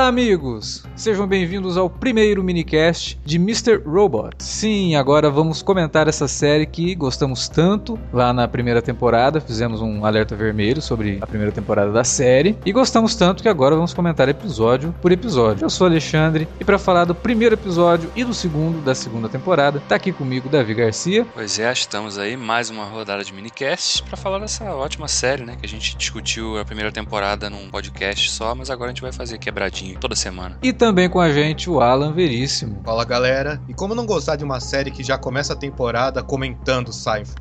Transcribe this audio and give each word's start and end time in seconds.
Olá, 0.00 0.08
amigos! 0.08 0.82
Sejam 1.00 1.26
bem-vindos 1.26 1.78
ao 1.78 1.88
primeiro 1.88 2.44
minicast 2.44 3.18
de 3.24 3.36
Mr. 3.36 3.80
Robot. 3.86 4.36
Sim, 4.38 4.96
agora 4.96 5.30
vamos 5.30 5.62
comentar 5.62 6.06
essa 6.06 6.28
série 6.28 6.66
que 6.66 6.94
gostamos 6.94 7.48
tanto 7.48 7.98
lá 8.12 8.34
na 8.34 8.46
primeira 8.46 8.82
temporada. 8.82 9.40
Fizemos 9.40 9.80
um 9.80 10.04
alerta 10.04 10.36
vermelho 10.36 10.82
sobre 10.82 11.16
a 11.22 11.26
primeira 11.26 11.52
temporada 11.52 11.90
da 11.90 12.04
série 12.04 12.54
e 12.66 12.70
gostamos 12.70 13.14
tanto 13.14 13.42
que 13.42 13.48
agora 13.48 13.74
vamos 13.74 13.94
comentar 13.94 14.28
episódio 14.28 14.94
por 15.00 15.10
episódio. 15.10 15.64
Eu 15.64 15.70
sou 15.70 15.86
Alexandre 15.86 16.46
e 16.60 16.66
para 16.66 16.78
falar 16.78 17.06
do 17.06 17.14
primeiro 17.14 17.54
episódio 17.54 18.12
e 18.14 18.22
do 18.22 18.34
segundo 18.34 18.84
da 18.84 18.94
segunda 18.94 19.26
temporada, 19.26 19.82
tá 19.88 19.94
aqui 19.94 20.12
comigo 20.12 20.50
Davi 20.50 20.74
Garcia. 20.74 21.26
Pois 21.32 21.58
é, 21.58 21.72
estamos 21.72 22.18
aí 22.18 22.36
mais 22.36 22.68
uma 22.68 22.84
rodada 22.84 23.24
de 23.24 23.32
minicasts 23.32 24.02
para 24.02 24.18
falar 24.18 24.38
dessa 24.38 24.66
ótima 24.74 25.08
série, 25.08 25.46
né? 25.46 25.56
Que 25.58 25.64
a 25.64 25.68
gente 25.68 25.96
discutiu 25.96 26.58
a 26.58 26.64
primeira 26.66 26.92
temporada 26.92 27.48
num 27.48 27.70
podcast 27.70 28.30
só, 28.30 28.54
mas 28.54 28.68
agora 28.68 28.90
a 28.90 28.92
gente 28.92 29.00
vai 29.00 29.12
fazer 29.12 29.38
quebradinho 29.38 29.98
toda 29.98 30.14
semana. 30.14 30.58
E 30.62 30.74
também 30.74 30.89
com 31.10 31.20
a 31.20 31.32
gente 31.32 31.70
o 31.70 31.80
Alan 31.80 32.12
Veríssimo. 32.12 32.80
Fala 32.84 33.04
galera, 33.04 33.60
e 33.68 33.74
como 33.74 33.94
não 33.94 34.04
gostar 34.04 34.36
de 34.36 34.44
uma 34.44 34.60
série 34.60 34.90
que 34.90 35.04
já 35.04 35.16
começa 35.16 35.52
a 35.52 35.56
temporada 35.56 36.22
comentando 36.22 36.92
Seinfeld? 36.92 37.40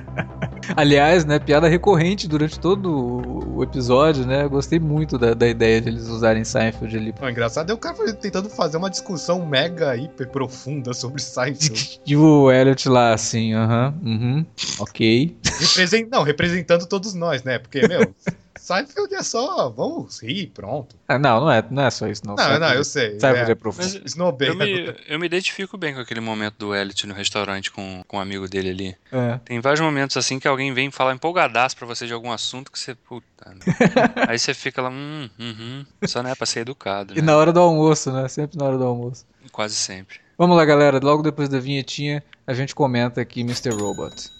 Aliás, 0.76 1.24
né, 1.24 1.38
piada 1.38 1.68
recorrente 1.68 2.28
durante 2.28 2.58
todo 2.58 3.50
o 3.56 3.62
episódio, 3.62 4.26
né? 4.26 4.46
Gostei 4.48 4.78
muito 4.78 5.18
da, 5.18 5.34
da 5.34 5.48
ideia 5.48 5.80
de 5.80 5.88
eles 5.88 6.08
usarem 6.08 6.44
Seinfeld 6.44 6.96
ali. 6.96 7.14
O 7.20 7.28
engraçado 7.28 7.70
é 7.70 7.74
o 7.74 7.78
cara 7.78 8.12
tentando 8.14 8.48
fazer 8.48 8.76
uma 8.76 8.88
discussão 8.88 9.44
mega, 9.44 9.96
hiper 9.96 10.28
profunda 10.28 10.94
sobre 10.94 11.20
Seinfeld. 11.20 12.00
e 12.06 12.16
o 12.16 12.50
Elliot 12.50 12.88
lá, 12.88 13.12
assim, 13.12 13.52
aham, 13.54 13.94
uh 13.96 14.06
-huh, 14.06 14.08
uhum, 14.08 14.46
ok. 14.78 15.36
Represent... 15.58 16.08
Não, 16.10 16.22
representando 16.22 16.86
todos 16.86 17.14
nós, 17.14 17.42
né? 17.42 17.58
Porque, 17.58 17.86
meu, 17.86 18.14
Seinfeld 18.70 19.12
é 19.12 19.22
só, 19.24 19.68
vamos 19.68 20.22
rir, 20.22 20.46
pronto. 20.54 20.94
Ah, 21.08 21.18
não, 21.18 21.40
não 21.40 21.50
é, 21.50 21.64
não 21.68 21.82
é 21.82 21.90
só 21.90 22.06
isso, 22.06 22.22
não. 22.24 22.36
Não, 22.36 22.44
Seinfeld, 22.44 22.60
não, 22.60 22.74
eu 22.74 22.84
sei. 22.84 23.18
Seinfeld 23.18 23.48
é, 23.48 23.52
é 23.52 23.54
profundo. 23.56 24.02
Eu 24.40 24.54
me, 24.54 24.96
eu 25.08 25.18
me 25.18 25.26
identifico 25.26 25.76
bem 25.76 25.92
com 25.92 26.00
aquele 26.00 26.20
momento 26.20 26.54
do 26.56 26.72
Elliot 26.74 27.04
no 27.08 27.14
restaurante 27.14 27.72
com, 27.72 28.04
com 28.06 28.16
um 28.16 28.20
amigo 28.20 28.48
dele 28.48 28.70
ali. 28.70 28.96
É. 29.10 29.40
Tem 29.44 29.60
vários 29.60 29.80
momentos 29.80 30.16
assim 30.16 30.38
que 30.38 30.46
alguém 30.46 30.72
vem 30.72 30.88
falar 30.90 31.14
empolgadaço 31.14 31.76
pra 31.76 31.84
você 31.84 32.06
de 32.06 32.12
algum 32.12 32.30
assunto 32.30 32.70
que 32.70 32.78
você, 32.78 32.94
puta, 32.94 33.26
né? 33.46 33.58
Aí 34.28 34.38
você 34.38 34.54
fica 34.54 34.80
lá, 34.80 34.88
hum, 34.88 35.28
uhum, 35.36 35.84
só 36.06 36.22
não 36.22 36.30
é 36.30 36.34
pra 36.36 36.46
ser 36.46 36.60
educado. 36.60 37.14
E 37.14 37.16
né? 37.16 37.22
na 37.22 37.36
hora 37.36 37.52
do 37.52 37.58
almoço, 37.58 38.12
né? 38.12 38.28
Sempre 38.28 38.56
na 38.56 38.66
hora 38.66 38.78
do 38.78 38.84
almoço. 38.84 39.26
Quase 39.50 39.74
sempre. 39.74 40.18
Vamos 40.38 40.56
lá, 40.56 40.64
galera. 40.64 41.00
Logo 41.02 41.24
depois 41.24 41.48
da 41.48 41.58
vinhetinha, 41.58 42.22
a 42.46 42.54
gente 42.54 42.72
comenta 42.72 43.20
aqui 43.20 43.40
Mr. 43.40 43.70
Robot. 43.70 44.39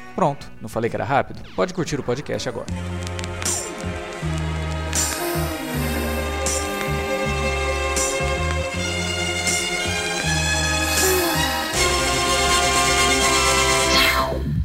Pronto, 0.21 0.51
não 0.61 0.69
falei 0.69 0.87
que 0.87 0.95
era 0.95 1.03
rápido? 1.03 1.41
Pode 1.55 1.73
curtir 1.73 1.99
o 1.99 2.03
podcast 2.03 2.47
agora. 2.47 2.67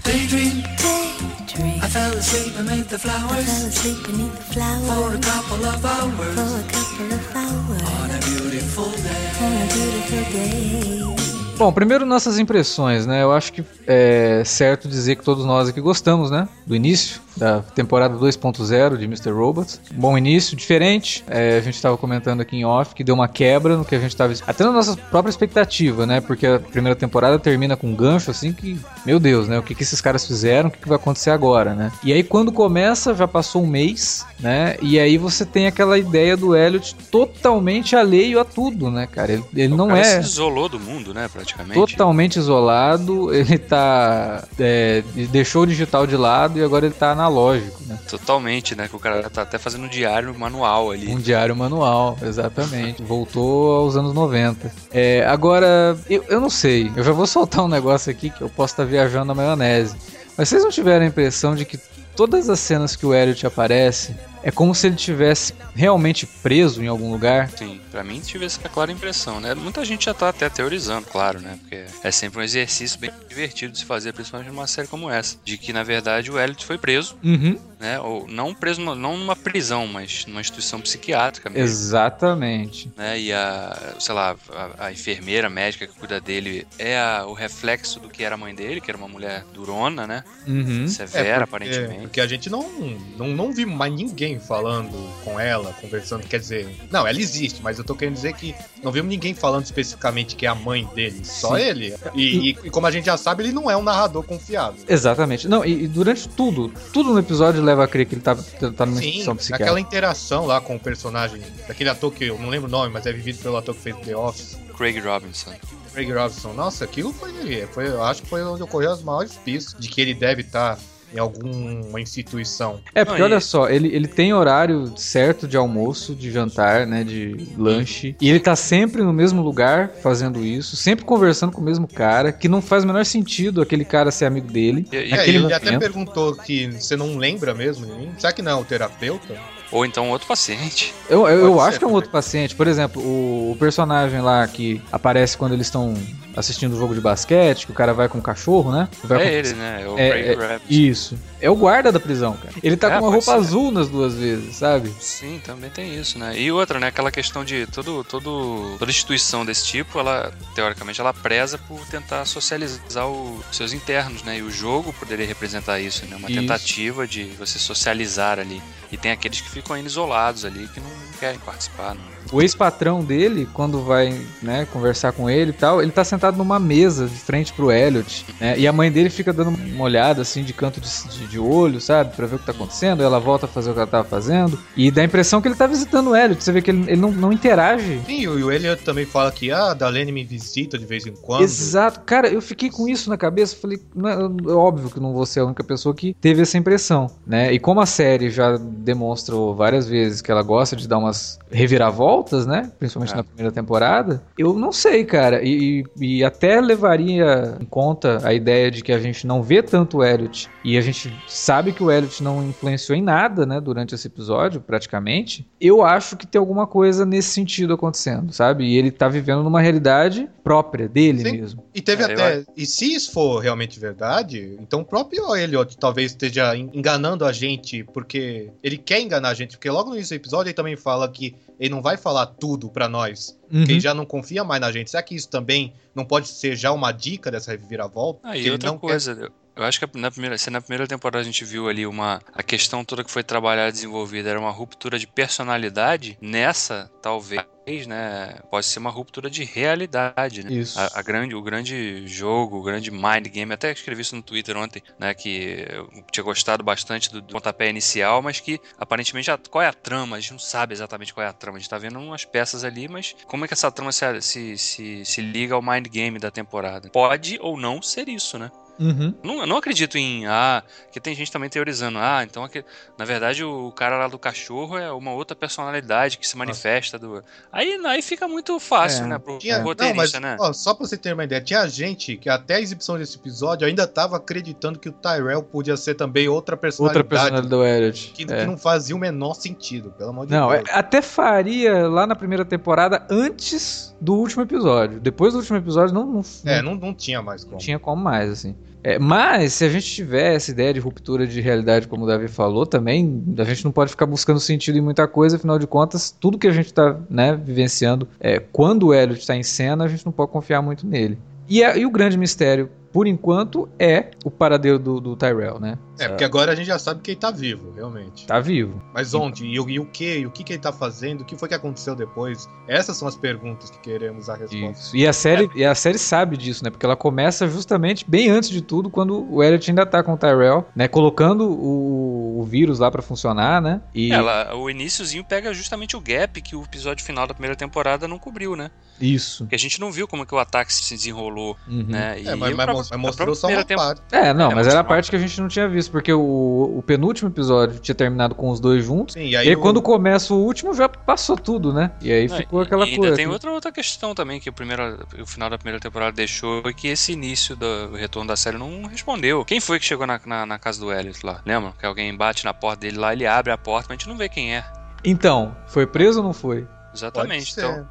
Daydream. 0.05 0.63
Daydream. 0.77 1.81
I 1.83 1.89
fell 1.89 2.13
asleep 2.19 2.55
beneath 2.59 2.89
the 2.91 2.99
flowers. 2.99 3.33
I 3.33 3.43
fell 3.43 3.67
asleep 3.67 4.07
beneath 4.07 4.37
the 4.37 4.53
flowers. 4.53 4.87
For 4.87 5.15
a 5.15 5.21
couple 5.21 5.65
of 5.65 5.83
hours. 5.87 6.35
For 6.35 6.53
a 6.53 6.67
couple 6.71 7.13
of 7.15 7.35
hours. 7.35 7.83
On 7.83 8.11
a 8.11 8.19
beautiful 8.27 8.91
day. 8.91 9.33
On 9.41 9.53
a 9.53 9.67
beautiful 9.73 10.33
day. 10.35 11.36
Bom, 11.59 11.73
primeiro 11.73 12.05
nossas 12.05 12.39
impressões, 12.39 13.07
né? 13.07 13.23
Eu 13.23 13.33
acho 13.33 13.51
que 13.51 13.65
é 13.87 14.43
certo 14.45 14.87
dizer 14.87 15.17
que 15.17 15.25
todos 15.25 15.47
nós 15.47 15.71
aqui 15.71 15.81
gostamos, 15.81 16.31
né? 16.31 16.47
Do 16.67 16.77
início 16.77 17.23
da 17.37 17.61
temporada 17.61 18.17
2.0 18.17 18.97
de 18.97 19.05
Mr. 19.05 19.31
Robots. 19.31 19.81
Bom 19.93 20.17
início, 20.17 20.57
diferente. 20.57 21.25
É, 21.29 21.59
a 21.59 21.61
gente 21.61 21.75
estava 21.75 21.97
comentando 21.97 22.41
aqui 22.41 22.57
em 22.57 22.65
off 22.65 22.95
que 22.95 23.05
deu 23.05 23.15
uma 23.15 23.29
quebra 23.29 23.77
no 23.77 23.85
que 23.85 23.95
a 23.95 23.99
gente 23.99 24.13
estava. 24.13 24.33
Até 24.47 24.65
na 24.65 24.73
nossa 24.73 24.97
própria 24.97 25.31
expectativa, 25.31 26.07
né? 26.07 26.21
Porque 26.21 26.47
a 26.47 26.59
primeira 26.59 26.97
temporada 26.97 27.39
termina 27.39 27.77
com 27.77 27.89
um 27.89 27.95
gancho 27.95 28.31
assim 28.31 28.53
que, 28.53 28.79
meu 29.05 29.19
Deus, 29.19 29.49
né? 29.49 29.59
O 29.59 29.63
que, 29.63 29.75
que 29.75 29.83
esses 29.83 30.01
caras 30.01 30.27
fizeram? 30.27 30.69
O 30.69 30.73
que, 30.73 30.79
que 30.79 30.89
vai 30.89 30.97
acontecer 30.97 31.31
agora, 31.31 31.75
né? 31.75 31.93
E 32.03 32.13
aí 32.13 32.23
quando 32.23 32.51
começa, 32.53 33.15
já 33.15 33.29
passou 33.29 33.63
um 33.63 33.67
mês, 33.67 34.25
né? 34.41 34.77
E 34.81 34.99
aí 34.99 35.19
você 35.19 35.45
tem 35.45 35.67
aquela 35.67 35.99
ideia 35.99 36.37
do 36.37 36.57
Elliot 36.57 36.95
totalmente 37.11 37.95
alheio 37.95 38.41
a 38.41 38.45
tudo, 38.45 38.91
né, 38.91 39.07
cara? 39.07 39.33
Ele, 39.33 39.45
ele 39.55 39.75
o 39.75 39.77
não 39.77 39.89
cara 39.89 40.01
é. 40.01 40.23
se 40.23 40.29
isolou 40.29 40.69
do 40.69 40.81
mundo, 40.81 41.13
né? 41.13 41.29
Praticamente. 41.29 41.75
Totalmente 41.75 42.37
isolado, 42.37 43.35
ele 43.35 43.59
tá. 43.59 44.45
É, 44.59 45.03
deixou 45.31 45.63
o 45.63 45.67
digital 45.67 46.07
de 46.07 46.17
lado 46.17 46.59
e 46.59 46.63
agora 46.63 46.87
ele 46.87 46.95
tá 46.95 47.15
analógico, 47.27 47.83
né? 47.87 47.99
Totalmente, 48.09 48.75
né? 48.75 48.89
Que 48.89 48.97
o 48.97 48.99
cara 48.99 49.29
tá 49.29 49.43
até 49.43 49.59
fazendo 49.59 49.85
um 49.85 49.89
diário 49.89 50.37
manual 50.39 50.91
ali. 50.91 51.13
Um 51.13 51.19
diário 51.19 51.55
manual, 51.55 52.17
exatamente. 52.23 53.03
Voltou 53.03 53.77
aos 53.77 53.97
anos 53.97 54.15
90. 54.15 54.73
É, 54.91 55.25
agora, 55.27 55.99
eu, 56.09 56.25
eu 56.29 56.41
não 56.41 56.51
sei, 56.51 56.91
eu 56.97 57.05
já 57.05 57.13
vou 57.13 57.27
soltar 57.27 57.65
um 57.65 57.69
negócio 57.69 58.11
aqui 58.11 58.31
que 58.31 58.41
eu 58.41 58.49
posso 58.49 58.75
estar 58.75 58.85
tá 58.85 58.89
viajando 58.89 59.27
na 59.27 59.35
maionese. 59.35 59.97
Mas 60.37 60.49
vocês 60.49 60.63
não 60.63 60.71
tiveram 60.71 61.05
a 61.05 61.09
impressão 61.09 61.55
de 61.55 61.65
que 61.65 61.79
todas 62.15 62.49
as 62.49 62.61
cenas 62.61 62.95
que 62.95 63.05
o 63.05 63.15
Elliot 63.15 63.47
aparece 63.47 64.15
é 64.47 64.53
como 64.53 64.73
se 64.77 64.87
ele 64.87 64.95
tivesse 64.95 65.53
realmente 65.75 66.25
preso 66.25 66.81
em 66.81 66.87
algum 66.87 67.11
lugar. 67.11 67.51
Sim, 67.51 67.81
pra 67.91 68.05
mim 68.05 68.21
tive 68.21 68.45
essa 68.45 68.69
clara 68.69 68.93
impressão, 68.93 69.41
né? 69.41 69.57
Muita 69.57 69.85
gente 69.85 70.05
já 70.05 70.15
tá 70.15 70.29
até 70.29 70.49
teorizando, 70.49 71.05
claro, 71.09 71.41
né? 71.41 71.59
Porque 71.61 71.85
é 72.01 72.11
sempre 72.13 72.39
um 72.39 72.43
exercício 72.45 72.97
bem 73.01 73.11
divertido 73.29 73.73
de 73.73 73.81
se 73.81 73.85
fazer, 73.85 74.13
principalmente 74.13 74.53
numa 74.53 74.69
série 74.69 74.87
como 74.87 75.11
essa. 75.11 75.37
De 75.45 75.59
que, 75.59 75.73
na 75.73 75.83
verdade, 75.83 76.31
o 76.31 76.39
Elliot 76.39 76.65
foi 76.65 76.79
preso, 76.79 77.19
uhum. 77.25 77.59
Né? 77.79 78.01
Ou 78.01 78.27
não 78.27 78.55
preso, 78.55 78.81
não 78.81 79.17
numa 79.17 79.37
prisão, 79.37 79.87
mas 79.87 80.25
numa 80.27 80.41
instituição 80.41 80.81
psiquiátrica 80.81 81.51
mesmo. 81.51 81.65
Exatamente. 81.65 82.91
Né? 82.97 83.21
E 83.21 83.33
a, 83.33 83.95
sei 83.99 84.15
lá, 84.15 84.37
a, 84.51 84.87
a 84.87 84.93
enfermeira 84.93 85.49
médica 85.51 85.87
que 85.87 85.95
cuida 85.95 86.21
dele 86.21 86.67
é 86.79 86.99
a, 86.99 87.27
o 87.27 87.33
reflexo 87.33 88.01
do 88.01 88.09
que 88.09 88.25
era 88.25 88.35
a 88.35 88.39
mãe 88.39 88.55
dele, 88.55 88.81
que 88.81 88.91
era 88.91 88.97
uma 88.97 89.09
mulher 89.09 89.45
durona, 89.53 90.07
né? 90.07 90.25
Uhum. 90.47 90.89
Severa, 90.89 91.29
é 91.29 91.33
porque, 91.33 91.43
aparentemente. 91.45 92.01
Porque 92.03 92.21
a 92.21 92.27
gente 92.27 92.49
não, 92.49 92.69
não, 93.17 93.29
não 93.29 93.53
viu 93.53 93.69
mais 93.69 93.93
ninguém 93.93 94.39
falando 94.39 94.97
com 95.25 95.39
ela, 95.39 95.73
conversando. 95.81 96.27
Quer 96.27 96.41
dizer, 96.41 96.69
não, 96.91 97.07
ela 97.07 97.21
existe, 97.21 97.63
mas 97.63 97.79
eu 97.79 97.85
tô 97.85 97.95
querendo 97.95 98.15
dizer 98.15 98.33
que 98.35 98.55
não 98.83 98.91
vimos 98.91 99.11
ninguém 99.11 99.35
falando 99.35 99.65
especificamente 99.65 100.37
que 100.37 100.47
é 100.47 100.49
a 100.49 100.55
mãe 100.55 100.89
dele, 100.95 101.23
só 101.25 101.57
Sim. 101.57 101.63
ele. 101.63 101.95
E, 102.15 102.23
e, 102.23 102.59
e, 102.65 102.71
como 102.71 102.87
a 102.87 102.91
gente 102.91 103.07
já 103.07 103.17
sabe, 103.17 103.45
ele 103.45 103.53
não 103.53 103.71
é 103.71 103.77
um 103.77 103.83
narrador 103.83 104.23
confiável. 104.23 104.83
Exatamente. 104.89 105.49
Não, 105.49 105.65
e, 105.65 105.85
e 105.85 105.89
durante 105.89 106.29
tudo, 106.29 106.73
tudo 106.93 107.13
no 107.13 107.19
episódio 107.19 107.63
leva 107.67 107.85
a 107.85 107.89
crer 107.89 108.07
que 108.07 108.15
ele 108.15 108.23
tá, 108.23 108.35
tá 108.35 108.87
numa 108.87 108.99
Sim, 108.99 109.07
instituição 109.07 109.37
psiquiátrica. 109.37 109.65
aquela 109.65 109.81
interação 109.81 110.47
lá 110.47 110.61
com 110.61 110.77
o 110.77 110.81
personagem, 110.81 111.43
daquele 111.67 111.91
ator 111.91 112.13
que 112.13 112.25
eu 112.25 112.39
não 112.39 112.49
lembro 112.49 112.69
o 112.69 112.71
nome, 112.71 112.93
mas 112.93 113.07
é 113.07 113.13
vivido 113.13 113.39
pelo 113.43 113.57
ator 113.57 113.75
que 113.75 113.83
fez 113.83 113.97
The 113.97 114.17
Office. 114.17 114.57
Craig 114.77 114.99
Robinson. 115.01 115.55
Craig 115.93 116.13
Robinson. 116.13 116.53
Nossa, 116.53 116.85
aquilo 116.85 117.13
foi, 117.13 117.67
foi. 117.73 117.89
Eu 117.89 118.03
acho 118.03 118.23
que 118.23 118.29
foi 118.29 118.43
onde 118.43 118.63
ocorreu 118.63 118.93
as 118.93 119.03
maiores 119.03 119.35
pistas 119.37 119.79
de 119.81 119.89
que 119.89 120.01
ele 120.01 120.15
deve 120.15 120.43
estar. 120.43 120.77
Tá 120.77 120.83
em 121.15 121.19
alguma 121.19 122.01
instituição. 122.01 122.81
É, 122.95 123.05
porque 123.05 123.23
olha 123.23 123.41
só, 123.41 123.69
ele, 123.69 123.89
ele 123.89 124.09
tem 124.09 124.33
horário 124.33 124.93
certo 124.97 125.47
de 125.47 125.57
almoço, 125.57 126.15
de 126.15 126.31
jantar, 126.31 126.87
né, 126.87 127.05
de 127.05 127.49
lanche, 127.57 128.17
e 128.21 128.29
ele 128.29 128.41
tá 128.41 128.57
sempre 128.57 129.03
no 129.03 129.13
mesmo 129.13 129.43
lugar 129.43 129.91
fazendo 130.03 130.45
isso, 130.45 130.77
sempre 130.77 131.05
conversando 131.05 131.53
com 131.53 131.61
o 131.61 131.65
mesmo 131.65 131.87
cara, 131.87 132.33
que 132.33 132.49
não 132.49 132.61
faz 132.61 132.85
o 132.85 132.87
menor 132.87 133.05
sentido 133.05 133.61
aquele 133.61 133.85
cara 133.85 134.11
ser 134.11 134.27
amigo 134.27 134.51
dele. 134.51 134.87
E, 134.93 134.97
é, 134.97 135.29
ele 135.29 135.39
momento. 135.39 135.55
até 135.57 135.79
perguntou 135.79 136.35
que 136.35 136.71
você 136.73 136.97
não 136.97 137.17
lembra 137.17 137.55
mesmo 137.55 137.87
de 137.87 137.93
mim? 137.93 138.13
Será 138.19 138.33
que 138.33 138.43
não 138.43 138.53
é 138.53 138.55
o 138.55 138.65
terapeuta? 138.65 139.35
Ou 139.73 139.85
então 139.85 140.11
outro 140.11 140.29
paciente. 140.29 140.95
Eu, 141.09 141.27
eu, 141.27 141.47
eu 141.47 141.61
acho 141.61 141.79
que 141.79 141.85
é 141.85 141.89
um 141.89 141.93
outro 141.93 142.11
paciente. 142.11 142.55
Por 142.55 142.69
exemplo, 142.69 143.03
o, 143.03 143.53
o 143.53 143.57
personagem 143.57 144.21
lá 144.21 144.47
que 144.47 144.81
aparece 144.93 145.37
quando 145.37 145.55
eles 145.55 145.67
estão 145.67 145.95
assistindo 146.37 146.75
o 146.75 146.79
jogo 146.79 146.95
de 146.95 147.01
basquete, 147.01 147.65
que 147.65 147.73
o 147.73 147.75
cara 147.75 147.95
vai 147.95 148.09
com 148.09 148.19
o 148.19 148.23
cachorro, 148.23 148.71
né? 148.71 148.89
Vai 149.03 149.19
é 149.19 149.25
com... 149.25 149.37
ele, 149.37 149.53
né? 149.55 149.83
É 149.83 149.89
o 149.89 149.99
é, 149.99 150.09
é, 150.09 150.61
Isso. 150.69 151.19
É 151.41 151.49
o 151.49 151.57
guarda 151.57 151.91
da 151.91 151.99
prisão, 151.99 152.35
cara. 152.35 152.55
Ele 152.63 152.77
tá 152.77 152.89
é, 152.89 152.99
com 152.99 153.05
uma 153.05 153.11
roupa 153.11 153.33
ser. 153.33 153.39
azul 153.39 153.73
nas 153.73 153.89
duas 153.89 154.15
vezes, 154.15 154.57
sabe? 154.57 154.93
Sim, 155.01 155.41
também 155.43 155.71
tem 155.71 155.99
isso, 155.99 156.19
né? 156.19 156.39
E 156.39 156.53
outra, 156.53 156.79
né? 156.79 156.89
Aquela 156.89 157.11
questão 157.11 157.45
de 157.45 157.67
todo, 157.67 158.05
todo, 158.05 158.77
toda 158.79 158.91
instituição 158.91 159.45
desse 159.45 159.67
tipo, 159.67 159.99
ela, 159.99 160.33
teoricamente, 160.55 161.01
ela 161.01 161.15
preza 161.15 161.57
por 161.57 161.81
tentar 161.87 162.25
socializar 162.27 163.09
os 163.09 163.57
seus 163.57 163.73
internos, 163.73 164.23
né? 164.23 164.39
E 164.39 164.43
o 164.43 164.51
jogo 164.51 164.93
poderia 164.93 165.27
representar 165.27 165.81
isso, 165.81 166.05
né? 166.07 166.17
Uma 166.17 166.31
isso. 166.31 166.41
tentativa 166.41 167.07
de 167.07 167.25
você 167.39 167.59
socializar 167.59 168.39
ali. 168.39 168.63
E 168.93 168.97
tem 168.97 169.11
aqueles 169.11 169.41
que 169.41 169.51
ficam 169.51 169.75
ainda 169.75 169.89
isolados 169.89 170.45
ali, 170.45 170.69
que 170.69 170.81
não 170.81 170.91
querem 171.19 171.39
participar, 171.41 171.95
não 171.95 172.16
o 172.33 172.43
ex-patrão 172.43 173.05
dele, 173.05 173.49
quando 173.53 173.83
vai 173.83 174.19
né, 174.43 174.67
conversar 174.73 175.13
com 175.13 175.29
ele 175.29 175.51
e 175.51 175.55
tal, 175.55 175.83
ele 175.83 175.91
tá 175.91 176.05
sentado 176.05 176.37
numa 176.37 176.59
mesa 176.59 177.07
de 177.07 177.19
frente 177.19 177.53
pro 177.53 177.71
Elliot. 177.71 178.27
Né, 178.41 178.59
e 178.59 178.67
a 178.67 178.73
mãe 178.73 178.91
dele 178.91 179.11
fica 179.11 179.33
dando 179.33 179.51
uma 179.51 179.85
olhada 179.85 180.23
assim 180.23 180.43
de 180.43 180.53
canto 180.53 180.81
de, 180.81 180.89
de, 181.09 181.27
de, 181.27 181.39
olho, 181.39 181.81
sabe? 181.81 182.15
Pra 182.15 182.27
ver 182.27 182.37
o 182.37 182.39
que 182.39 182.47
tá 182.47 182.53
acontecendo. 182.53 183.03
Ela 183.03 183.19
volta 183.19 183.47
a 183.47 183.49
fazer 183.49 183.71
o 183.71 183.73
que 183.73 183.81
ela 183.81 183.87
tava 183.87 184.09
fazendo. 184.09 184.59
E 184.77 184.91
dá 184.91 185.03
a 185.03 185.05
impressão 185.05 185.41
que 185.41 185.49
ele 185.49 185.55
tá 185.55 185.67
visitando 185.67 186.11
o 186.11 186.17
Elliot. 186.17 186.43
Você 186.43 186.53
vê 186.53 186.63
que 186.63 186.71
ele, 186.71 186.83
ele 186.89 187.01
não, 187.01 187.13
não 187.13 187.33
interage. 187.33 188.01
Sim, 188.07 188.21
e 188.21 188.29
o 188.29 188.51
Elliot 188.51 188.83
também 188.83 189.07
fala 189.07 189.31
que 189.31 189.51
ah, 189.51 189.71
a 189.71 189.75
Dalene 189.75 190.13
me 190.13 190.25
visita 190.25 190.79
de 190.79 190.85
vez 190.85 191.07
em 191.07 191.13
quando. 191.13 191.43
Exato. 191.43 192.01
Cara, 192.01 192.29
eu 192.29 192.41
fiquei 192.41 192.71
com 192.71 192.89
isso 192.89 193.09
na 193.09 193.17
cabeça. 193.17 193.57
Falei, 193.57 193.81
não 193.95 194.09
é, 194.09 194.15
é 194.15 194.53
óbvio 194.53 194.91
que 194.91 195.01
não 195.01 195.13
vou 195.13 195.27
ser 195.27 195.41
a 195.41 195.45
única 195.45 195.65
pessoa 195.65 195.95
que 195.95 196.15
teve 196.21 196.43
essa 196.43 196.59
impressão, 196.59 197.11
né? 197.27 197.53
E 197.53 197.59
como 197.59 197.81
a 197.81 197.87
série 197.87 198.31
já 198.31 198.57
demonstrou 198.57 199.55
várias 199.55 199.87
vezes 199.87 200.21
que 200.21 200.31
ela 200.31 200.43
gosta 200.43 200.77
de 200.77 200.89
dar 200.89 200.99
umas 200.99 201.39
reviravoltas, 201.51 202.16
né? 202.47 202.71
Principalmente 202.79 203.13
é. 203.13 203.17
na 203.17 203.25
primeira 203.25 203.53
temporada. 203.53 204.23
Eu 204.39 204.55
não 204.55 204.73
sei, 204.73 205.05
cara. 205.05 205.43
E, 205.43 205.85
e, 205.99 206.25
até 206.25 206.61
levaria 206.61 207.57
em 207.61 207.65
conta 207.65 208.21
a 208.27 208.33
ideia 208.33 208.71
de 208.71 208.83
que 208.83 208.93
a 208.93 208.99
gente 208.99 209.27
não 209.27 209.43
vê 209.43 209.63
tanto 209.63 209.99
o 209.99 210.05
Elliot 210.05 210.49
e 210.65 210.77
a 210.77 210.81
gente 210.81 211.13
sabe 211.29 211.73
que 211.73 211.83
o 211.83 211.91
Elliot 211.91 212.23
não 212.23 212.43
influenciou 212.43 212.97
em 212.97 213.03
nada, 213.03 213.47
né? 213.47 213.61
Durante 213.61 213.95
esse 213.95 214.07
episódio, 214.07 214.61
praticamente. 214.61 215.47
Eu 215.61 215.85
acho 215.85 216.17
que 216.17 216.27
tem 216.27 216.39
alguma 216.39 216.67
coisa 216.67 217.05
nesse 217.05 217.31
sentido 217.31 217.75
acontecendo, 217.75 218.33
sabe? 218.33 218.65
E 218.65 218.77
ele 218.77 218.91
tá 218.91 219.09
vivendo 219.09 219.43
numa 219.43 219.61
realidade 219.61 220.29
própria 220.43 220.89
dele 220.89 221.21
Sim. 221.21 221.33
mesmo. 221.33 221.65
E 221.75 221.81
teve 221.81 222.03
é, 222.03 222.07
até. 222.07 222.39
Eu... 222.39 222.45
E 222.57 222.67
se 222.67 222.95
isso 222.95 223.13
for 223.13 223.41
realmente 223.41 223.79
verdade, 223.81 224.57
então 224.61 224.81
o 224.81 224.85
próprio 224.85 225.35
Elliot 225.35 225.77
talvez 225.77 226.13
esteja 226.13 226.57
enganando 226.57 227.25
a 227.25 227.33
gente 227.33 227.85
porque 227.85 228.51
ele 228.63 228.79
quer 228.79 229.01
enganar 229.01 229.31
a 229.31 229.35
gente, 229.35 229.57
porque 229.57 229.71
logo 229.71 229.91
no 229.91 229.97
início 229.97 230.17
do 230.17 230.21
episódio 230.21 230.49
ele 230.49 230.55
também 230.55 230.77
fala 230.77 231.09
que 231.09 231.35
ele 231.59 231.71
não 231.71 231.83
vai 231.83 231.97
falar 232.07 232.27
tudo 232.27 232.69
para 232.69 232.89
nós. 232.89 233.37
Uhum. 233.51 233.59
Porque 233.59 233.73
ele 233.73 233.81
já 233.81 233.93
não 233.93 234.07
confia 234.07 234.45
mais 234.45 234.61
na 234.61 234.71
gente. 234.71 234.93
Será 234.93 235.03
que 235.03 235.17
isso 235.17 235.29
também 235.29 235.75
não 235.93 236.05
pode 236.05 236.29
ser 236.29 236.55
já 236.55 236.71
uma 236.71 236.93
dica 236.93 237.33
dessa 237.33 237.51
reviravolta? 237.51 238.21
Ah, 238.23 238.39
e 238.39 238.49
outra 238.49 238.73
coisa, 238.75 239.17
quer... 239.17 239.33
eu 239.57 239.65
acho 239.65 239.81
que 239.81 239.99
na 239.99 240.11
primeira, 240.11 240.37
se 240.37 240.51
na 240.51 240.61
primeira 240.61 240.87
temporada 240.87 241.21
a 241.21 241.25
gente 241.25 241.45
viu 241.45 241.69
ali 241.69 241.87
uma. 241.87 242.21
A 242.35 242.43
questão 242.43 242.85
toda 242.85 243.03
que 243.03 243.11
foi 243.11 243.23
trabalhada 243.23 243.71
e 243.71 243.73
desenvolvida 243.73 244.29
era 244.29 244.39
uma 244.39 244.51
ruptura 244.51 244.99
de 244.99 245.07
personalidade, 245.07 246.19
nessa, 246.21 246.91
talvez 247.01 247.47
né, 247.87 248.39
pode 248.51 248.67
ser 248.67 248.79
uma 248.79 248.91
ruptura 248.91 249.29
de 249.29 249.43
realidade, 249.43 250.45
né? 250.45 250.53
Isso. 250.53 250.79
A, 250.79 250.91
a, 250.95 251.03
grande, 251.03 251.35
o 251.35 251.43
grande 251.43 252.07
jogo, 252.07 252.59
o 252.59 252.63
grande 252.63 252.91
mind 252.91 253.27
game, 253.29 253.53
até 253.53 253.73
escrevi 253.73 254.03
isso 254.03 254.15
no 254.15 254.23
Twitter 254.23 254.57
ontem, 254.57 254.83
né, 254.99 255.13
que 255.15 255.67
eu 255.69 255.91
tinha 256.13 256.23
gostado 256.23 256.63
bastante 256.63 257.11
do, 257.11 257.21
do 257.21 257.33
pontapé 257.33 257.69
inicial, 257.69 258.23
mas 258.23 258.39
que 258.39 258.61
aparentemente 258.79 259.31
a, 259.31 259.39
qual 259.39 259.63
é 259.63 259.69
a 259.69 259.73
trama? 259.73 260.17
A 260.17 260.21
gente 260.21 260.33
não 260.33 260.39
sabe 260.39 260.75
exatamente 260.75 261.13
qual 261.13 261.27
é 261.27 261.29
a 261.29 261.33
trama. 261.33 261.57
A 261.57 261.61
gente 261.61 261.71
tá 261.71 261.79
vendo 261.79 261.99
umas 261.99 262.25
peças 262.25 262.63
ali, 262.63 262.89
mas 262.89 263.17
como 263.27 263.45
é 263.45 263.49
que 263.49 263.55
essa 263.55 263.71
trama 263.73 263.91
se, 263.91 264.21
se, 264.21 264.59
se, 264.59 265.05
se 265.05 265.21
liga 265.23 265.55
ao 265.55 265.63
mind 265.63 265.89
game 265.89 266.19
da 266.19 266.31
temporada? 266.31 266.89
Pode 266.91 267.39
ou 267.41 267.57
não 267.57 267.83
ser 267.83 268.09
isso, 268.09 268.39
né? 268.39 268.51
Uhum. 268.79 269.15
Não, 269.23 269.47
não 269.47 269.57
acredito 269.57 269.97
em. 269.97 270.27
Ah, 270.27 270.63
que 270.93 271.01
tem 271.01 271.15
gente 271.15 271.33
também 271.33 271.49
teorizando. 271.49 271.99
Ah, 271.99 272.23
então 272.23 272.45
aqui, 272.45 272.65
na 272.99 273.05
verdade 273.05 273.43
o 273.43 273.73
cara 273.73 273.97
lá 273.97 274.09
do 274.09 274.19
cachorro 274.19 274.77
é 274.77 274.91
uma 274.93 275.13
outra 275.13 275.37
personalidade 275.37 276.19
que 276.19 276.29
se 276.29 276.37
manifesta. 276.37 276.99
Do... 276.99 277.23
Aí, 277.51 277.79
aí 277.87 278.03
fica 278.03 278.29
muito 278.29 278.59
fácil, 278.61 279.05
é. 279.05 279.09
né? 279.09 279.19
Pro, 279.19 279.39
tinha, 279.39 279.57
pro 279.57 279.69
roteirista, 279.69 280.21
não, 280.21 280.29
mas, 280.29 280.39
né? 280.39 280.47
Ó, 280.49 280.53
só 280.53 280.75
pra 280.75 280.87
você 280.87 280.97
ter 280.97 281.15
uma 281.15 281.25
ideia, 281.25 281.41
tinha 281.41 281.67
gente 281.69 282.17
que 282.17 282.29
até 282.29 282.57
a 282.57 282.61
exibição 282.61 282.99
desse 282.99 283.17
episódio 283.17 283.67
ainda 283.67 283.87
tava 283.87 284.17
acreditando 284.17 284.79
que 284.79 284.89
o 284.89 284.93
Tyrell 284.93 285.43
podia 285.43 285.77
ser 285.77 285.95
também 285.95 286.29
outra 286.29 286.57
personalidade. 286.57 286.99
Outra 286.99 287.09
personalidade 287.09 287.49
do 287.49 287.65
Elliot. 287.65 288.13
Que, 288.13 288.23
é. 288.23 288.41
que 288.41 288.47
não 288.47 288.59
fazia 288.59 288.95
o 288.95 288.99
menor 288.99 289.35
sentido, 289.35 289.91
pelo 289.91 290.11
amor 290.11 290.27
de 290.27 290.33
não, 290.33 290.51
Deus. 290.51 290.65
Não, 290.65 290.75
é, 290.75 290.79
até 290.79 291.01
faria 291.01 291.89
lá 291.89 292.07
na 292.07 292.15
primeira 292.15 292.45
temporada 292.45 293.07
antes 293.11 293.95
do 294.01 294.15
último 294.15 294.43
episódio. 294.43 295.01
Depois 295.01 295.33
do 295.33 295.39
último 295.39 295.59
episódio 295.59 295.95
não. 295.95 296.07
não 296.07 296.23
é, 296.45 296.63
não, 296.63 296.75
não 296.75 296.95
tinha 296.95 297.23
mais 297.23 297.43
como. 297.43 297.53
Não 297.53 297.59
tinha 297.59 297.79
como 297.79 298.03
mais, 298.03 298.31
assim. 298.31 298.55
É, 298.87 299.01
mas, 299.01 299.55
se 299.55 299.65
a 299.65 299.69
gente 299.69 299.85
tiver 299.85 300.37
essa 300.37 300.53
ideia 300.53 300.73
de 300.73 300.79
ruptura 300.79 301.27
de 301.27 301.41
realidade, 301.41 301.89
como 301.89 302.05
o 302.05 302.07
Davi 302.07 302.29
falou, 302.29 302.65
também 302.65 303.21
a 303.37 303.43
gente 303.43 303.65
não 303.65 303.73
pode 303.73 303.91
ficar 303.91 304.07
buscando 304.07 304.39
sentido 304.39 304.79
em 304.79 304.81
muita 304.81 305.09
coisa, 305.09 305.35
afinal 305.35 305.59
de 305.59 305.67
contas, 305.67 306.13
tudo 306.13 306.39
que 306.39 306.47
a 306.47 306.53
gente 306.53 306.67
está 306.67 306.97
né, 307.11 307.35
vivenciando, 307.35 308.07
é, 308.21 308.39
quando 308.39 308.87
o 308.87 308.95
Elliot 308.95 309.19
está 309.19 309.35
em 309.35 309.43
cena, 309.43 309.83
a 309.83 309.89
gente 309.89 310.07
não 310.07 310.13
pode 310.13 310.31
confiar 310.31 310.63
muito 310.63 310.87
nele. 310.87 311.19
E, 311.49 311.63
a, 311.63 311.77
e 311.77 311.87
o 311.87 311.91
grande 311.91 312.17
mistério 312.17 312.71
por 312.97 313.07
enquanto, 313.07 313.69
é 313.79 314.13
o 314.25 314.31
paradeiro 314.31 314.79
do, 314.79 314.99
do 314.99 315.15
Tyrell, 315.15 315.61
né? 315.61 315.77
É, 315.99 316.09
porque 316.09 316.25
agora 316.25 316.53
a 316.53 316.55
gente 316.55 316.67
já 316.67 316.79
sabe 316.79 317.03
que 317.03 317.11
ele 317.11 317.21
tá 317.21 317.31
vivo, 317.31 317.71
realmente. 317.73 318.27
Tá 318.27 318.41
vivo. 318.41 318.83
Mas 318.95 319.13
onde? 319.13 319.45
E, 319.45 319.53
e 319.53 319.79
o 319.79 319.85
que? 319.85 320.21
E 320.21 320.27
o 320.27 320.31
que, 320.31 320.43
que 320.43 320.55
ele 320.55 320.63
tá 320.63 320.73
fazendo? 320.73 321.21
O 321.21 321.25
que 321.27 321.37
foi 321.37 321.47
que 321.47 321.55
aconteceu 321.55 321.95
depois? 321.95 322.49
Essas 322.67 322.97
são 322.97 323.07
as 323.07 323.15
perguntas 323.15 323.69
que 323.69 323.79
queremos 323.81 324.31
a 324.31 324.35
resposta. 324.35 324.71
Isso. 324.71 324.97
E 324.97 325.07
a 325.07 325.13
série, 325.13 325.45
é. 325.45 325.59
e 325.59 325.65
a 325.67 325.75
série 325.75 325.99
sabe 325.99 326.39
disso, 326.39 326.65
né? 326.65 326.71
Porque 326.71 326.87
ela 326.87 326.97
começa 326.97 327.47
justamente 327.47 328.03
bem 328.09 328.31
antes 328.31 328.49
de 328.49 328.63
tudo, 328.63 328.89
quando 328.89 329.31
o 329.31 329.43
Elliot 329.43 329.71
ainda 329.71 329.85
tá 329.85 330.03
com 330.03 330.15
o 330.15 330.17
Tyrell, 330.17 330.65
né? 330.75 330.89
Colocando 330.89 331.51
o, 331.51 332.41
o 332.41 332.45
vírus 332.45 332.79
lá 332.79 332.91
para 332.91 333.03
funcionar, 333.03 333.61
né? 333.61 333.83
E... 333.95 334.11
Ela, 334.11 334.57
o 334.57 334.71
iníciozinho 334.71 335.23
pega 335.23 335.53
justamente 335.53 335.99
o 335.99 336.01
gap 336.01 336.41
que 336.41 336.57
o 336.57 336.63
episódio 336.63 337.05
final 337.05 337.27
da 337.27 337.35
primeira 337.35 337.57
temporada 337.57 338.09
não 338.09 338.19
cobriu, 338.19 338.57
né? 338.57 338.71
Isso. 339.01 339.45
Porque 339.45 339.55
a 339.55 339.59
gente 339.59 339.81
não 339.81 339.91
viu 339.93 340.09
como 340.09 340.25
que 340.25 340.35
o 340.35 340.39
ataque 340.39 340.73
se 340.73 340.95
desenrolou, 340.95 341.57
uhum. 341.69 341.85
né? 341.89 342.21
E 342.21 342.29
é, 342.29 342.35
mas, 342.35 342.55
mas, 342.55 342.91
mas 342.91 343.01
mostrou 343.01 343.35
só 343.35 343.49
uma 343.49 343.65
tempo... 343.65 343.81
parte. 343.81 344.03
É, 344.13 344.33
não, 344.33 344.51
é, 344.51 344.55
mas 344.55 344.67
era 344.67 344.81
a 344.81 344.85
parte 344.85 345.11
que 345.11 345.17
a 345.17 345.19
gente 345.19 345.41
não 345.41 345.49
tinha 345.49 345.69
visto, 345.69 345.91
porque 345.91 346.13
o, 346.13 346.75
o 346.79 346.83
penúltimo 346.87 347.29
episódio 347.31 347.79
tinha 347.79 347.95
terminado 347.95 348.35
com 348.35 348.51
os 348.51 348.61
dois 348.61 348.85
juntos. 348.85 349.15
Sim, 349.15 349.29
e 349.29 349.37
aí, 349.37 349.47
e 349.47 349.49
aí 349.51 349.57
o... 349.57 349.61
quando 349.61 349.83
começa 349.83 350.33
o 350.33 350.39
último 350.39 350.75
já 350.75 350.89
passou 350.89 351.37
tudo, 351.37 351.73
né? 351.73 351.91
E 352.01 352.13
aí 352.13 352.29
não, 352.29 352.37
ficou 352.37 352.61
aquela 352.61 352.87
e 352.87 352.97
coisa. 352.97 353.13
Ainda 353.13 353.17
tem 353.17 353.27
outra, 353.27 353.51
outra 353.51 353.73
questão 353.73 354.15
também 354.15 354.41
que 354.41 354.49
o, 354.49 354.53
primeiro, 354.53 355.07
o 355.21 355.27
final 355.27 355.51
da 355.51 355.59
primeira 355.59 355.81
temporada 355.81 356.13
deixou 356.13 356.63
e 356.67 356.75
que 356.75 356.89
esse 356.89 357.13
início 357.13 357.57
do 357.57 357.95
retorno 357.95 358.29
da 358.29 358.37
série 358.37 358.59
não 358.59 358.85
respondeu. 358.85 359.45
Quem 359.45 359.61
foi 359.61 359.79
que 359.79 359.85
chegou 359.85 360.07
na, 360.07 360.21
na, 360.25 360.47
na 360.47 360.59
casa 360.59 360.81
do 360.81 360.93
Elliot 360.93 361.25
lá? 361.25 361.41
Lembra? 361.45 361.73
Que 361.79 361.87
alguém 361.87 362.15
bate 362.17 362.45
na 362.45 362.55
porta 362.55 362.81
dele 362.81 362.99
lá, 362.99 363.13
ele 363.13 363.27
abre 363.27 363.53
a 363.53 363.59
porta, 363.59 363.87
mas 363.89 363.97
a 363.97 363.99
gente 363.99 364.09
não 364.09 364.17
vê 364.17 364.29
quem 364.29 364.55
é. 364.55 364.65
Então, 365.05 365.57
foi 365.67 365.87
preso 365.87 366.19
ou 366.19 366.25
não 366.25 366.33
foi? 366.33 366.67
Exatamente. 366.95 367.53
Então, 367.53 367.87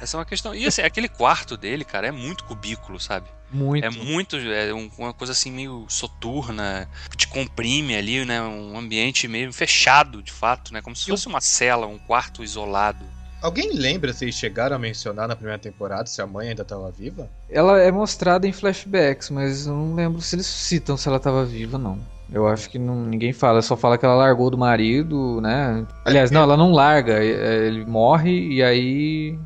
essa 0.00 0.16
é 0.16 0.18
uma 0.18 0.24
questão. 0.24 0.54
E 0.54 0.66
assim, 0.66 0.82
aquele 0.82 1.08
quarto 1.08 1.56
dele, 1.56 1.84
cara, 1.84 2.06
é 2.06 2.10
muito 2.10 2.44
cubículo, 2.44 2.98
sabe? 2.98 3.26
Muito. 3.52 3.84
É 3.84 3.90
muito, 3.90 4.36
é 4.36 4.72
uma 4.72 5.12
coisa 5.12 5.32
assim 5.32 5.50
meio 5.50 5.84
soturna, 5.88 6.88
te 7.16 7.26
comprime 7.26 7.96
ali, 7.96 8.24
né? 8.24 8.40
Um 8.40 8.78
ambiente 8.78 9.26
meio 9.26 9.52
fechado, 9.52 10.22
de 10.22 10.30
fato, 10.30 10.72
né? 10.72 10.80
Como 10.80 10.94
se 10.94 11.06
fosse 11.06 11.26
uma 11.26 11.40
cela, 11.40 11.86
um 11.86 11.98
quarto 11.98 12.44
isolado. 12.44 13.04
Alguém 13.42 13.72
lembra 13.72 14.12
se 14.12 14.24
eles 14.24 14.34
chegaram 14.34 14.76
a 14.76 14.78
mencionar 14.78 15.26
na 15.26 15.34
primeira 15.34 15.58
temporada 15.58 16.06
se 16.06 16.20
a 16.20 16.26
mãe 16.26 16.50
ainda 16.50 16.62
estava 16.62 16.90
viva? 16.90 17.28
Ela 17.48 17.80
é 17.80 17.90
mostrada 17.90 18.46
em 18.46 18.52
flashbacks, 18.52 19.30
mas 19.30 19.66
eu 19.66 19.72
não 19.72 19.94
lembro 19.94 20.20
se 20.20 20.36
eles 20.36 20.46
citam 20.46 20.96
se 20.96 21.08
ela 21.08 21.16
estava 21.16 21.44
viva, 21.44 21.78
não. 21.78 21.98
Eu 22.32 22.46
acho 22.46 22.68
que 22.70 22.78
não, 22.78 23.04
ninguém 23.04 23.32
fala, 23.32 23.60
só 23.62 23.76
fala 23.76 23.98
que 23.98 24.04
ela 24.04 24.14
largou 24.14 24.50
do 24.50 24.58
marido, 24.58 25.40
né? 25.40 25.84
Aliás, 26.04 26.30
não, 26.30 26.42
ela 26.42 26.56
não 26.56 26.70
larga, 26.70 27.18
ele 27.24 27.84
morre 27.84 28.52
e 28.52 28.62
aí 28.62 29.38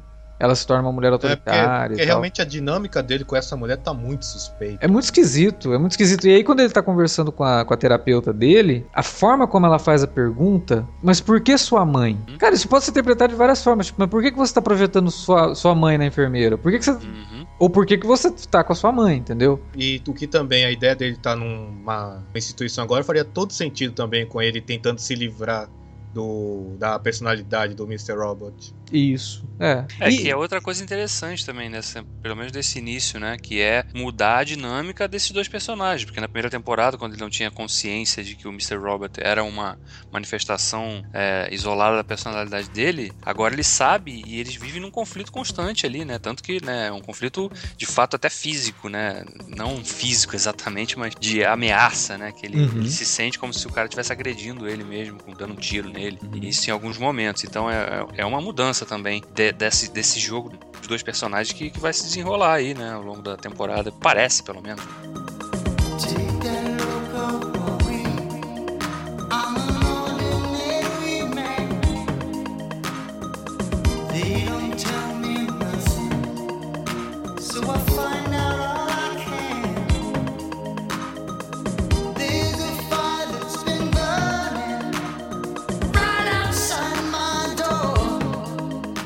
ela 0.45 0.55
se 0.55 0.67
torna 0.67 0.83
uma 0.83 0.93
mulher 0.93 1.13
autoritária. 1.13 1.59
É 1.59 1.79
porque, 1.79 1.89
porque 1.89 2.05
realmente 2.05 2.43
a 2.43 2.45
dinâmica 2.45 3.03
dele 3.03 3.25
com 3.25 3.35
essa 3.35 3.57
mulher 3.57 3.79
tá 3.79 3.95
muito 3.95 4.27
suspeita. 4.27 4.79
É 4.85 4.87
muito 4.87 5.05
esquisito, 5.05 5.73
é 5.73 5.79
muito 5.79 5.93
esquisito. 5.93 6.27
E 6.29 6.35
aí, 6.35 6.45
quando 6.45 6.61
ele 6.61 6.69
tá 6.69 6.83
conversando 6.83 7.33
com 7.33 7.43
a, 7.43 7.65
com 7.65 7.73
a 7.73 7.77
terapeuta 7.77 8.33
dele, 8.33 8.87
a 8.93 9.03
forma 9.03 9.47
como 9.47 9.65
ela 9.65 9.79
faz 9.79 10.03
a 10.03 10.07
pergunta, 10.07 10.87
mas 11.03 11.21
por 11.21 11.41
que 11.41 11.57
sua 11.57 11.85
mãe? 11.87 12.19
Uhum. 12.29 12.37
Cara, 12.37 12.55
isso 12.55 12.69
pode 12.69 12.85
ser 12.85 12.91
interpretado 12.91 13.33
de 13.33 13.39
várias 13.39 13.65
formas. 13.65 13.87
Tipo, 13.87 14.01
mas 14.01 14.11
por 14.11 14.23
que, 14.23 14.31
que 14.31 14.37
você 14.37 14.53
tá 14.53 14.61
projetando 14.61 15.11
sua, 15.11 15.55
sua 15.55 15.75
mãe 15.75 15.97
na 15.97 16.05
enfermeira? 16.05 16.59
Por 16.59 16.71
que, 16.71 16.79
que 16.79 16.85
você. 16.85 16.91
Uhum. 16.93 17.47
Ou 17.59 17.71
por 17.71 17.87
que, 17.87 17.97
que 17.97 18.07
você 18.07 18.31
tá 18.51 18.63
com 18.63 18.73
a 18.75 18.77
sua 18.77 18.93
mãe, 18.93 19.17
entendeu? 19.17 19.63
E 19.75 20.03
o 20.07 20.13
que 20.13 20.27
também, 20.27 20.65
a 20.67 20.71
ideia 20.71 20.95
dele 20.95 21.13
estar 21.13 21.31
tá 21.31 21.37
numa 21.37 22.23
instituição 22.35 22.85
agora 22.85 23.03
faria 23.03 23.25
todo 23.25 23.53
sentido 23.53 23.95
também 23.95 24.27
com 24.27 24.43
ele 24.43 24.61
tentando 24.61 24.99
se 24.99 25.15
livrar 25.15 25.71
do, 26.15 26.77
da 26.79 26.99
personalidade 26.99 27.75
do 27.75 27.85
Mr. 27.85 28.15
Robot. 28.15 28.75
Isso. 28.93 29.45
É. 29.59 29.85
É 30.01 30.11
e... 30.11 30.19
que 30.19 30.31
é 30.31 30.37
outra 30.37 30.61
coisa 30.61 30.83
interessante 30.83 31.45
também, 31.45 31.69
nessa, 31.69 32.05
pelo 32.23 32.37
menos 32.37 32.53
desse 32.53 32.79
início, 32.79 33.19
né? 33.21 33.37
Que 33.41 33.61
é 33.61 33.85
mudar 33.95 34.39
a 34.39 34.45
dinâmica 34.45 35.07
desses 35.09 35.31
dois 35.31 35.49
personagens. 35.49 36.05
Porque 36.05 36.21
na 36.21 36.29
primeira 36.29 36.51
temporada, 36.51 36.97
quando 36.99 37.13
ele 37.13 37.21
não 37.21 37.31
tinha 37.31 37.51
consciência 37.51 38.23
de 38.23 38.35
que 38.35 38.47
o 38.47 38.51
Mr. 38.51 38.77
Robert 38.77 39.13
era 39.19 39.43
uma 39.45 39.79
manifestação 40.13 41.05
é, 41.13 41.49
isolada 41.53 41.97
da 41.97 42.05
personalidade 42.05 42.69
dele, 42.71 43.13
agora 43.23 43.55
ele 43.55 43.65
sabe 43.65 44.23
e 44.27 44.41
eles 44.41 44.55
vivem 44.57 44.81
num 44.81 44.91
conflito 44.91 45.33
constante 45.33 45.87
ali, 45.87 46.05
né? 46.05 46.19
Tanto 46.19 46.43
que 46.43 46.65
né, 46.65 46.89
é 46.89 46.93
um 46.93 47.01
conflito 47.01 47.51
de 47.77 47.87
fato 47.87 48.17
até 48.17 48.29
físico, 48.29 48.89
né? 48.89 49.25
Não 49.49 49.85
físico 49.85 50.35
exatamente, 50.35 50.99
mas 50.99 51.15
de 51.19 51.45
ameaça, 51.45 52.19
né? 52.19 52.33
Que 52.33 52.47
ele, 52.47 52.61
uhum. 52.61 52.79
ele 52.79 52.91
se 52.91 53.05
sente 53.05 53.39
como 53.39 53.53
se 53.53 53.67
o 53.67 53.71
cara 53.71 53.87
estivesse 53.87 54.13
agredindo 54.13 54.69
ele 54.69 54.85
mesmo, 54.85 55.19
dando 55.37 55.53
um 55.53 55.57
tiro 55.57 55.89
nele. 55.89 56.19
Uhum. 56.23 56.41
Isso 56.43 56.69
em 56.69 56.73
alguns 56.73 56.99
momentos. 56.99 57.45
Então 57.45 57.71
é, 57.71 58.07
é 58.17 58.27
uma 58.27 58.41
mudança 58.41 58.74
também 58.85 59.23
de, 59.35 59.53
desse, 59.53 59.91
desse 59.91 60.19
jogo 60.19 60.51
dos 60.79 60.89
dois 60.89 61.03
personagens 61.03 61.57
que, 61.57 61.71
que 61.71 61.79
vai 61.79 61.93
se 61.93 62.03
desenrolar 62.03 62.55
aí, 62.55 62.75
né? 62.75 62.93
Ao 62.93 63.03
longo 63.03 63.23
da 63.23 63.37
temporada. 63.37 63.93
Parece, 63.93 64.43
pelo 64.43 64.61
menos. 64.61 64.83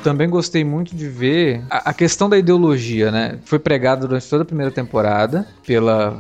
Também 0.09 0.31
gostei 0.31 0.65
muito 0.65 0.97
de 0.97 1.07
ver 1.07 1.63
a, 1.69 1.91
a 1.91 1.93
questão 1.93 2.31
da 2.31 2.39
ideologia, 2.39 3.11
né? 3.11 3.39
Foi 3.45 3.59
pregada 3.59 4.07
durante 4.07 4.27
toda 4.27 4.43
a 4.43 4.47
primeira 4.47 4.73
temporada 4.73 5.47
pela 5.67 6.19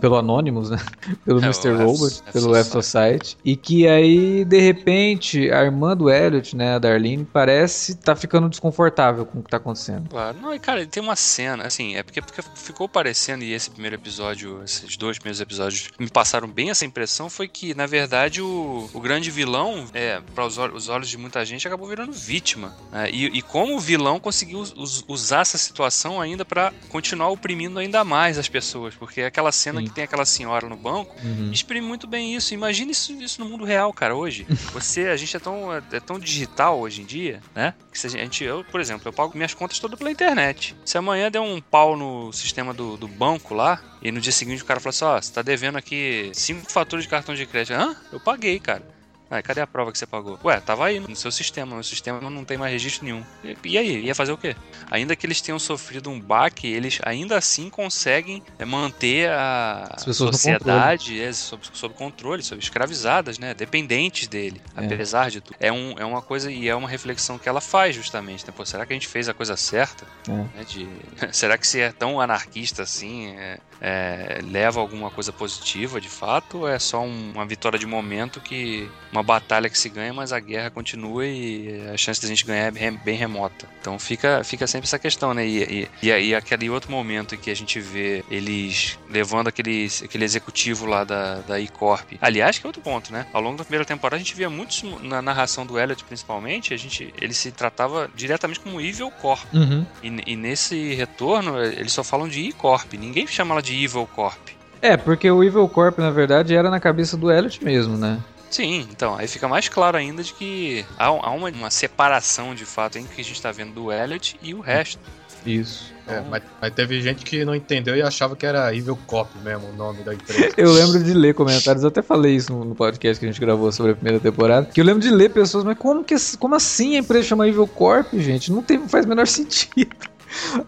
pelo 0.00 0.16
Anonymous, 0.16 0.70
né? 0.70 0.78
Pelo 1.24 1.40
é, 1.40 1.44
Mr. 1.44 1.72
Robot, 1.72 2.22
pelo 2.32 2.64
Society. 2.64 3.36
E 3.44 3.56
que 3.56 3.86
aí, 3.86 4.44
de 4.44 4.60
repente, 4.60 5.50
a 5.50 5.62
irmã 5.62 5.96
do 5.96 6.10
Elliot, 6.10 6.56
né, 6.56 6.74
a 6.74 6.78
Darlene, 6.78 7.24
parece 7.24 7.94
tá 7.94 8.16
ficando 8.16 8.48
desconfortável 8.48 9.24
com 9.24 9.38
o 9.38 9.42
que 9.42 9.50
tá 9.50 9.56
acontecendo. 9.56 10.08
Claro. 10.08 10.38
Não, 10.40 10.54
e 10.54 10.58
cara, 10.58 10.84
tem 10.86 11.02
uma 11.02 11.16
cena, 11.16 11.64
assim, 11.66 11.96
é 11.96 12.02
porque, 12.02 12.20
porque 12.20 12.42
ficou 12.54 12.88
parecendo, 12.88 13.44
e 13.44 13.52
esse 13.52 13.70
primeiro 13.70 13.96
episódio, 13.96 14.62
esses 14.64 14.96
dois 14.96 15.18
primeiros 15.18 15.40
episódios 15.40 15.90
me 15.98 16.08
passaram 16.08 16.48
bem 16.48 16.70
essa 16.70 16.84
impressão, 16.84 17.30
foi 17.30 17.46
que, 17.46 17.74
na 17.74 17.86
verdade, 17.86 18.40
o, 18.40 18.88
o 18.92 19.00
grande 19.00 19.30
vilão, 19.30 19.86
é, 19.94 20.20
para 20.34 20.46
os, 20.46 20.58
os 20.58 20.88
olhos 20.88 21.08
de 21.08 21.18
muita 21.18 21.44
gente, 21.44 21.66
acabou 21.66 21.88
virando 21.88 22.12
vítima. 22.12 22.74
Né? 22.90 23.10
E, 23.10 23.26
e 23.26 23.42
como 23.42 23.76
o 23.76 23.80
vilão 23.80 24.18
conseguiu 24.18 24.60
us, 24.60 25.04
usar 25.06 25.40
essa 25.40 25.58
situação 25.58 26.20
ainda 26.20 26.44
para 26.44 26.72
continuar 26.88 27.30
oprimindo 27.30 27.78
ainda 27.78 28.04
mais 28.04 28.38
as 28.38 28.48
pessoas, 28.48 28.94
porque 28.94 29.22
aquela 29.22 29.52
cena 29.62 29.80
Sim. 29.80 29.86
que 29.86 29.92
tem 29.92 30.04
aquela 30.04 30.24
senhora 30.24 30.68
no 30.68 30.76
banco, 30.76 31.14
uhum. 31.22 31.50
exprime 31.52 31.86
muito 31.86 32.06
bem 32.06 32.34
isso. 32.34 32.52
Imagina 32.54 32.90
isso, 32.90 33.12
isso 33.12 33.40
no 33.40 33.48
mundo 33.48 33.64
real, 33.64 33.92
cara, 33.92 34.14
hoje. 34.14 34.46
Você, 34.72 35.08
a 35.08 35.16
gente 35.16 35.36
é 35.36 35.40
tão, 35.40 35.72
é 35.72 36.00
tão 36.00 36.18
digital 36.18 36.80
hoje 36.80 37.02
em 37.02 37.04
dia, 37.04 37.40
né? 37.54 37.74
Que 37.92 37.98
se 37.98 38.06
a 38.06 38.10
gente, 38.10 38.44
eu, 38.44 38.64
por 38.64 38.80
exemplo, 38.80 39.08
eu 39.08 39.12
pago 39.12 39.36
minhas 39.36 39.54
contas 39.54 39.78
todas 39.78 39.98
pela 39.98 40.10
internet. 40.10 40.74
Se 40.84 40.98
amanhã 40.98 41.30
der 41.30 41.40
um 41.40 41.60
pau 41.60 41.96
no 41.96 42.32
sistema 42.32 42.74
do, 42.74 42.96
do 42.96 43.06
banco 43.06 43.54
lá, 43.54 43.80
e 44.02 44.10
no 44.10 44.20
dia 44.20 44.32
seguinte 44.32 44.62
o 44.62 44.66
cara 44.66 44.80
fala 44.80 44.90
assim, 44.90 45.04
ó, 45.04 45.16
oh, 45.16 45.22
você 45.22 45.32
tá 45.32 45.42
devendo 45.42 45.76
aqui 45.78 46.30
cinco 46.34 46.70
faturas 46.70 47.04
de 47.04 47.10
cartão 47.10 47.34
de 47.34 47.46
crédito. 47.46 47.74
Hã? 47.74 47.96
Eu 48.12 48.18
paguei, 48.18 48.58
cara. 48.58 48.82
Ah, 49.32 49.40
cadê 49.40 49.62
a 49.62 49.66
prova 49.66 49.90
que 49.90 49.96
você 49.96 50.06
pagou? 50.06 50.38
Ué, 50.44 50.60
tava 50.60 50.84
aí 50.84 51.00
no 51.00 51.16
seu 51.16 51.32
sistema, 51.32 51.74
no 51.74 51.82
sistema 51.82 52.20
não 52.20 52.44
tem 52.44 52.58
mais 52.58 52.70
registro 52.70 53.06
nenhum. 53.06 53.24
E, 53.42 53.56
e 53.64 53.78
aí, 53.78 54.04
ia 54.04 54.14
fazer 54.14 54.30
o 54.30 54.36
quê? 54.36 54.54
Ainda 54.90 55.16
que 55.16 55.24
eles 55.24 55.40
tenham 55.40 55.58
sofrido 55.58 56.10
um 56.10 56.20
baque, 56.20 56.66
eles 56.66 57.00
ainda 57.02 57.38
assim 57.38 57.70
conseguem 57.70 58.42
é, 58.58 58.66
manter 58.66 59.30
a 59.30 59.96
sociedade 59.98 61.18
é, 61.18 61.32
sob, 61.32 61.62
sob, 61.72 61.94
controle, 61.94 62.42
sob 62.42 62.60
escravizadas, 62.60 63.38
né? 63.38 63.54
Dependentes 63.54 64.28
dele, 64.28 64.60
é. 64.76 64.84
apesar 64.84 65.30
de 65.30 65.40
tudo. 65.40 65.56
É, 65.58 65.72
um, 65.72 65.94
é 65.98 66.04
uma 66.04 66.20
coisa 66.20 66.52
e 66.52 66.68
é 66.68 66.74
uma 66.74 66.88
reflexão 66.88 67.38
que 67.38 67.48
ela 67.48 67.62
faz 67.62 67.96
justamente, 67.96 68.46
né? 68.46 68.52
Pô, 68.54 68.66
será 68.66 68.84
que 68.84 68.92
a 68.92 68.96
gente 68.96 69.08
fez 69.08 69.30
a 69.30 69.32
coisa 69.34 69.56
certa? 69.56 70.06
É. 70.28 70.32
Né? 70.32 70.64
De, 70.68 70.86
será 71.32 71.56
que 71.56 71.66
se 71.66 71.80
é 71.80 71.90
tão 71.90 72.20
anarquista 72.20 72.82
assim, 72.82 73.28
é, 73.28 73.58
é, 73.80 74.40
leva 74.44 74.78
alguma 74.78 75.10
coisa 75.10 75.32
positiva 75.32 76.00
de 76.00 76.08
fato 76.08 76.58
ou 76.58 76.68
é 76.68 76.78
só 76.78 77.02
um, 77.02 77.32
uma 77.32 77.46
vitória 77.46 77.78
de 77.78 77.86
momento 77.86 78.40
que 78.40 78.90
uma 79.10 79.21
batalha 79.22 79.68
que 79.68 79.78
se 79.78 79.88
ganha 79.88 80.12
mas 80.12 80.32
a 80.32 80.38
guerra 80.38 80.70
continua 80.70 81.26
e 81.26 81.82
a 81.92 81.96
chance 81.96 82.20
de 82.20 82.26
a 82.26 82.28
gente 82.28 82.44
ganhar 82.44 82.72
é 82.76 82.90
bem 82.90 83.16
remota 83.16 83.66
então 83.80 83.98
fica, 83.98 84.44
fica 84.44 84.66
sempre 84.66 84.86
essa 84.86 84.98
questão 84.98 85.34
né 85.34 85.46
e, 85.46 85.62
e, 85.62 85.88
e 86.04 86.12
aí 86.12 86.34
aquele 86.34 86.70
outro 86.70 86.90
momento 86.90 87.34
em 87.34 87.38
que 87.38 87.50
a 87.50 87.56
gente 87.56 87.80
vê 87.80 88.24
eles 88.30 88.98
levando 89.10 89.48
aquele, 89.48 89.88
aquele 90.04 90.24
executivo 90.24 90.86
lá 90.86 91.02
da, 91.02 91.40
da 91.40 91.58
E-Corp 91.58 92.12
aliás 92.20 92.58
que 92.58 92.66
é 92.66 92.68
outro 92.68 92.82
ponto 92.82 93.12
né 93.12 93.26
ao 93.32 93.42
longo 93.42 93.58
da 93.58 93.64
primeira 93.64 93.84
temporada 93.84 94.16
a 94.16 94.18
gente 94.18 94.34
via 94.34 94.48
muitos 94.48 94.84
na 95.02 95.20
narração 95.20 95.66
do 95.66 95.78
Elliot 95.78 96.04
principalmente 96.04 96.72
a 96.72 96.76
gente 96.76 97.12
ele 97.20 97.34
se 97.34 97.50
tratava 97.50 98.08
diretamente 98.14 98.60
como 98.60 98.80
Evil 98.80 99.10
Corp 99.10 99.44
uhum. 99.52 99.84
e, 100.02 100.32
e 100.32 100.36
nesse 100.36 100.94
retorno 100.94 101.60
eles 101.60 101.92
só 101.92 102.04
falam 102.04 102.28
de 102.28 102.40
E-Corp 102.40 102.92
ninguém 102.94 103.26
chama 103.26 103.54
ela 103.54 103.62
de 103.62 103.72
de 103.72 103.84
Evil 103.84 104.06
Corp. 104.14 104.38
É, 104.80 104.96
porque 104.96 105.30
o 105.30 105.42
Evil 105.42 105.68
Corp, 105.68 105.98
na 105.98 106.10
verdade, 106.10 106.54
era 106.54 106.68
na 106.68 106.80
cabeça 106.80 107.16
do 107.16 107.30
Elliot 107.30 107.64
mesmo, 107.64 107.96
né? 107.96 108.18
Sim, 108.52 108.86
então, 108.90 109.16
aí 109.16 109.26
fica 109.26 109.48
mais 109.48 109.66
claro 109.66 109.96
ainda 109.96 110.22
de 110.22 110.34
que 110.34 110.84
há, 110.98 111.06
há 111.06 111.30
uma, 111.30 111.48
uma, 111.48 111.70
separação 111.70 112.54
de 112.54 112.66
fato 112.66 112.98
entre 112.98 113.10
o 113.10 113.14
que 113.14 113.22
a 113.22 113.24
gente 113.24 113.34
está 113.34 113.50
vendo 113.50 113.72
do 113.72 113.90
Elliot 113.90 114.38
e 114.42 114.52
o 114.52 114.60
resto. 114.60 115.00
Isso. 115.46 115.90
É, 116.06 116.20
mas, 116.28 116.42
mas, 116.60 116.74
teve 116.74 117.00
gente 117.00 117.24
que 117.24 117.46
não 117.46 117.54
entendeu 117.54 117.96
e 117.96 118.02
achava 118.02 118.36
que 118.36 118.44
era 118.44 118.74
Evil 118.76 118.98
Cop 119.06 119.30
mesmo 119.42 119.68
o 119.68 119.72
nome 119.72 120.02
da 120.02 120.12
empresa. 120.12 120.50
eu 120.58 120.70
lembro 120.70 121.02
de 121.02 121.14
ler 121.14 121.32
comentários, 121.32 121.82
eu 121.82 121.88
até 121.88 122.02
falei 122.02 122.36
isso 122.36 122.52
no, 122.52 122.62
no, 122.62 122.74
podcast 122.74 123.18
que 123.18 123.24
a 123.24 123.32
gente 123.32 123.40
gravou 123.40 123.72
sobre 123.72 123.92
a 123.92 123.94
primeira 123.94 124.20
temporada, 124.20 124.66
que 124.66 124.78
eu 124.78 124.84
lembro 124.84 125.00
de 125.00 125.10
ler 125.10 125.30
pessoas, 125.30 125.64
mas 125.64 125.78
como, 125.78 126.04
que, 126.04 126.14
como 126.38 126.54
assim 126.54 126.96
a 126.96 126.98
empresa 126.98 127.28
chama 127.28 127.48
Evil 127.48 127.66
Corp, 127.66 128.12
gente? 128.12 128.52
Não 128.52 128.62
tem, 128.62 128.86
faz 128.86 129.06
o 129.06 129.08
menor 129.08 129.26
sentido. 129.28 129.96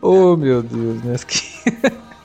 oh, 0.00 0.36
meu 0.36 0.62
Deus, 0.62 1.02
né? 1.02 1.16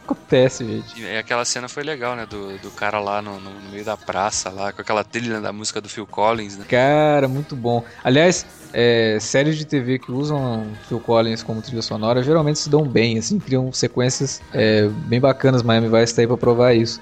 Acontece, 0.10 0.66
gente. 0.66 1.02
E 1.02 1.18
aquela 1.18 1.46
cena 1.46 1.68
foi 1.68 1.84
legal, 1.84 2.16
né? 2.16 2.26
Do, 2.26 2.58
do 2.58 2.72
cara 2.72 3.00
lá 3.00 3.22
no, 3.22 3.40
no, 3.40 3.52
meio 3.72 3.86
da 3.86 3.96
praça, 3.96 4.50
lá, 4.50 4.74
com 4.74 4.82
aquela 4.82 5.04
trilha 5.04 5.40
da 5.40 5.54
música 5.54 5.80
do 5.80 5.88
Phil 5.88 6.08
Collins, 6.08 6.58
né? 6.58 6.66
Cara, 6.68 7.28
muito 7.28 7.56
bom. 7.56 7.84
Aliás, 8.04 8.46
é, 8.74 9.18
séries 9.20 9.58
de 9.58 9.66
TV 9.66 10.00
que 10.00 10.12
usam 10.12 10.68
Phil 10.88 11.00
Collins 11.00 11.44
como 11.44 11.62
trilha 11.62 11.82
sonora 11.82 12.22
geralmente 12.22 12.60
se 12.60 12.70
dão 12.70 12.84
bem, 12.84 13.18
assim, 13.18 13.40
criam 13.40 13.72
sequências 13.72 14.42
é, 14.54 14.88
bem 14.88 15.20
bacanas. 15.20 15.64
Miami 15.64 15.90
Vice 15.90 16.16
tá 16.16 16.22
aí 16.22 16.28
pra 16.28 16.38
provar 16.38 16.74
isso. 16.74 17.00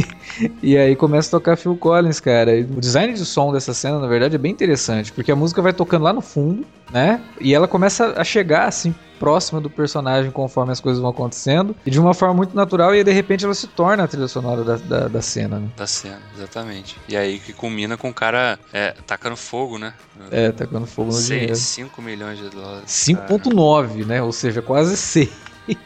e 0.62 0.76
aí 0.76 0.96
começa 0.96 1.28
a 1.28 1.38
tocar 1.38 1.56
Phil 1.56 1.76
Collins, 1.76 2.20
cara. 2.20 2.56
E 2.56 2.62
o 2.62 2.80
design 2.80 3.12
de 3.12 3.24
som 3.24 3.52
dessa 3.52 3.74
cena, 3.74 3.98
na 3.98 4.06
verdade, 4.06 4.34
é 4.34 4.38
bem 4.38 4.52
interessante, 4.52 5.12
porque 5.12 5.32
a 5.32 5.36
música 5.36 5.60
vai 5.60 5.72
tocando 5.72 6.02
lá 6.02 6.12
no 6.12 6.20
fundo, 6.20 6.66
né? 6.90 7.20
E 7.40 7.54
ela 7.54 7.68
começa 7.68 8.14
a 8.16 8.24
chegar, 8.24 8.66
assim, 8.66 8.94
próxima 9.18 9.60
do 9.60 9.68
personagem 9.68 10.30
conforme 10.30 10.72
as 10.72 10.80
coisas 10.80 11.00
vão 11.00 11.10
acontecendo 11.10 11.74
e 11.84 11.90
de 11.90 11.98
uma 11.98 12.14
forma 12.14 12.34
muito 12.34 12.54
natural 12.54 12.94
e 12.94 12.98
aí, 12.98 13.04
de 13.04 13.12
repente 13.12 13.44
ela 13.44 13.54
se 13.54 13.66
torna 13.66 14.04
a 14.04 14.08
trilha 14.08 14.28
sonora 14.28 14.64
da, 14.64 14.76
da, 14.76 15.08
da 15.08 15.22
cena, 15.22 15.58
né? 15.58 15.68
Da 15.76 15.86
cena, 15.86 16.20
exatamente. 16.36 16.96
E 17.08 17.16
aí 17.16 17.38
que 17.38 17.52
culmina 17.52 17.96
com 17.96 18.08
o 18.08 18.14
cara 18.14 18.58
é, 18.72 18.94
tacando 19.06 19.36
fogo, 19.36 19.78
né? 19.78 19.94
É, 20.30 20.52
tacando 20.52 20.86
fogo 20.86 21.08
no 21.08 21.14
6, 21.14 21.28
dinheiro. 21.28 21.56
5 21.56 22.02
milhões 22.02 22.38
de 22.38 22.48
dólares. 22.50 22.90
5.9, 22.90 24.06
né? 24.06 24.22
Ou 24.22 24.32
seja, 24.32 24.62
quase 24.62 24.96
6. 24.96 25.28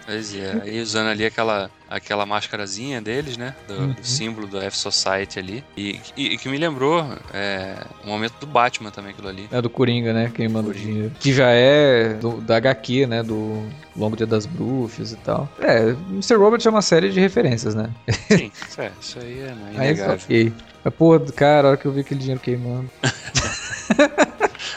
Pois 0.06 0.34
é, 0.34 0.60
aí 0.62 0.80
usando 0.80 1.08
ali 1.08 1.24
aquela, 1.24 1.70
aquela 1.92 2.25
máscarazinha 2.25 3.00
deles, 3.00 3.37
né? 3.37 3.54
Do, 3.68 3.75
uhum. 3.75 3.92
do 3.92 4.04
símbolo 4.04 4.46
do 4.46 4.58
F-Society 4.58 5.38
ali. 5.38 5.64
E, 5.76 6.00
e, 6.16 6.34
e, 6.34 6.38
que 6.38 6.49
me 6.49 6.56
lembrou 6.56 7.06
é, 7.32 7.76
o 8.02 8.06
momento 8.06 8.34
do 8.40 8.46
Batman 8.46 8.90
também, 8.90 9.12
aquilo 9.12 9.28
ali. 9.28 9.46
É 9.52 9.61
do 9.61 9.68
Coringa, 9.68 10.12
né? 10.12 10.32
Queimando 10.34 10.70
o 10.70 10.75
dinheiro. 10.75 11.12
Que 11.20 11.32
já 11.32 11.50
é 11.50 12.14
do, 12.14 12.40
da 12.40 12.56
HQ, 12.56 13.06
né? 13.06 13.22
Do 13.22 13.62
Longo 13.94 14.16
Dia 14.16 14.26
das 14.26 14.46
Bruxas 14.46 15.12
e 15.12 15.16
tal. 15.16 15.49
É, 15.61 15.90
Mr. 16.11 16.34
Robot 16.37 16.66
é 16.66 16.70
uma 16.70 16.82
série 16.82 17.11
de 17.11 17.20
referências, 17.20 17.75
né? 17.75 17.90
Sim, 18.28 18.50
é, 18.78 18.90
isso 19.00 19.18
aí 19.18 19.40
é 19.40 19.54
inegável. 19.75 20.18
Aí, 20.28 20.46
ok. 20.46 20.52
Mas, 20.84 20.94
pô, 20.94 21.20
cara, 21.20 21.68
a 21.68 21.70
hora 21.72 21.76
que 21.76 21.87
eu 21.87 21.92
vi 21.92 22.00
aquele 22.00 22.20
dinheiro 22.20 22.40
queimando. 22.40 22.90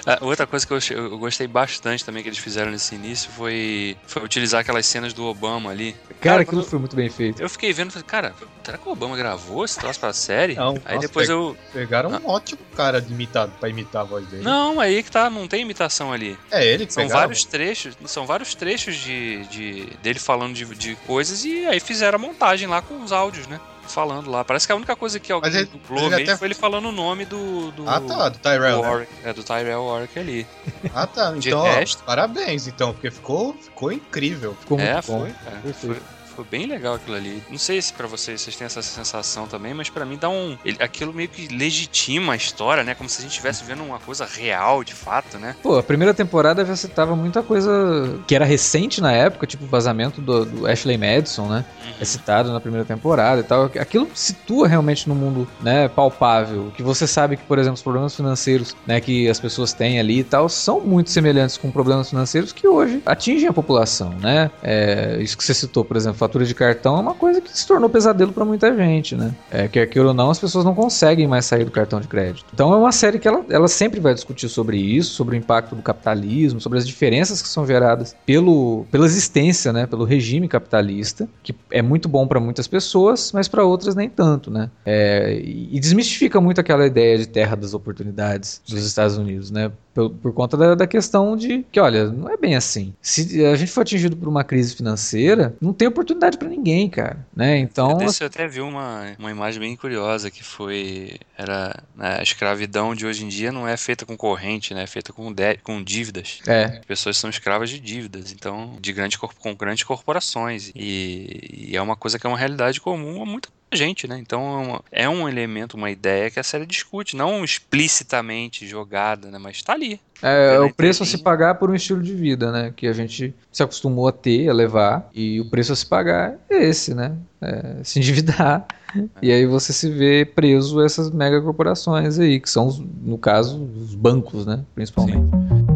Ah, 0.06 0.20
outra 0.22 0.46
coisa 0.46 0.66
que 0.66 0.72
eu, 0.72 0.80
eu, 0.92 1.18
gostei 1.18 1.48
bastante 1.48 2.06
também 2.06 2.22
que 2.22 2.30
eles 2.30 2.38
fizeram 2.38 2.72
nesse 2.72 2.94
início 2.94 3.32
foi, 3.32 3.98
foi 4.06 4.24
utilizar 4.24 4.62
aquelas 4.62 4.86
cenas 4.86 5.14
do 5.14 5.26
Obama 5.26 5.72
ali. 5.72 5.94
Cara, 5.94 6.20
cara 6.20 6.42
aquilo 6.44 6.64
foi 6.64 6.78
muito 6.78 6.96
bem 6.96 7.10
feito. 7.10 7.42
Eu 7.42 7.50
fiquei 7.50 7.74
vendo 7.74 7.90
e 7.90 7.94
falei, 7.94 8.08
cara, 8.08 8.36
será 8.64 8.78
que 8.78 8.88
o 8.88 8.92
Obama 8.92 9.18
gravou 9.18 9.66
esse 9.66 9.80
troço 9.80 10.00
pra 10.00 10.14
série? 10.14 10.54
Não, 10.54 10.76
aí 10.86 10.96
nossa, 10.96 11.08
depois 11.08 11.28
eu. 11.28 11.58
Pegaram 11.74 12.14
ah. 12.14 12.22
um 12.24 12.30
ótimo 12.30 12.62
cara 12.76 13.02
de 13.02 13.12
imitado 13.12 13.52
pra 13.60 13.68
imitar 13.68 14.04
a 14.04 14.06
voz 14.06 14.28
dele. 14.28 14.44
Não, 14.44 14.80
aí 14.80 15.02
que 15.02 15.10
tá, 15.10 15.30
não 15.30 15.48
tem 15.48 15.62
imitação 15.62 16.14
ali. 16.14 16.38
É 16.52 16.66
ele 16.66 16.86
que 16.86 16.94
São 16.94 17.04
pegaram. 17.04 17.22
vários 17.22 17.44
trechos, 17.44 17.98
são 18.06 18.28
vários 18.28 18.54
trechos 18.54 18.96
de, 18.96 19.46
de 19.48 19.90
dele 20.04 20.20
falando 20.20 20.54
de, 20.54 20.66
de 20.76 20.96
coisas 21.08 21.44
e 21.44 21.66
aí 21.66 21.80
fizeram 21.80 22.18
a 22.18 22.20
montagem 22.20 22.68
lá 22.68 22.82
com 22.82 23.02
os 23.02 23.12
áudios, 23.12 23.48
né? 23.48 23.60
Falando 23.92 24.30
lá. 24.30 24.44
Parece 24.44 24.66
que 24.66 24.72
a 24.74 24.76
única 24.76 24.96
coisa 24.96 25.20
que 25.20 25.32
alguém 25.32 25.50
Mas 25.52 25.60
ele- 25.62 25.70
dublou 25.72 26.00
ele 26.06 26.10
mesmo 26.10 26.24
até- 26.24 26.38
foi 26.38 26.48
ele 26.48 26.56
falando 26.56 26.90
o 26.90 26.92
nome 26.92 27.26
do. 27.26 27.72
do 27.72 27.90
Ah, 27.90 28.00
tá, 28.02 28.30
do 28.30 28.38
Tyrell, 28.40 28.78
do 28.78 28.82
né? 28.84 28.88
Warwick, 28.90 29.12
É, 29.24 29.34
do 29.34 29.44
Tyrell 29.44 29.84
Warwick 29.86 30.20
ali. 30.20 30.48
Ah, 30.94 31.08
tá. 31.08 31.32
De 31.32 31.48
Então, 31.50 31.60
ó, 31.60 31.64
resto- 31.64 32.04
parabéns, 32.04 32.68
então, 32.68 32.94
porque 32.94 33.12
ficou, 33.12 33.54
ficou 33.62 33.92
incrível. 33.92 34.56
Ficou 34.60 34.78
muito 34.78 34.90
é, 34.90 35.02
bom. 35.02 35.20
foi. 35.20 35.30
Perfeito. 35.32 35.76
Foi, 35.80 35.96
foi 35.96 36.02
bem 36.44 36.66
legal 36.66 36.96
aquilo 36.96 37.16
ali. 37.16 37.42
Não 37.50 37.58
sei 37.58 37.82
se 37.82 37.94
pra 37.94 38.08
vocês 38.08 38.42
vocês 38.42 38.56
têm 38.56 38.66
essa 38.66 38.82
sensação 38.82 39.48
também, 39.48 39.74
mas 39.74 39.90
pra 39.90 40.06
mim 40.06 40.18
dá 40.18 40.30
um. 40.30 40.58
ele- 40.66 40.78
aquilo 40.82 41.14
meio 41.14 41.30
que 41.30 41.48
legitima 41.48 42.34
a 42.34 42.36
história, 42.36 42.84
né? 42.84 42.94
Como 42.96 43.10
se 43.10 43.20
a 43.20 43.22
gente 43.22 43.32
estivesse 43.32 43.64
vendo 43.64 43.84
uma 43.84 44.00
coisa 44.00 44.26
real, 44.26 44.84
de 44.84 44.94
fato, 44.94 45.38
né? 45.38 45.56
Pô, 45.62 45.78
a 45.78 45.84
primeira 45.84 46.14
temporada 46.14 46.66
já 46.66 46.76
citava 46.76 47.16
muita 47.16 47.42
coisa 47.44 48.20
que 48.28 48.36
era 48.36 48.46
recente 48.46 49.02
na 49.02 49.12
época, 49.12 49.46
tipo 49.48 49.66
o 49.66 49.68
vazamento 49.68 50.22
do, 50.22 50.46
do 50.46 50.68
Ashley 50.68 50.98
Madison, 50.98 51.48
né? 51.48 51.66
Uhum. 51.86 51.94
É 52.00 52.06
citado 52.06 52.52
na 52.52 52.60
primeira 52.60 52.86
temporada 52.86 53.42
e 53.42 53.44
tal. 53.44 53.66
Aquilo 53.80 54.10
situa 54.14 54.68
realmente 54.68 55.08
no 55.08 55.16
mundo, 55.16 55.48
né, 55.62 55.88
palpável. 55.88 56.72
Que 56.76 56.84
você 56.84 57.08
sabe 57.08 57.38
que, 57.38 57.44
por 57.44 57.58
exemplo, 57.60 57.76
os 57.76 57.82
problemas 57.82 58.16
financeiros, 58.16 58.76
né, 58.86 59.00
que 59.02 59.28
as 59.30 59.40
pessoas 59.40 59.74
têm 59.74 60.00
ali 60.00 60.20
e 60.20 60.24
tal, 60.24 60.48
são 60.50 60.80
muito 60.82 61.10
semelhantes 61.10 61.58
com 61.58 61.72
problemas 61.72 62.10
financeiros 62.10 62.52
que 62.52 62.68
hoje 62.68 63.02
atingem 63.06 63.48
a 63.48 63.54
população, 63.54 64.10
né? 64.22 64.50
É, 64.64 65.18
isso 65.22 65.38
que 65.38 65.44
você 65.44 65.54
citou, 65.54 65.84
por 65.86 65.96
exemplo, 65.98 66.18
fatura 66.26 66.46
de 66.46 66.56
cartão 66.56 66.98
é 66.98 67.02
uma 67.02 67.14
coisa 67.14 67.40
que 67.40 67.56
se 67.56 67.68
tornou 67.68 67.90
pesadelo 67.90 68.34
pra 68.34 68.44
muita 68.44 68.76
gente, 68.76 69.16
né? 69.16 69.34
É, 69.52 69.68
queira 69.68 70.08
ou 70.08 70.14
não, 70.14 70.32
as 70.32 70.40
pessoas 70.40 70.66
não 70.66 70.74
conseguem 70.74 71.28
mais 71.28 71.46
sair 71.46 71.64
do 71.64 71.72
cartão 71.72 72.02
de 72.02 72.08
crédito. 72.08 72.46
Então 72.54 72.74
é 72.74 72.78
uma 72.78 72.92
série 72.92 73.20
que 73.20 73.28
ela, 73.28 73.46
ela 73.50 73.68
sempre 73.68 74.00
vai 74.00 74.14
discutir 74.14 74.50
sobre 74.50 74.78
isso, 74.78 75.14
sobre 75.14 75.36
o 75.36 75.38
impacto 75.38 75.76
do 75.76 75.82
capitalismo, 75.82 76.60
sobre 76.60 76.80
as 76.80 76.88
diferenças 76.88 77.42
que 77.42 77.48
são 77.48 77.66
geradas 77.66 78.16
pelo, 78.26 78.86
pela 78.92 79.06
existência, 79.06 79.72
né? 79.72 79.86
Pelo 79.86 80.04
regime 80.04 80.48
capitalista, 80.48 81.28
que 81.44 81.56
é 81.72 81.82
muito 81.82 82.10
bom 82.10 82.28
para 82.28 82.40
muitas 82.40 82.68
pessoas, 82.68 83.32
mas 83.32 83.48
para 83.48 83.64
outras 83.64 83.96
nem 83.96 84.10
tanto, 84.10 84.50
né? 84.50 84.70
É, 84.86 85.40
e 85.40 85.80
desmistifica 85.80 86.42
muito 86.42 86.60
aquela 86.60 86.86
ideia 86.86 87.18
de 87.18 87.28
terra 87.28 87.56
das 87.56 87.74
oportunidades 87.74 88.62
dos 88.68 88.84
Estados 88.84 89.18
Unidos, 89.18 89.52
né? 89.52 89.72
Por, 89.96 90.10
por 90.10 90.34
conta 90.34 90.58
da, 90.58 90.76
da 90.76 90.86
questão 90.86 91.38
de 91.38 91.66
que, 91.72 91.80
olha, 91.80 92.08
não 92.10 92.30
é 92.30 92.36
bem 92.36 92.54
assim. 92.56 92.94
Se 93.02 93.46
a 93.46 93.56
gente 93.56 93.72
for 93.72 93.82
atingido 93.82 94.18
por 94.18 94.28
uma 94.28 94.44
crise 94.44 94.76
financeira, 94.76 95.56
não 95.62 95.72
tem 95.72 95.88
oportunidade 95.88 96.38
para 96.38 96.50
ninguém, 96.50 96.90
cara, 96.90 97.26
né? 97.34 97.58
Então, 97.60 97.98
Desse 97.98 98.22
eu 98.22 98.28
até 98.28 98.46
vi 98.46 98.60
uma, 98.60 99.16
uma 99.18 99.32
imagem 99.32 99.60
bem 99.62 99.74
curiosa 99.78 100.30
que 100.30 100.44
foi. 100.44 101.18
Era. 101.38 101.82
né, 101.96 102.18
a 102.20 102.24
escravidão 102.24 102.94
de 102.94 103.06
hoje 103.06 103.24
em 103.24 103.30
dia 103.30 103.54
não 103.54 103.66
é 103.66 103.78
feita 103.78 104.06
com 104.06 104.18
corrente, 104.18 104.74
né? 104.74 104.84
É 104.84 104.88
feita 104.88 105.14
com, 105.14 105.32
dé- 105.32 105.56
com 105.64 105.82
dívidas. 105.82 106.40
é, 106.46 106.66
As 106.66 106.86
pessoas 106.86 107.16
são 107.18 107.30
escravas 107.30 107.70
de 107.70 107.80
dívidas, 107.80 108.34
então, 108.34 108.76
de 108.82 108.92
grandes 108.92 109.18
corp- 109.18 109.38
com 109.40 109.56
grandes 109.56 109.86
corporações. 109.86 110.72
E, 110.76 111.70
e 111.72 111.78
é 111.78 111.82
uma 111.82 111.96
coisa 111.96 112.20
que 112.20 112.28
é 112.28 112.30
uma 112.30 112.38
realidade 112.38 112.82
comum 112.82 113.22
a 113.22 113.26
muita 113.26 113.48
gente, 113.76 114.08
né? 114.08 114.18
Então 114.20 114.82
é, 114.92 115.04
é 115.04 115.10
um 115.10 115.28
elemento, 115.28 115.76
uma 115.76 115.92
ideia 115.92 116.30
que 116.30 116.40
a 116.40 116.44
série 116.44 116.66
discute, 116.66 117.16
não 117.16 117.44
explicitamente 117.44 118.68
jogada, 118.68 119.30
né? 119.30 119.38
Mas 119.38 119.62
tá 119.62 119.74
ali. 119.74 120.00
É, 120.22 120.52
Pela 120.52 120.66
o 120.66 120.74
preço 120.74 121.04
a 121.04 121.06
se 121.06 121.18
pagar 121.18 121.56
por 121.56 121.70
um 121.70 121.76
estilo 121.76 122.02
de 122.02 122.14
vida, 122.14 122.52
né? 122.52 122.74
Que 122.76 122.88
a 122.88 122.94
gente 122.94 123.34
se 123.52 123.64
acostumou 123.64 124.08
a 124.08 124.12
ter, 124.12 124.50
a 124.50 124.54
levar. 124.54 125.10
E 125.14 125.40
o 125.40 125.50
preço 125.50 125.74
a 125.74 125.76
se 125.76 125.86
pagar 125.86 126.36
é 126.50 126.64
esse, 126.64 126.94
né? 126.94 127.16
É 127.42 127.84
se 127.84 128.00
endividar. 128.00 128.66
E 129.22 129.30
aí 129.30 129.46
você 129.46 129.74
se 129.74 129.90
vê 129.90 130.24
preso 130.24 130.80
a 130.80 130.86
essas 130.86 131.12
megacorporações 131.12 132.18
aí, 132.18 132.40
que 132.40 132.50
são, 132.50 132.70
no 133.04 133.18
caso, 133.18 133.62
os 133.62 133.94
bancos, 133.94 134.46
né? 134.46 134.64
Principalmente. 134.74 135.18
Uma, 135.18 135.75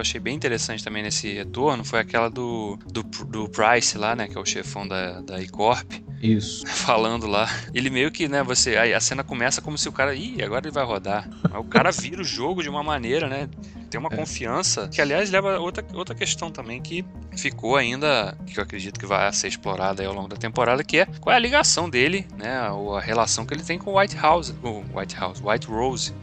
eu 0.00 0.02
achei 0.02 0.18
bem 0.18 0.34
interessante 0.34 0.82
também 0.82 1.02
nesse 1.02 1.32
retorno 1.32 1.84
foi 1.84 2.00
aquela 2.00 2.28
do, 2.28 2.78
do, 2.86 3.02
do 3.02 3.48
Price 3.48 3.96
lá, 3.96 4.16
né? 4.16 4.26
Que 4.26 4.36
é 4.36 4.40
o 4.40 4.44
chefão 4.44 4.88
da, 4.88 5.20
da 5.20 5.40
E-Corp. 5.40 5.92
Isso. 6.22 6.66
falando 6.68 7.26
lá. 7.26 7.48
Ele 7.72 7.90
meio 7.90 8.10
que, 8.10 8.28
né, 8.28 8.42
você. 8.42 8.76
aí 8.76 8.92
A 8.94 9.00
cena 9.00 9.22
começa 9.22 9.60
como 9.60 9.76
se 9.76 9.88
o 9.88 9.92
cara. 9.92 10.14
Ih, 10.14 10.42
agora 10.42 10.66
ele 10.66 10.74
vai 10.74 10.84
rodar. 10.84 11.28
Mas 11.42 11.60
o 11.60 11.64
cara 11.64 11.90
vira 11.90 12.20
o 12.20 12.24
jogo 12.24 12.62
de 12.62 12.68
uma 12.68 12.82
maneira, 12.82 13.28
né? 13.28 13.48
Tem 13.90 13.98
uma 13.98 14.10
confiança. 14.10 14.88
Que, 14.88 15.00
aliás, 15.00 15.30
leva 15.30 15.56
a 15.56 15.60
outra, 15.60 15.84
outra 15.92 16.14
questão 16.14 16.50
também 16.50 16.80
que 16.80 17.04
ficou 17.36 17.76
ainda. 17.76 18.36
Que 18.46 18.58
eu 18.58 18.62
acredito 18.62 18.98
que 18.98 19.06
vai 19.06 19.30
ser 19.32 19.48
explorada 19.48 20.02
aí 20.02 20.06
ao 20.06 20.14
longo 20.14 20.28
da 20.28 20.36
temporada, 20.36 20.82
que 20.82 20.98
é 20.98 21.06
qual 21.20 21.32
é 21.32 21.36
a 21.36 21.40
ligação 21.40 21.90
dele, 21.90 22.26
né? 22.38 22.70
Ou 22.70 22.96
a 22.96 23.00
relação 23.00 23.44
que 23.44 23.52
ele 23.52 23.62
tem 23.62 23.78
com 23.78 23.92
o 23.92 23.98
White 23.98 24.16
House. 24.16 24.54
O 24.62 24.84
White 24.98 25.16
House, 25.16 25.42
White 25.44 25.66
Rose, 25.66 26.14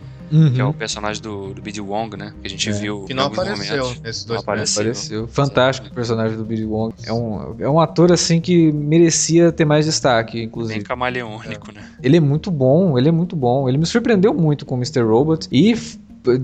que 0.54 0.60
é 0.62 0.63
o 0.66 0.74
personagem 0.74 1.22
do, 1.22 1.54
do 1.54 1.62
B.D. 1.62 1.82
Wong, 1.82 2.18
né? 2.18 2.34
Que 2.42 2.48
a 2.48 2.50
gente 2.50 2.70
Uhum. 2.70 2.76
É. 2.76 2.80
viu. 2.80 3.04
Que 3.06 3.13
em 3.13 3.16
não 3.16 3.24
alguns 3.24 3.40
apareceu 3.40 3.78
momentos. 3.84 4.02
nesses 4.02 4.26
Não 4.26 4.36
dois 4.36 4.44
primeiros. 4.46 4.72
apareceu. 4.78 5.18
Apareceu. 5.24 5.28
Fantástico 5.28 5.88
o 5.88 5.94
personagem 5.94 6.38
do 6.38 6.44
Billy 6.46 6.66
Wong. 6.66 6.94
É 7.06 7.13
um, 7.13 7.56
é 7.60 7.70
um 7.70 7.80
ator, 7.80 8.12
assim, 8.12 8.40
que 8.42 8.72
merecia 8.72 9.52
ter 9.52 9.66
mais 9.66 9.86
destaque, 9.86 10.38
Bem 10.38 10.46
inclusive. 10.46 10.82
camaleônico, 10.84 11.72
né? 11.72 11.82
Ele 12.04 12.18
é 12.18 12.20
muito 12.20 12.52
bom, 12.52 12.98
ele 12.98 13.10
é 13.10 13.12
muito 13.12 13.36
bom. 13.36 13.68
Ele 13.70 13.78
me 13.78 13.86
surpreendeu 13.86 14.34
muito 14.34 14.66
com 14.66 14.76
o 14.76 14.78
Mr. 14.78 15.02
Robot. 15.02 15.48
E 15.52 15.76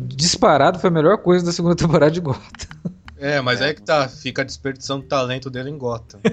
disparado 0.08 0.80
foi 0.80 0.89
a 0.89 0.93
melhor 0.93 1.17
coisa 1.17 1.46
da 1.46 1.52
segunda 1.52 1.76
temporada 1.78 2.12
de 2.12 2.22
Gotham. 2.22 2.41
É, 3.23 3.39
mas 3.39 3.62
é. 3.62 3.73
que 3.73 3.81
tá, 3.81 4.09
fica 4.09 4.43
desperdiçando 4.43 5.05
o 5.05 5.07
talento 5.07 5.49
dele 5.49 5.69
em 5.69 5.77
Gotham. 5.77 6.19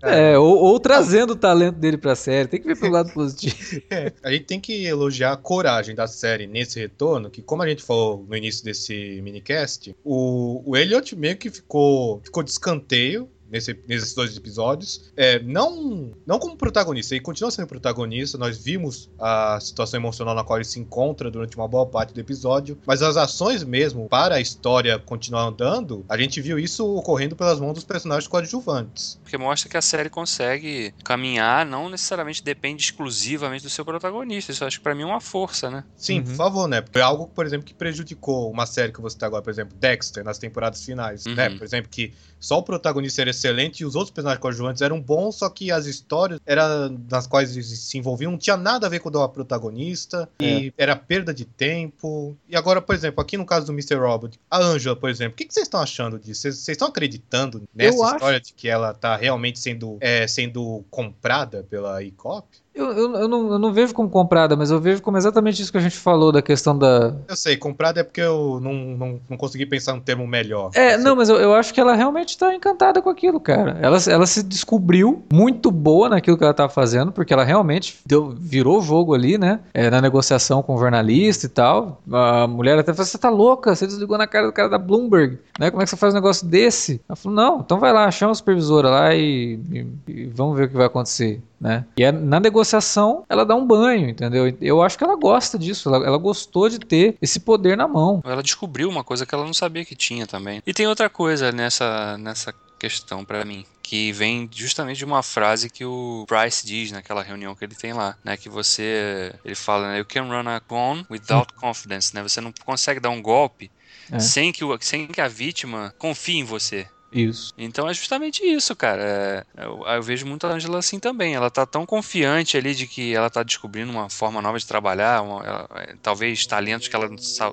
É, 0.00 0.38
ou, 0.38 0.56
ou 0.56 0.80
trazendo 0.80 1.34
o 1.34 1.36
talento 1.36 1.76
dele 1.76 1.98
pra 1.98 2.16
série. 2.16 2.48
Tem 2.48 2.60
que 2.60 2.66
ver 2.66 2.78
pelo 2.78 2.92
lado 2.92 3.12
positivo. 3.12 3.58
É, 3.90 4.12
a 4.22 4.32
gente 4.32 4.44
tem 4.44 4.60
que 4.60 4.84
elogiar 4.84 5.32
a 5.32 5.36
coragem 5.36 5.94
da 5.94 6.06
série 6.06 6.46
nesse 6.46 6.80
retorno, 6.80 7.30
que 7.30 7.42
como 7.42 7.62
a 7.62 7.68
gente 7.68 7.82
falou 7.82 8.24
no 8.26 8.36
início 8.36 8.64
desse 8.64 9.20
minicast, 9.22 9.94
o, 10.02 10.62
o 10.64 10.76
Elliot 10.76 11.14
meio 11.16 11.36
que 11.36 11.50
ficou, 11.50 12.20
ficou 12.24 12.42
de 12.42 12.50
escanteio 12.50 13.28
nesse- 13.50 13.78
nesses 13.86 14.14
dois 14.14 14.36
episódios. 14.36 15.10
É, 15.16 15.38
não, 15.40 16.12
não 16.26 16.38
como 16.38 16.56
protagonista, 16.56 17.14
ele 17.14 17.22
continua 17.22 17.50
sendo 17.50 17.66
protagonista, 17.66 18.36
nós 18.38 18.58
vimos 18.58 19.08
a 19.18 19.58
situação 19.60 19.98
emocional 19.98 20.34
na 20.34 20.44
qual 20.44 20.58
ele 20.58 20.64
se 20.64 20.78
encontra 20.78 21.30
durante 21.30 21.56
uma 21.56 21.66
boa 21.68 21.86
parte 21.86 22.12
do 22.14 22.20
episódio, 22.20 22.78
mas 22.86 23.02
as 23.02 23.16
ações 23.16 23.62
mesmo 23.64 24.08
para 24.08 24.36
a 24.36 24.40
história 24.40 24.98
continuar 24.98 25.42
andando, 25.44 26.04
a 26.08 26.16
gente 26.18 26.40
viu 26.40 26.58
isso 26.58 26.86
ocorrendo 26.96 27.34
pelas 27.36 27.58
mãos 27.60 27.74
dos 27.74 27.84
personagens 27.84 28.28
coadjuvantes. 28.28 29.18
Porque 29.22 29.38
mostra 29.38 29.68
que 29.68 29.76
a 29.76 29.82
série 29.82 30.10
consegue 30.10 30.92
caminhar, 31.04 31.64
não 31.66 31.88
necessariamente 31.88 32.42
depende 32.42 32.82
exclusivamente 32.82 33.62
do 33.62 33.70
seu 33.70 33.84
protagonista. 33.84 34.52
Isso 34.52 34.62
eu 34.64 34.68
acho 34.68 34.78
que 34.78 34.82
pra 34.82 34.94
mim 34.94 35.02
é 35.02 35.06
uma 35.06 35.20
força, 35.20 35.70
né? 35.70 35.84
Sim, 35.96 36.18
Uhum. 36.18 36.24
por 36.24 36.34
favor, 36.34 36.68
né? 36.68 36.84
Foi 36.92 37.02
algo, 37.02 37.26
por 37.28 37.46
exemplo, 37.46 37.66
que 37.66 37.74
prejudicou 37.74 38.50
uma 38.50 38.66
série 38.66 38.92
que 38.92 39.00
você 39.00 39.16
tá 39.16 39.26
agora, 39.26 39.42
por 39.42 39.50
exemplo, 39.50 39.76
Dexter, 39.78 40.24
nas 40.24 40.38
temporadas 40.38 40.84
finais, 40.84 41.26
Uhum. 41.26 41.34
né? 41.34 41.50
Por 41.50 41.64
exemplo, 41.64 41.88
que 41.90 42.12
só 42.40 42.58
o 42.58 42.62
protagonista 42.62 43.20
era 43.22 43.32
excelente 43.38 43.80
e 43.80 43.84
os 43.86 43.94
outros 43.94 44.10
personagens 44.12 44.40
coadjuvantes 44.40 44.82
eram 44.82 45.00
bons, 45.00 45.36
só 45.36 45.48
que 45.48 45.70
as 45.70 45.86
histórias 45.86 46.40
era, 46.44 46.88
nas 47.10 47.26
quais 47.26 47.52
eles 47.52 47.66
se 47.78 47.96
envolviam 47.98 48.32
não 48.32 48.38
tinha 48.38 48.56
nada 48.56 48.86
a 48.86 48.90
ver 48.90 48.98
com 49.00 49.08
o 49.08 49.28
protagonista 49.28 50.28
e 50.40 50.72
era 50.76 50.94
perda 50.96 51.32
de 51.32 51.44
tempo. 51.44 52.36
E 52.48 52.56
agora, 52.56 52.80
por 52.82 52.94
exemplo, 52.94 53.20
aqui 53.20 53.36
no 53.36 53.46
caso 53.46 53.66
do 53.66 53.72
Mr. 53.72 53.96
Robot, 53.96 54.38
a 54.50 54.58
Angela, 54.58 54.96
por 54.96 55.08
exemplo, 55.10 55.32
o 55.34 55.36
que, 55.36 55.44
que 55.44 55.54
vocês 55.54 55.66
estão 55.66 55.80
achando 55.80 56.18
disso? 56.18 56.42
Vocês 56.42 56.68
estão 56.68 56.88
acreditando 56.88 57.62
nessa 57.74 57.96
Eu 57.96 58.02
acho- 58.04 58.14
história 58.16 58.40
de 58.40 58.52
que 58.52 58.68
ela 58.68 58.92
tá 58.94 59.16
realmente 59.16 59.58
sendo, 59.58 59.96
é, 60.00 60.26
sendo 60.26 60.84
comprada 60.90 61.64
pela 61.68 62.02
ICOP? 62.02 62.46
Eu, 62.78 62.92
eu, 62.92 63.12
eu 63.16 63.28
não, 63.28 63.52
eu 63.52 63.58
não 63.58 63.72
vejo 63.72 63.92
como 63.92 64.08
comprada, 64.08 64.56
mas 64.56 64.70
eu 64.70 64.80
vejo 64.80 65.02
como 65.02 65.16
exatamente 65.16 65.60
isso 65.60 65.72
que 65.72 65.78
a 65.78 65.80
gente 65.80 65.96
falou 65.96 66.30
da 66.30 66.40
questão 66.40 66.78
da. 66.78 67.14
Eu 67.28 67.36
sei, 67.36 67.56
comprada 67.56 68.00
é 68.00 68.04
porque 68.04 68.20
eu 68.20 68.60
não, 68.62 68.72
não, 68.72 69.20
não 69.28 69.36
consegui 69.36 69.66
pensar 69.66 69.94
um 69.94 70.00
termo 70.00 70.26
melhor. 70.26 70.70
É, 70.74 70.96
não, 70.96 71.16
mas 71.16 71.28
eu, 71.28 71.36
eu 71.36 71.54
acho 71.54 71.74
que 71.74 71.80
ela 71.80 71.94
realmente 71.94 72.38
tá 72.38 72.54
encantada 72.54 73.02
com 73.02 73.10
aquilo, 73.10 73.40
cara. 73.40 73.76
Ela, 73.82 73.98
ela 74.08 74.26
se 74.26 74.42
descobriu 74.42 75.24
muito 75.32 75.70
boa 75.70 76.08
naquilo 76.08 76.38
que 76.38 76.44
ela 76.44 76.54
tava 76.54 76.68
fazendo, 76.68 77.10
porque 77.10 77.32
ela 77.32 77.44
realmente 77.44 77.98
deu, 78.06 78.34
virou 78.38 78.78
o 78.78 78.82
jogo 78.82 79.14
ali, 79.14 79.36
né? 79.38 79.60
É, 79.74 79.90
na 79.90 80.00
negociação 80.00 80.62
com 80.62 80.74
o 80.74 80.78
jornalista 80.78 81.46
e 81.46 81.48
tal. 81.48 82.00
A 82.12 82.46
mulher 82.46 82.78
até 82.78 82.92
falou: 82.92 83.06
Você 83.06 83.18
tá 83.18 83.28
louca? 83.30 83.74
Você 83.74 83.86
desligou 83.86 84.16
na 84.16 84.26
cara 84.26 84.46
do 84.46 84.52
cara 84.52 84.68
da 84.68 84.78
Bloomberg, 84.78 85.38
né? 85.58 85.70
Como 85.70 85.82
é 85.82 85.84
que 85.84 85.90
você 85.90 85.96
faz 85.96 86.14
um 86.14 86.16
negócio 86.16 86.46
desse? 86.46 87.00
Ela 87.08 87.16
falou: 87.16 87.34
Não, 87.36 87.60
então 87.60 87.78
vai 87.80 87.92
lá, 87.92 88.08
chama 88.10 88.32
a 88.32 88.34
supervisora 88.36 88.88
lá 88.88 89.14
e, 89.14 89.58
e- 89.72 89.86
e 90.06 90.26
vamos 90.26 90.56
ver 90.56 90.64
o 90.64 90.68
que 90.68 90.76
vai 90.76 90.86
acontecer. 90.86 91.40
Né? 91.60 91.84
E 91.96 92.04
é- 92.04 92.12
na 92.12 92.38
negociação 92.38 93.24
ela 93.28 93.44
dá 93.44 93.54
um 93.54 93.66
banho, 93.66 94.08
entendeu? 94.08 94.56
Eu 94.60 94.80
acho 94.82 94.96
que 94.96 95.02
ela 95.02 95.16
gosta 95.16 95.58
disso, 95.58 95.88
ela, 95.88 96.06
ela 96.06 96.18
gostou 96.18 96.68
de 96.68 96.78
ter 96.78 97.16
esse 97.20 97.40
poder 97.40 97.76
na 97.76 97.88
mão. 97.88 98.22
Ela 98.24 98.42
descobriu 98.42 98.88
uma 98.88 99.02
coisa 99.02 99.26
que 99.26 99.34
ela 99.34 99.44
não 99.44 99.54
sabia 99.54 99.84
que 99.84 99.96
tinha 99.96 100.26
também. 100.26 100.62
E 100.64 100.72
tem 100.72 100.86
outra 100.86 101.10
coisa 101.10 101.50
nessa, 101.50 102.16
nessa 102.18 102.54
questão 102.78 103.24
para 103.24 103.44
mim 103.44 103.64
que 103.88 104.12
vem 104.12 104.48
justamente 104.52 104.98
de 104.98 105.04
uma 105.06 105.22
frase 105.22 105.70
que 105.70 105.82
o 105.82 106.26
Bryce 106.28 106.66
diz 106.66 106.92
naquela 106.92 107.22
reunião 107.22 107.54
que 107.54 107.64
ele 107.64 107.74
tem 107.74 107.94
lá, 107.94 108.18
né, 108.22 108.36
que 108.36 108.46
você 108.46 109.34
ele 109.42 109.54
fala, 109.54 109.88
né, 109.88 109.98
you 109.98 110.04
can 110.04 110.24
run 110.24 110.46
a 110.46 110.60
con 110.60 111.02
without 111.10 111.50
confidence, 111.56 112.14
né? 112.14 112.22
Você 112.22 112.38
não 112.38 112.52
consegue 112.66 113.00
dar 113.00 113.08
um 113.08 113.22
golpe 113.22 113.70
é. 114.12 114.18
sem 114.18 114.52
que 114.52 114.62
o, 114.62 114.76
sem 114.78 115.06
que 115.06 115.22
a 115.22 115.26
vítima 115.26 115.94
confie 115.98 116.36
em 116.36 116.44
você. 116.44 116.86
Isso. 117.12 117.54
Então 117.56 117.88
é 117.88 117.94
justamente 117.94 118.44
isso, 118.44 118.76
cara. 118.76 119.02
É, 119.02 119.44
eu, 119.64 119.82
eu, 119.86 120.02
vejo 120.02 120.26
muito 120.26 120.46
a 120.46 120.50
Angela 120.52 120.78
assim 120.78 120.98
também. 120.98 121.34
Ela 121.34 121.50
tá 121.50 121.64
tão 121.64 121.86
confiante 121.86 122.56
ali 122.56 122.74
de 122.74 122.86
que 122.86 123.14
ela 123.14 123.30
tá 123.30 123.42
descobrindo 123.42 123.90
uma 123.90 124.10
forma 124.10 124.42
nova 124.42 124.58
de 124.58 124.66
trabalhar, 124.66 125.22
uma, 125.22 125.42
ela, 125.44 125.68
é, 125.76 125.94
talvez 126.02 126.46
talentos 126.46 126.88
que 126.88 126.94
ela 126.94 127.08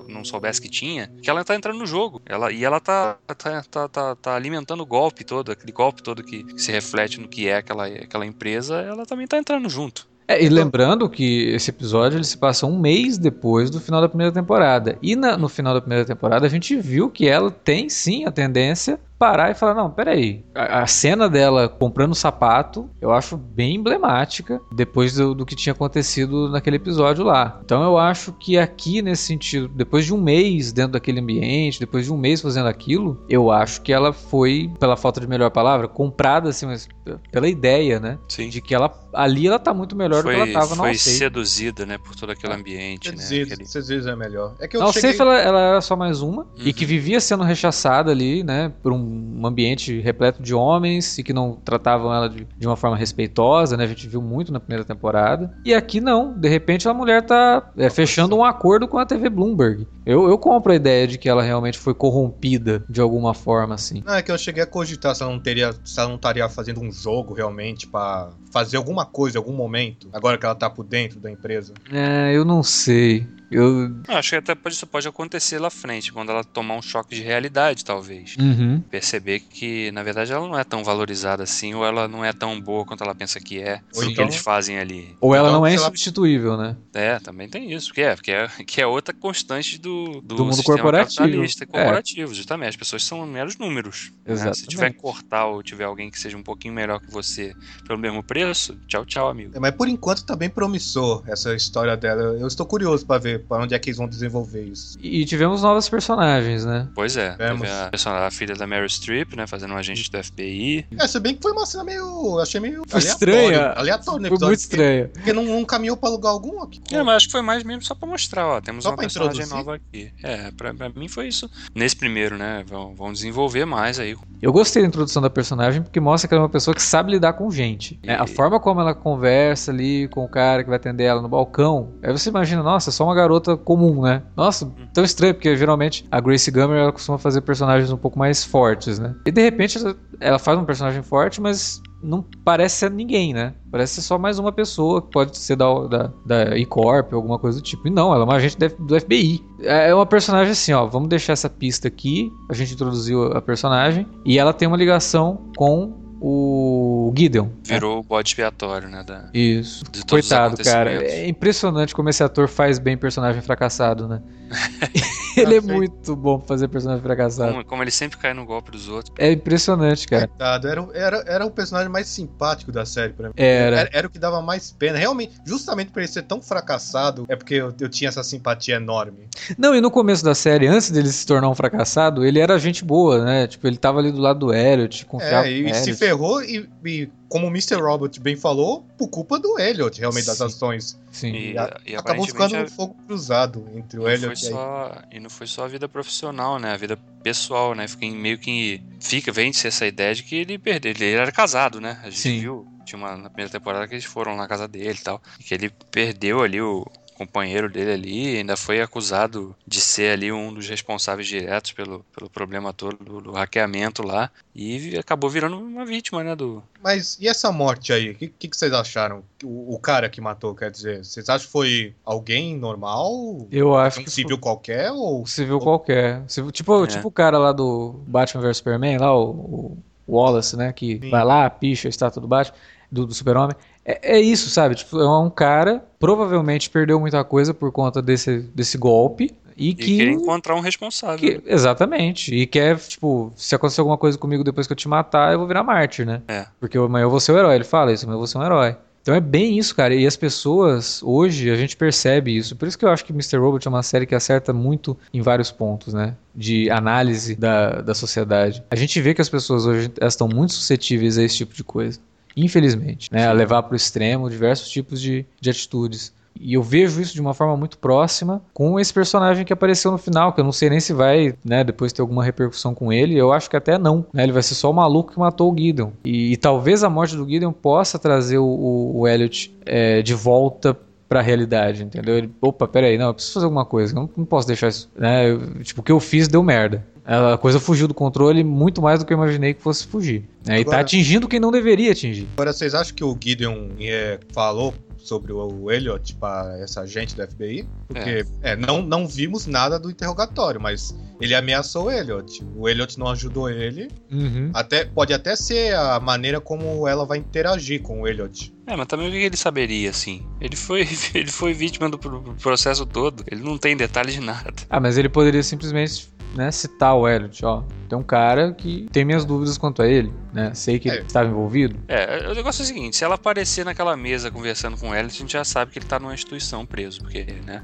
não 0.08 0.24
soubesse 0.24 0.60
que 0.60 0.68
tinha, 0.68 1.10
que 1.22 1.30
ela 1.30 1.44
tá 1.44 1.54
entrando 1.54 1.78
no 1.78 1.86
jogo. 1.86 2.20
Ela, 2.26 2.52
e 2.52 2.64
ela 2.64 2.80
tá, 2.80 3.16
tá, 3.26 3.62
tá, 3.62 3.88
tá, 3.88 4.14
tá 4.16 4.34
alimentando 4.34 4.82
o 4.82 4.86
golpe 4.86 5.24
todo, 5.24 5.50
aquele 5.50 5.72
golpe 5.72 6.02
todo 6.02 6.22
que, 6.22 6.44
que 6.44 6.60
se 6.60 6.70
reflete 6.70 7.20
no 7.20 7.28
que 7.28 7.48
é 7.48 7.56
aquela, 7.56 7.86
aquela 7.86 8.26
empresa, 8.26 8.76
ela 8.76 9.06
também 9.06 9.26
tá 9.26 9.38
entrando 9.38 9.68
junto. 9.68 10.06
É, 10.28 10.42
e 10.42 10.48
lembrando 10.48 11.08
que 11.08 11.50
esse 11.50 11.70
episódio 11.70 12.16
ele 12.16 12.24
se 12.24 12.36
passa 12.36 12.66
um 12.66 12.78
mês 12.78 13.16
depois 13.16 13.70
do 13.70 13.80
final 13.80 14.00
da 14.00 14.08
primeira 14.08 14.32
temporada. 14.32 14.98
E 15.00 15.14
na, 15.14 15.36
no 15.36 15.48
final 15.48 15.72
da 15.72 15.80
primeira 15.80 16.04
temporada 16.04 16.44
a 16.44 16.50
gente 16.50 16.76
viu 16.76 17.08
que 17.08 17.28
ela 17.28 17.50
tem 17.50 17.88
sim 17.88 18.24
a 18.24 18.32
tendência 18.32 18.98
parar 19.18 19.50
e 19.50 19.54
falar: 19.54 19.74
não, 19.74 19.90
peraí. 19.90 20.44
A, 20.54 20.82
a 20.82 20.86
cena 20.86 21.28
dela 21.28 21.68
comprando 21.68 22.14
sapato 22.14 22.88
eu 23.00 23.12
acho 23.12 23.36
bem 23.36 23.76
emblemática 23.76 24.60
depois 24.72 25.14
do, 25.14 25.34
do, 25.34 25.46
que 25.46 25.54
tinha 25.54 25.72
acontecido 25.72 26.48
naquele 26.50 26.76
episódio 26.76 27.24
lá. 27.24 27.60
Então 27.64 27.82
eu 27.82 27.98
acho 27.98 28.32
que 28.32 28.58
aqui, 28.58 29.02
nesse 29.02 29.24
sentido, 29.24 29.68
depois 29.68 30.04
de 30.04 30.14
um 30.14 30.20
mês 30.20 30.72
dentro 30.72 30.92
daquele 30.92 31.20
ambiente, 31.20 31.80
depois 31.80 32.04
de 32.06 32.12
um 32.12 32.16
mês 32.16 32.40
fazendo 32.40 32.68
aquilo, 32.68 33.24
eu 33.28 33.50
acho 33.50 33.82
que 33.82 33.92
ela 33.92 34.12
foi, 34.12 34.70
pela 34.78 34.96
falta 34.96 35.20
de 35.20 35.26
melhor 35.26 35.50
palavra, 35.50 35.88
comprada 35.88 36.50
assim, 36.50 36.66
mas 36.66 36.88
pela 37.30 37.48
ideia, 37.48 38.00
né? 38.00 38.18
Sim. 38.28 38.48
De 38.48 38.60
que 38.60 38.74
ela 38.74 38.88
ali 39.16 39.46
ela 39.46 39.58
tá 39.58 39.72
muito 39.72 39.96
melhor 39.96 40.22
foi, 40.22 40.36
do 40.36 40.44
que 40.44 40.50
ela 40.50 40.60
tava 40.60 40.76
na 40.76 40.82
Foi 40.82 40.94
seduzida, 40.94 41.86
né, 41.86 41.98
por 41.98 42.14
todo 42.14 42.30
aquele 42.30 42.52
ambiente, 42.52 43.08
seduzida, 43.08 43.46
né? 43.46 43.52
Aquele... 43.54 43.68
Seduzida 43.68 44.10
é 44.10 44.16
melhor. 44.16 44.54
É 44.60 44.68
que 44.68 44.76
eu 44.76 44.80
não, 44.80 44.92
cheguei... 44.92 45.10
Safe 45.10 45.22
ela, 45.22 45.38
ela 45.38 45.60
era 45.60 45.80
só 45.80 45.96
mais 45.96 46.20
uma 46.22 46.42
uhum. 46.42 46.48
e 46.58 46.72
que 46.72 46.84
vivia 46.84 47.20
sendo 47.20 47.42
rechaçada 47.42 48.10
ali, 48.10 48.44
né, 48.44 48.72
por 48.82 48.92
um 48.92 49.26
um 49.36 49.46
ambiente 49.46 50.00
repleto 50.00 50.42
de 50.42 50.54
homens 50.54 51.18
e 51.18 51.22
que 51.22 51.32
não 51.32 51.54
tratavam 51.64 52.12
ela 52.12 52.28
de, 52.28 52.46
de 52.56 52.66
uma 52.66 52.76
forma 52.76 52.96
respeitosa, 52.96 53.76
né? 53.76 53.84
A 53.84 53.86
gente 53.86 54.08
viu 54.08 54.20
muito 54.20 54.52
na 54.52 54.60
primeira 54.60 54.84
temporada. 54.84 55.54
E 55.64 55.74
aqui 55.74 56.00
não, 56.00 56.38
de 56.38 56.48
repente 56.48 56.88
a 56.88 56.94
mulher 56.94 57.24
tá 57.24 57.70
é, 57.76 57.88
fechando 57.88 58.36
um 58.36 58.44
acordo 58.44 58.88
com 58.88 58.98
a 58.98 59.06
TV 59.06 59.28
Bloomberg. 59.28 59.86
Eu, 60.04 60.28
eu 60.28 60.38
compro 60.38 60.72
a 60.72 60.76
ideia 60.76 61.06
de 61.06 61.18
que 61.18 61.28
ela 61.28 61.42
realmente 61.42 61.78
foi 61.78 61.94
corrompida 61.94 62.84
de 62.88 63.00
alguma 63.00 63.34
forma, 63.34 63.74
assim. 63.74 64.02
Não, 64.04 64.14
é 64.14 64.22
que 64.22 64.30
eu 64.30 64.38
cheguei 64.38 64.62
a 64.62 64.66
cogitar 64.66 65.14
se 65.14 65.22
ela 65.22 65.32
não 65.32 65.40
teria, 65.40 65.72
se 65.84 65.98
ela 65.98 66.08
não 66.08 66.16
estaria 66.16 66.48
fazendo 66.48 66.80
um 66.80 66.92
jogo 66.92 67.34
realmente 67.34 67.86
para 67.86 68.30
fazer 68.52 68.76
alguma 68.76 69.04
coisa 69.06 69.38
em 69.38 69.40
algum 69.40 69.52
momento, 69.52 70.08
agora 70.12 70.36
que 70.36 70.44
ela 70.44 70.54
tá 70.54 70.68
por 70.68 70.84
dentro 70.84 71.18
da 71.20 71.30
empresa. 71.30 71.72
É, 71.90 72.32
eu 72.34 72.44
não 72.44 72.62
sei. 72.62 73.26
Eu... 73.50 73.94
acho 74.08 74.30
que 74.30 74.36
até 74.36 74.54
pode, 74.54 74.74
isso 74.74 74.86
pode 74.86 75.06
acontecer 75.06 75.58
lá 75.58 75.70
frente, 75.70 76.12
quando 76.12 76.30
ela 76.30 76.42
tomar 76.42 76.74
um 76.76 76.82
choque 76.82 77.14
de 77.14 77.22
realidade, 77.22 77.84
talvez. 77.84 78.34
Uhum. 78.38 78.80
Perceber 78.90 79.40
que, 79.40 79.90
na 79.92 80.02
verdade, 80.02 80.32
ela 80.32 80.46
não 80.46 80.58
é 80.58 80.64
tão 80.64 80.82
valorizada 80.82 81.42
assim, 81.42 81.74
ou 81.74 81.84
ela 81.84 82.08
não 82.08 82.24
é 82.24 82.32
tão 82.32 82.60
boa 82.60 82.84
quanto 82.84 83.04
ela 83.04 83.14
pensa 83.14 83.38
que 83.40 83.60
é, 83.60 83.80
ou 83.94 84.02
então, 84.02 84.14
que 84.14 84.20
eles 84.22 84.36
fazem 84.36 84.78
ali. 84.78 85.16
Ou 85.20 85.34
ela 85.34 85.48
então, 85.48 85.60
não 85.60 85.66
é 85.66 85.74
insubstituível, 85.74 86.56
né? 86.56 86.76
É, 86.94 87.18
também 87.18 87.48
tem 87.48 87.72
isso, 87.72 87.92
que 87.92 88.00
é, 88.00 88.16
que 88.16 88.32
é, 88.32 88.48
que 88.66 88.80
é 88.80 88.86
outra 88.86 89.14
constante 89.14 89.78
do, 89.78 90.20
do, 90.20 90.36
do 90.36 90.44
mundo 90.46 90.62
corporativo. 90.62 91.46
corporativo, 91.70 92.32
é. 92.32 92.34
justamente. 92.34 92.70
As 92.70 92.76
pessoas 92.76 93.04
são 93.04 93.24
meros 93.26 93.56
números. 93.56 94.12
Né? 94.24 94.52
Se 94.54 94.66
tiver 94.66 94.90
que 94.90 94.98
cortar 94.98 95.46
ou 95.46 95.62
tiver 95.62 95.84
alguém 95.84 96.10
que 96.10 96.18
seja 96.18 96.36
um 96.36 96.42
pouquinho 96.42 96.74
melhor 96.74 97.00
que 97.00 97.10
você 97.10 97.54
pelo 97.86 97.98
mesmo 97.98 98.22
preço, 98.22 98.76
tchau, 98.86 99.04
tchau, 99.04 99.28
amigo. 99.28 99.52
É, 99.54 99.60
mas 99.60 99.72
por 99.72 99.88
enquanto 99.88 100.24
tá 100.24 100.34
bem 100.34 100.50
promissor 100.50 101.22
essa 101.26 101.54
história 101.54 101.96
dela. 101.96 102.36
Eu 102.38 102.46
estou 102.46 102.66
curioso 102.66 103.06
para 103.06 103.20
ver 103.20 103.35
para 103.38 103.62
onde 103.62 103.74
é 103.74 103.78
que 103.78 103.90
eles 103.90 103.98
vão 103.98 104.08
desenvolver 104.08 104.64
isso. 104.64 104.98
E 105.00 105.24
tivemos 105.24 105.62
novos 105.62 105.88
personagens, 105.88 106.64
né? 106.64 106.88
Pois 106.94 107.16
é. 107.16 107.32
Teve 107.32 107.66
a, 107.66 108.26
a, 108.26 108.30
filha 108.30 108.54
da 108.54 108.66
Meryl 108.66 108.88
Streep, 108.88 109.34
né? 109.34 109.46
Fazendo 109.46 109.74
um 109.74 109.76
agente 109.76 110.10
do 110.10 110.22
FBI. 110.22 110.86
É, 110.98 111.06
se 111.06 111.18
bem 111.20 111.34
que 111.34 111.42
foi 111.42 111.52
uma 111.52 111.66
cena 111.66 111.84
meio. 111.84 112.38
Achei 112.38 112.60
meio. 112.60 112.82
Foi 112.86 113.00
estranha. 113.00 113.72
Aleatório 113.72 114.20
no 114.20 114.26
episódio. 114.26 114.38
Foi 114.38 114.48
muito 114.48 114.60
estranha. 114.60 115.10
Porque, 115.12 115.32
não, 115.32 115.44
não, 115.44 115.64
caminhou 115.64 115.96
pra 115.96 116.08
lugar 116.08 116.30
algum 116.30 116.62
aqui. 116.62 116.80
É, 116.92 117.02
mas 117.02 117.16
acho 117.16 117.26
que 117.26 117.32
foi 117.32 117.42
mais 117.42 117.62
mesmo 117.62 117.82
só 117.82 117.94
pra 117.94 118.08
mostrar, 118.08 118.46
ó. 118.46 118.60
Temos 118.60 118.84
só 118.84 118.90
uma 118.90 118.96
personagem 118.96 119.42
introduzir? 119.42 119.56
nova 119.56 119.76
aqui. 119.76 120.12
É, 120.22 120.50
pra, 120.52 120.72
pra, 120.74 120.88
mim 120.90 121.08
foi 121.08 121.28
isso. 121.28 121.50
Nesse 121.74 121.96
primeiro, 121.96 122.36
né? 122.36 122.64
Vão, 122.66 122.94
vão 122.94 123.12
desenvolver 123.12 123.64
mais 123.64 123.98
aí. 123.98 124.16
Eu 124.40 124.52
gostei 124.52 124.82
da 124.82 124.88
introdução 124.88 125.22
da 125.22 125.30
personagem 125.30 125.82
porque 125.82 126.00
mostra 126.00 126.28
que 126.28 126.34
ela 126.34 126.42
é 126.42 126.44
uma 126.44 126.50
pessoa 126.50 126.74
que 126.74 126.82
sabe 126.82 127.12
lidar 127.12 127.34
com 127.34 127.50
gente. 127.50 127.98
E... 128.02 128.10
É, 128.10 128.14
a 128.14 128.26
forma 128.26 128.60
como 128.60 128.80
ela 128.80 128.94
conversa 128.94 129.70
ali 129.70 130.08
com 130.08 130.24
o 130.24 130.28
cara 130.28 130.62
que 130.62 130.68
vai 130.68 130.76
atender 130.76 131.04
ela 131.04 131.22
no 131.22 131.28
balcão. 131.28 131.92
Aí 132.02 132.12
você 132.12 132.28
imagina, 132.28 132.62
nossa, 132.62 132.90
é 132.90 132.92
só 132.92 133.04
uma 133.04 133.14
garota 133.14 133.25
comum, 133.64 134.02
né? 134.02 134.22
Nossa, 134.36 134.70
tão 134.92 135.04
estranho, 135.04 135.34
porque 135.34 135.56
geralmente 135.56 136.04
a 136.10 136.20
Grace 136.20 136.50
Gummer 136.50 136.78
ela 136.78 136.92
costuma 136.92 137.18
fazer 137.18 137.40
personagens 137.42 137.90
um 137.90 137.96
pouco 137.96 138.18
mais 138.18 138.44
fortes, 138.44 138.98
né? 138.98 139.14
E 139.26 139.30
de 139.30 139.42
repente 139.42 139.78
ela 140.20 140.38
faz 140.38 140.58
um 140.58 140.64
personagem 140.64 141.02
forte, 141.02 141.40
mas 141.40 141.82
não 142.02 142.24
parece 142.44 142.76
ser 142.76 142.90
ninguém, 142.90 143.32
né? 143.32 143.54
Parece 143.70 143.96
ser 143.96 144.02
só 144.02 144.18
mais 144.18 144.38
uma 144.38 144.52
pessoa 144.52 145.02
que 145.02 145.10
pode 145.10 145.36
ser 145.36 145.56
da, 145.56 145.86
da, 145.86 146.12
da 146.24 146.56
E-Corp, 146.56 147.12
alguma 147.12 147.38
coisa 147.38 147.58
do 147.58 147.62
tipo. 147.62 147.88
E 147.88 147.90
não, 147.90 148.12
ela 148.12 148.22
é 148.22 148.24
uma 148.24 148.36
agente 148.36 148.56
do 148.56 149.00
FBI. 149.00 149.44
É 149.62 149.94
uma 149.94 150.06
personagem 150.06 150.52
assim, 150.52 150.72
ó. 150.72 150.86
Vamos 150.86 151.08
deixar 151.08 151.32
essa 151.32 151.50
pista 151.50 151.88
aqui. 151.88 152.30
A 152.50 152.54
gente 152.54 152.74
introduziu 152.74 153.24
a 153.32 153.42
personagem. 153.42 154.06
E 154.24 154.38
ela 154.38 154.52
tem 154.52 154.68
uma 154.68 154.76
ligação 154.76 155.50
com 155.56 156.05
o 156.28 157.12
Gideon. 157.16 157.48
Virou 157.62 158.00
o 158.00 158.02
bode 158.02 158.30
expiatório, 158.30 158.88
né? 158.88 159.04
Da, 159.04 159.28
Isso. 159.32 159.84
Coitado, 160.10 160.56
cara. 160.60 161.04
É 161.04 161.28
impressionante 161.28 161.94
como 161.94 162.08
esse 162.08 162.20
ator 162.20 162.48
faz 162.48 162.80
bem 162.80 162.96
personagem 162.96 163.40
fracassado, 163.40 164.08
né? 164.08 164.20
ele 165.40 165.56
é 165.56 165.60
muito 165.60 166.16
bom 166.16 166.38
pra 166.38 166.48
fazer 166.48 166.68
personagem 166.68 167.02
fracassado. 167.02 167.52
Como, 167.52 167.64
como, 167.64 167.82
ele 167.82 167.90
sempre 167.90 168.16
cai 168.18 168.32
no 168.32 168.44
golpe 168.44 168.70
dos 168.70 168.88
outros. 168.88 169.14
É 169.18 169.30
impressionante, 169.32 170.06
cara. 170.06 170.28
Coitado, 170.28 170.68
era, 170.68 170.88
era, 170.94 171.24
era 171.26 171.46
o 171.46 171.50
personagem 171.50 171.90
mais 171.90 172.06
simpático 172.06 172.72
da 172.72 172.84
série 172.84 173.12
pra 173.12 173.28
mim. 173.28 173.34
Era. 173.36 173.80
Era, 173.80 173.90
era 173.92 174.06
o 174.06 174.10
que 174.10 174.18
dava 174.18 174.40
mais 174.40 174.72
pena. 174.72 174.98
Realmente, 174.98 175.34
justamente 175.46 175.90
por 175.90 176.00
ele 176.00 176.08
ser 176.08 176.22
tão 176.22 176.40
fracassado, 176.40 177.24
é 177.28 177.36
porque 177.36 177.54
eu, 177.54 177.72
eu 177.80 177.88
tinha 177.88 178.08
essa 178.08 178.22
simpatia 178.22 178.76
enorme. 178.76 179.28
Não, 179.58 179.74
e 179.74 179.80
no 179.80 179.90
começo 179.90 180.24
da 180.24 180.34
série, 180.34 180.66
antes 180.66 180.90
dele 180.90 181.08
se 181.08 181.26
tornar 181.26 181.48
um 181.48 181.54
fracassado, 181.54 182.24
ele 182.24 182.38
era 182.38 182.58
gente 182.58 182.84
boa, 182.84 183.24
né? 183.24 183.46
Tipo, 183.46 183.66
ele 183.66 183.76
tava 183.76 183.98
ali 183.98 184.10
do 184.10 184.20
lado 184.20 184.38
do 184.38 184.54
Elliot, 184.54 185.04
confiava 185.06 185.46
É, 185.46 185.50
e 185.50 185.74
se 185.74 185.94
ferrou 185.94 186.42
e, 186.42 186.68
e 186.84 187.08
como 187.28 187.46
o 187.46 187.50
Mr. 187.50 187.76
Robot 187.76 188.20
bem 188.20 188.36
falou, 188.36 188.86
por 188.96 189.08
culpa 189.08 189.38
do 189.38 189.58
Elliot, 189.58 189.98
realmente, 189.98 190.24
Sim. 190.24 190.30
das 190.30 190.40
ações. 190.40 190.98
Sim. 191.10 191.32
E, 191.32 191.54
e 191.86 191.96
acabou 191.96 192.26
ficando 192.26 192.56
um 192.56 192.68
fogo 192.68 192.94
cruzado 193.06 193.66
entre 193.74 193.98
o 193.98 194.08
Elliot 194.08 194.32
e 194.32 194.50
só, 194.50 195.02
E 195.10 195.18
não 195.18 195.30
foi 195.30 195.46
só 195.46 195.64
a 195.64 195.68
vida 195.68 195.88
profissional, 195.88 196.58
né? 196.58 196.72
A 196.72 196.76
vida 196.76 196.96
pessoal, 197.22 197.74
né? 197.74 197.88
Fica 197.88 198.06
meio 198.06 198.38
que. 198.38 198.82
Fica, 199.00 199.32
vende-se 199.32 199.66
essa 199.66 199.86
ideia 199.86 200.14
de 200.14 200.22
que 200.22 200.36
ele 200.36 200.58
perdeu. 200.58 200.92
Ele 200.92 201.12
era 201.12 201.32
casado, 201.32 201.80
né? 201.80 201.98
A 202.02 202.10
gente 202.10 202.20
Sim. 202.20 202.40
viu. 202.40 202.66
Tinha 202.84 202.98
uma 202.98 203.16
na 203.16 203.28
primeira 203.28 203.50
temporada 203.50 203.88
que 203.88 203.94
eles 203.94 204.04
foram 204.04 204.36
na 204.36 204.46
casa 204.46 204.68
dele 204.68 204.98
e 205.00 205.02
tal. 205.02 205.20
E 205.40 205.42
que 205.42 205.52
ele 205.52 205.70
perdeu 205.90 206.42
ali 206.42 206.60
o, 206.60 206.86
companheiro 207.16 207.68
dele 207.68 207.92
ali, 207.92 208.36
ainda 208.36 208.56
foi 208.56 208.80
acusado 208.80 209.56
de 209.66 209.80
ser 209.80 210.12
ali 210.12 210.30
um 210.30 210.52
dos 210.52 210.68
responsáveis 210.68 211.26
diretos 211.26 211.72
pelo, 211.72 212.04
pelo 212.14 212.28
problema 212.28 212.72
todo 212.72 212.96
do, 212.96 213.20
do 213.20 213.32
hackeamento 213.32 214.02
lá 214.02 214.30
e 214.54 214.96
acabou 214.96 215.28
virando 215.30 215.58
uma 215.58 215.84
vítima, 215.84 216.22
né, 216.22 216.36
do... 216.36 216.62
Mas 216.82 217.18
e 217.20 217.26
essa 217.26 217.50
morte 217.50 217.92
aí? 217.92 218.10
O 218.10 218.14
que, 218.14 218.28
que, 218.28 218.48
que, 218.48 218.56
vocês 218.56 218.72
acharam? 218.72 219.22
O, 219.42 219.74
o, 219.74 219.78
cara 219.78 220.08
que 220.08 220.20
matou, 220.20 220.54
quer 220.54 220.70
dizer, 220.70 221.04
vocês 221.04 221.28
acham 221.28 221.46
que 221.46 221.52
foi 221.52 221.94
alguém 222.04 222.56
normal? 222.56 223.46
Eu 223.50 223.76
acho 223.76 224.00
um 224.00 224.04
que 224.04 224.10
civil 224.10 224.36
foi... 224.36 224.42
qualquer 224.42 224.92
ou... 224.92 225.26
Civil 225.26 225.58
qualquer. 225.58 226.22
Civil, 226.28 226.50
tipo, 226.52 226.84
é. 226.84 226.86
tipo 226.86 227.08
o 227.08 227.12
cara 227.12 227.38
lá 227.38 227.52
do 227.52 228.00
Batman 228.06 228.42
vs 228.42 228.58
Superman, 228.58 228.98
lá, 228.98 229.16
o, 229.16 229.30
o 229.30 229.78
Wallace, 230.08 230.56
né, 230.56 230.72
que 230.72 230.98
Sim. 231.02 231.10
vai 231.10 231.24
lá, 231.24 231.48
picha 231.50 231.88
a 231.88 231.90
estátua 231.90 232.20
do 232.20 232.28
Batman, 232.28 232.56
do, 232.90 233.06
do 233.06 233.14
super-homem. 233.14 233.56
É, 233.84 234.16
é, 234.16 234.20
isso, 234.20 234.50
sabe? 234.50 234.74
Tipo, 234.74 235.00
é 235.00 235.18
um 235.20 235.30
cara, 235.30 235.84
provavelmente 235.98 236.68
perdeu 236.68 236.98
muita 236.98 237.22
coisa 237.22 237.54
por 237.54 237.70
conta 237.70 238.02
desse, 238.02 238.40
desse 238.40 238.76
golpe. 238.76 239.32
E, 239.56 239.70
e 239.70 239.74
que. 239.74 239.96
quer 239.96 240.08
encontrar 240.08 240.54
um 240.56 240.60
responsável. 240.60 241.18
Que, 241.18 241.40
exatamente. 241.46 242.34
E 242.34 242.46
quer, 242.46 242.76
tipo, 242.78 243.32
se 243.36 243.54
acontecer 243.54 243.80
alguma 243.80 243.96
coisa 243.96 244.18
comigo 244.18 244.44
depois 244.44 244.66
que 244.66 244.72
eu 244.72 244.76
te 244.76 244.88
matar, 244.88 245.32
eu 245.32 245.38
vou 245.38 245.46
virar 245.46 245.62
mártir, 245.62 246.04
né? 246.04 246.20
É. 246.28 246.46
Porque 246.60 246.76
amanhã 246.76 247.04
eu 247.04 247.10
vou 247.10 247.20
ser 247.20 247.32
o 247.32 247.38
herói. 247.38 247.54
Ele 247.54 247.64
fala 247.64 247.92
isso, 247.92 248.04
amanhã 248.04 248.16
eu 248.16 248.18
vou 248.18 248.26
ser 248.26 248.38
um 248.38 248.44
herói. 248.44 248.76
Então 249.06 249.14
é 249.14 249.20
bem 249.20 249.56
isso, 249.56 249.72
cara. 249.72 249.94
E 249.94 250.04
as 250.04 250.16
pessoas, 250.16 251.00
hoje, 251.00 251.48
a 251.48 251.54
gente 251.54 251.76
percebe 251.76 252.36
isso. 252.36 252.56
Por 252.56 252.66
isso 252.66 252.76
que 252.76 252.84
eu 252.84 252.88
acho 252.88 253.04
que 253.04 253.12
Mr. 253.12 253.36
Robot 253.36 253.68
é 253.68 253.70
uma 253.70 253.84
série 253.84 254.04
que 254.04 254.16
acerta 254.16 254.52
muito 254.52 254.98
em 255.14 255.22
vários 255.22 255.52
pontos, 255.52 255.94
né? 255.94 256.16
De 256.34 256.68
análise 256.72 257.36
da, 257.36 257.82
da 257.82 257.94
sociedade. 257.94 258.64
A 258.68 258.74
gente 258.74 259.00
vê 259.00 259.14
que 259.14 259.20
as 259.20 259.28
pessoas 259.28 259.64
hoje 259.64 259.92
estão 260.02 260.26
muito 260.26 260.54
suscetíveis 260.54 261.18
a 261.18 261.22
esse 261.22 261.36
tipo 261.36 261.54
de 261.54 261.62
coisa 261.62 262.00
infelizmente, 262.36 263.10
né, 263.10 263.26
a 263.26 263.32
levar 263.32 263.62
para 263.62 263.72
o 263.72 263.76
extremo 263.76 264.28
diversos 264.28 264.68
tipos 264.68 265.00
de, 265.00 265.24
de 265.40 265.48
atitudes. 265.48 266.12
E 266.40 266.54
eu 266.54 266.62
vejo 266.62 267.00
isso 267.00 267.14
de 267.14 267.20
uma 267.20 267.34
forma 267.34 267.56
muito 267.56 267.78
próxima 267.78 268.42
com 268.52 268.78
esse 268.78 268.92
personagem 268.92 269.44
que 269.44 269.52
apareceu 269.52 269.90
no 269.90 269.98
final, 269.98 270.32
que 270.32 270.40
eu 270.40 270.44
não 270.44 270.52
sei 270.52 270.70
nem 270.70 270.80
se 270.80 270.92
vai, 270.92 271.34
né, 271.44 271.64
depois 271.64 271.92
ter 271.92 272.02
alguma 272.02 272.24
repercussão 272.24 272.74
com 272.74 272.92
ele. 272.92 273.16
Eu 273.16 273.32
acho 273.32 273.48
que 273.48 273.56
até 273.56 273.78
não, 273.78 274.06
né? 274.12 274.22
Ele 274.22 274.32
vai 274.32 274.42
ser 274.42 274.54
só 274.54 274.70
o 274.70 274.74
maluco 274.74 275.12
que 275.12 275.18
matou 275.18 275.52
o 275.52 275.56
Gideon. 275.56 275.90
E, 276.04 276.32
e 276.32 276.36
talvez 276.36 276.82
a 276.82 276.90
morte 276.90 277.16
do 277.16 277.28
Gideon 277.28 277.52
possa 277.52 277.98
trazer 277.98 278.38
o, 278.38 278.46
o, 278.46 279.00
o 279.00 279.08
Elliot 279.08 279.54
é, 279.64 280.02
de 280.02 280.14
volta 280.14 280.76
pra 281.08 281.20
realidade, 281.20 281.84
entendeu? 281.84 282.16
Ele, 282.18 282.30
opa, 282.40 282.66
peraí, 282.66 282.98
não, 282.98 283.06
eu 283.06 283.14
preciso 283.14 283.34
fazer 283.34 283.46
alguma 283.46 283.64
coisa, 283.64 283.94
não, 283.94 284.10
não 284.16 284.24
posso 284.24 284.46
deixar 284.46 284.68
isso, 284.68 284.90
né? 284.96 285.30
Eu, 285.30 285.62
tipo, 285.62 285.80
o 285.80 285.84
que 285.84 285.92
eu 285.92 286.00
fiz 286.00 286.28
deu 286.28 286.42
merda. 286.42 286.84
A 287.04 287.38
coisa 287.38 287.60
fugiu 287.60 287.86
do 287.86 287.94
controle 287.94 288.42
muito 288.42 288.82
mais 288.82 288.98
do 288.98 289.06
que 289.06 289.12
eu 289.12 289.16
imaginei 289.16 289.54
que 289.54 289.62
fosse 289.62 289.86
fugir. 289.86 290.24
Né? 290.44 290.60
E 290.60 290.64
tá 290.64 290.80
atingindo 290.80 291.28
quem 291.28 291.38
não 291.38 291.52
deveria 291.52 291.92
atingir. 291.92 292.26
Agora, 292.34 292.52
vocês 292.52 292.74
acham 292.74 292.96
que 292.96 293.04
o 293.04 293.16
Gideon 293.18 293.68
é, 293.80 294.18
falou 294.32 294.74
sobre 295.06 295.32
o 295.32 295.70
Elliot 295.70 296.14
para 296.16 296.58
essa 296.60 296.82
agente 296.82 297.14
do 297.14 297.26
FBI? 297.26 297.68
Porque 297.88 298.24
é. 298.42 298.52
É, 298.52 298.56
não, 298.56 298.82
não 298.82 299.06
vimos 299.06 299.46
nada 299.46 299.78
do 299.78 299.90
interrogatório, 299.90 300.60
mas 300.60 300.96
ele 301.20 301.34
ameaçou 301.34 301.86
o 301.86 301.90
Elliot. 301.90 302.44
O 302.54 302.68
Elliot 302.68 302.98
não 302.98 303.08
ajudou 303.08 303.48
ele. 303.48 303.88
Uhum. 304.10 304.50
Até, 304.52 304.84
pode 304.84 305.12
até 305.12 305.34
ser 305.36 305.74
a 305.74 305.98
maneira 306.00 306.40
como 306.40 306.86
ela 306.86 307.04
vai 307.04 307.18
interagir 307.18 307.82
com 307.82 308.02
o 308.02 308.08
Elliot. 308.08 308.54
É, 308.66 308.74
mas 308.74 308.86
também 308.86 309.08
o 309.08 309.10
que 309.10 309.18
ele 309.18 309.36
saberia, 309.36 309.90
assim? 309.90 310.26
Ele 310.40 310.56
foi, 310.56 310.86
ele 311.14 311.30
foi 311.30 311.52
vítima 311.54 311.88
do 311.88 311.98
processo 311.98 312.84
todo. 312.84 313.24
Ele 313.30 313.42
não 313.42 313.56
tem 313.56 313.76
detalhes 313.76 314.14
de 314.14 314.20
nada. 314.20 314.52
Ah, 314.68 314.80
mas 314.80 314.98
ele 314.98 315.08
poderia 315.08 315.42
simplesmente 315.42 316.08
né, 316.36 316.50
citar 316.50 316.94
o 316.94 317.08
Elliot, 317.08 317.44
ó. 317.44 317.62
Tem 317.88 317.96
um 317.96 318.02
cara 318.02 318.52
que 318.52 318.88
tem 318.92 319.04
minhas 319.04 319.24
dúvidas 319.24 319.56
quanto 319.56 319.80
a 319.80 319.88
ele, 319.88 320.12
né? 320.32 320.52
Sei 320.54 320.78
que 320.78 320.90
é. 320.90 320.96
ele 320.96 321.06
estava 321.06 321.28
envolvido. 321.28 321.78
É, 321.88 322.28
o 322.28 322.34
negócio 322.34 322.62
é 322.62 322.64
o 322.64 322.66
seguinte: 322.66 322.96
se 322.96 323.04
ela 323.04 323.14
aparecer 323.14 323.64
naquela 323.64 323.96
mesa 323.96 324.30
conversando 324.30 324.76
com 324.76 324.90
o 324.90 324.94
Elliot, 324.94 325.14
a 325.14 325.18
gente 325.20 325.32
já 325.32 325.44
sabe 325.44 325.72
que 325.72 325.78
ele 325.78 325.86
tá 325.86 325.98
numa 325.98 326.12
instituição 326.12 326.66
preso, 326.66 327.00
porque, 327.00 327.24
né? 327.44 327.62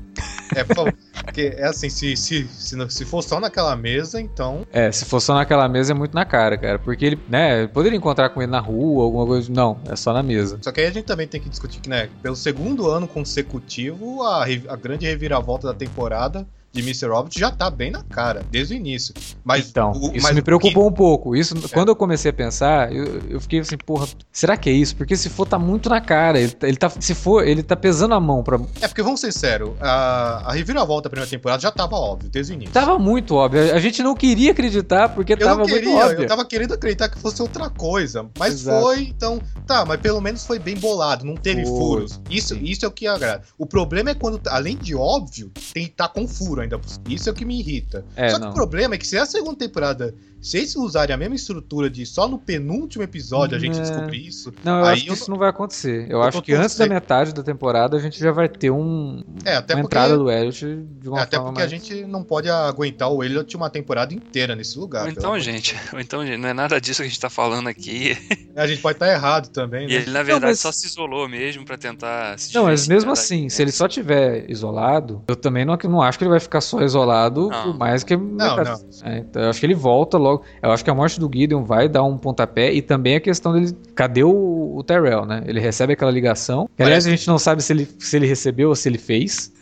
É, 0.54 0.64
porque 0.64 1.54
é 1.56 1.66
assim, 1.66 1.88
se, 1.88 2.16
se, 2.16 2.46
se, 2.46 2.90
se 2.90 3.04
for 3.04 3.22
só 3.22 3.40
naquela 3.40 3.74
mesa, 3.74 4.20
então. 4.20 4.66
É, 4.72 4.92
se 4.92 5.04
for 5.04 5.20
só 5.20 5.34
naquela 5.34 5.68
mesa 5.68 5.92
é 5.92 5.94
muito 5.94 6.14
na 6.14 6.24
cara, 6.24 6.56
cara. 6.56 6.78
Porque 6.78 7.04
ele, 7.04 7.18
né, 7.28 7.66
poderia 7.66 7.96
encontrar 7.96 8.28
com 8.30 8.40
ele 8.40 8.50
na 8.50 8.60
rua, 8.60 9.04
alguma 9.04 9.26
coisa. 9.26 9.50
Não, 9.52 9.80
é 9.88 9.96
só 9.96 10.12
na 10.12 10.22
mesa. 10.22 10.58
Só 10.62 10.70
que 10.70 10.80
aí 10.80 10.86
a 10.86 10.92
gente 10.92 11.04
também 11.04 11.26
tem 11.26 11.40
que 11.40 11.48
discutir 11.48 11.80
que, 11.80 11.88
né, 11.88 12.08
pelo 12.22 12.36
segundo 12.36 12.88
ano 12.88 13.08
consecutivo, 13.08 14.22
a, 14.22 14.44
a 14.44 14.76
grande 14.76 15.06
reviravolta 15.06 15.66
da 15.68 15.74
temporada 15.74 16.46
de 16.72 16.80
Mr. 16.80 17.06
Robot 17.08 17.38
já 17.38 17.50
tá 17.50 17.70
bem 17.70 17.90
na 17.90 18.02
cara, 18.02 18.42
desde 18.50 18.74
o 18.74 18.76
início. 18.76 19.14
Mas 19.44 19.68
então, 19.68 19.92
o, 19.92 20.16
isso 20.16 20.22
mas 20.26 20.34
me 20.34 20.40
preocupou 20.40 20.84
que... 20.84 20.88
um 20.88 20.92
pouco. 20.92 21.36
Isso, 21.36 21.54
é. 21.56 21.68
Quando 21.68 21.90
eu 21.90 21.96
comecei 21.96 22.30
a 22.30 22.34
pensar, 22.34 22.92
eu, 22.92 23.20
eu, 23.28 23.40
fiquei 23.40 23.60
assim, 23.60 23.76
porra, 23.76 24.08
será 24.32 24.56
que 24.56 24.70
é 24.70 24.72
isso? 24.72 24.96
Porque 24.96 25.16
se 25.16 25.28
for, 25.28 25.46
tá 25.46 25.58
muito 25.58 25.90
na 25.90 26.00
cara. 26.00 26.40
Ele, 26.40 26.52
tá, 26.52 26.66
ele 26.66 26.76
tá, 26.76 26.88
se 26.88 27.14
for, 27.14 27.46
ele 27.46 27.62
tá 27.62 27.76
pesando 27.76 28.14
a 28.14 28.20
mão 28.20 28.42
pra. 28.42 28.58
É 28.80 28.88
porque, 28.88 29.02
vamos 29.02 29.20
ser 29.20 29.32
sérios, 29.32 29.72
a, 29.80 30.44
a 30.46 30.52
reviravolta 30.52 31.04
da 31.04 31.10
primeira 31.10 31.30
temporada 31.30 31.60
já 31.60 31.70
tava 31.70 31.96
óbvio, 31.96 32.30
desde 32.30 32.52
o 32.52 32.54
início. 32.54 32.72
Tava 32.72 32.98
muito 32.98 33.34
óbvio. 33.34 33.74
A 33.74 33.78
gente 33.78 34.02
não 34.02 34.14
queria 34.14 34.52
acreditar 34.52 35.10
porque 35.10 35.34
eu 35.34 35.38
tava 35.38 35.64
queria, 35.66 35.82
muito 35.82 36.02
óbvio. 36.02 36.22
Eu 36.22 36.28
tava 36.28 36.44
querendo 36.44 36.72
acreditar 36.72 37.10
que 37.10 37.18
fosse 37.18 37.42
outra 37.42 37.68
coisa. 37.68 38.26
Mas 38.38 38.54
Exato. 38.54 38.80
foi, 38.80 39.02
então. 39.02 39.40
Tá, 39.66 39.84
mas 39.84 40.00
pelo 40.00 40.20
menos 40.20 40.46
foi 40.46 40.58
bem 40.58 40.76
bolado, 40.76 41.24
não 41.24 41.36
teve 41.36 41.62
foi. 41.62 41.70
furos. 41.72 42.20
Isso, 42.30 42.54
isso 42.56 42.84
é 42.86 42.88
o 42.88 42.90
que 42.90 43.06
agrada. 43.06 43.42
O 43.58 43.66
problema 43.66 44.10
é 44.10 44.14
quando, 44.14 44.40
além 44.48 44.76
de 44.76 44.94
óbvio, 44.94 45.50
tem 45.74 45.84
que 45.84 45.92
estar 45.92 46.08
tá 46.08 46.14
com 46.14 46.26
furo 46.26 46.61
ainda. 46.62 46.80
Isso 47.08 47.28
é 47.28 47.32
o 47.32 47.34
que 47.34 47.44
me 47.44 47.58
irrita. 47.58 48.04
É, 48.16 48.30
Só 48.30 48.38
que 48.38 48.44
não. 48.44 48.50
o 48.50 48.54
problema 48.54 48.94
é 48.94 48.98
que 48.98 49.06
se 49.06 49.16
a 49.16 49.26
segunda 49.26 49.56
temporada 49.56 50.14
se 50.42 50.58
eles 50.58 50.74
usarem 50.74 51.14
a 51.14 51.16
mesma 51.16 51.36
estrutura 51.36 51.88
de 51.88 52.04
só 52.04 52.28
no 52.28 52.36
penúltimo 52.36 53.04
episódio 53.04 53.56
a 53.56 53.60
gente 53.60 53.78
é... 53.78 53.80
descobrir 53.80 54.26
isso. 54.26 54.52
Não, 54.64 54.80
eu 54.80 54.86
acho 54.86 55.04
que 55.04 55.10
eu... 55.10 55.14
isso 55.14 55.30
não 55.30 55.38
vai 55.38 55.48
acontecer. 55.48 56.06
Eu, 56.10 56.18
eu 56.18 56.22
acho 56.22 56.42
que 56.42 56.52
antes 56.52 56.76
da 56.76 56.86
metade 56.88 57.32
da 57.32 57.44
temporada 57.44 57.96
a 57.96 58.00
gente 58.00 58.18
já 58.18 58.32
vai 58.32 58.48
ter 58.48 58.72
um, 58.72 59.22
é, 59.44 59.54
até 59.54 59.74
uma 59.74 59.82
porque... 59.82 59.96
entrada 59.96 60.18
do 60.18 60.28
Elliot 60.28 60.82
de 61.00 61.08
uma 61.08 61.20
é, 61.20 61.22
Até 61.22 61.38
porque 61.38 61.60
mais... 61.60 61.66
a 61.66 61.68
gente 61.68 62.04
não 62.06 62.24
pode 62.24 62.50
aguentar 62.50 63.08
o 63.08 63.22
Elliot 63.22 63.56
uma 63.56 63.70
temporada 63.70 64.12
inteira 64.12 64.56
nesse 64.56 64.76
lugar. 64.76 65.04
Ou 65.04 65.10
então, 65.10 65.38
gente, 65.38 65.76
ou 65.92 66.00
então, 66.02 66.26
gente, 66.26 66.38
não 66.38 66.48
é 66.48 66.52
nada 66.52 66.80
disso 66.80 67.02
que 67.02 67.06
a 67.06 67.08
gente 67.08 67.20
tá 67.20 67.30
falando 67.30 67.68
aqui. 67.68 68.18
A 68.56 68.66
gente 68.66 68.82
pode 68.82 68.96
estar 68.96 69.06
tá 69.06 69.12
errado 69.12 69.48
também, 69.48 69.86
né? 69.86 69.92
E 69.92 69.96
ele, 69.96 70.10
na 70.10 70.24
verdade, 70.24 70.40
não, 70.40 70.48
mas... 70.48 70.58
só 70.58 70.72
se 70.72 70.86
isolou 70.88 71.28
mesmo 71.28 71.64
para 71.64 71.78
tentar 71.78 72.34
Não, 72.52 72.64
mas 72.64 72.88
mesmo 72.88 73.12
assim, 73.12 73.48
se 73.48 73.62
ele 73.62 73.70
só 73.70 73.86
tiver 73.86 74.50
isolado, 74.50 75.22
eu 75.28 75.36
também 75.36 75.64
não, 75.64 75.78
não 75.84 76.02
acho 76.02 76.18
que 76.18 76.24
ele 76.24 76.30
vai 76.30 76.40
ficar 76.40 76.51
só 76.60 76.82
isolado 76.82 77.48
não. 77.48 77.62
por 77.64 77.78
mais 77.78 78.04
que. 78.04 78.16
Não, 78.16 78.56
não. 78.56 78.80
É, 79.04 79.18
então, 79.18 79.42
eu 79.42 79.50
acho 79.50 79.60
que 79.60 79.66
ele 79.66 79.74
volta 79.74 80.18
logo. 80.18 80.44
Eu 80.62 80.70
acho 80.70 80.84
que 80.84 80.90
a 80.90 80.94
morte 80.94 81.18
do 81.18 81.30
Gideon 81.32 81.64
vai 81.64 81.88
dar 81.88 82.02
um 82.02 82.18
pontapé 82.18 82.72
e 82.72 82.82
também 82.82 83.16
a 83.16 83.20
questão 83.20 83.52
dele. 83.52 83.76
Cadê 83.94 84.22
o, 84.22 84.76
o 84.76 84.82
Terrell, 84.82 85.24
né? 85.24 85.42
Ele 85.46 85.60
recebe 85.60 85.92
aquela 85.92 86.10
ligação. 86.10 86.68
Que, 86.76 86.82
aliás, 86.82 87.06
a 87.06 87.10
gente 87.10 87.26
não 87.26 87.38
sabe 87.38 87.62
se 87.62 87.72
ele, 87.72 87.88
se 87.98 88.16
ele 88.16 88.26
recebeu 88.26 88.68
ou 88.68 88.74
se 88.74 88.88
ele 88.88 88.98
fez. 88.98 89.52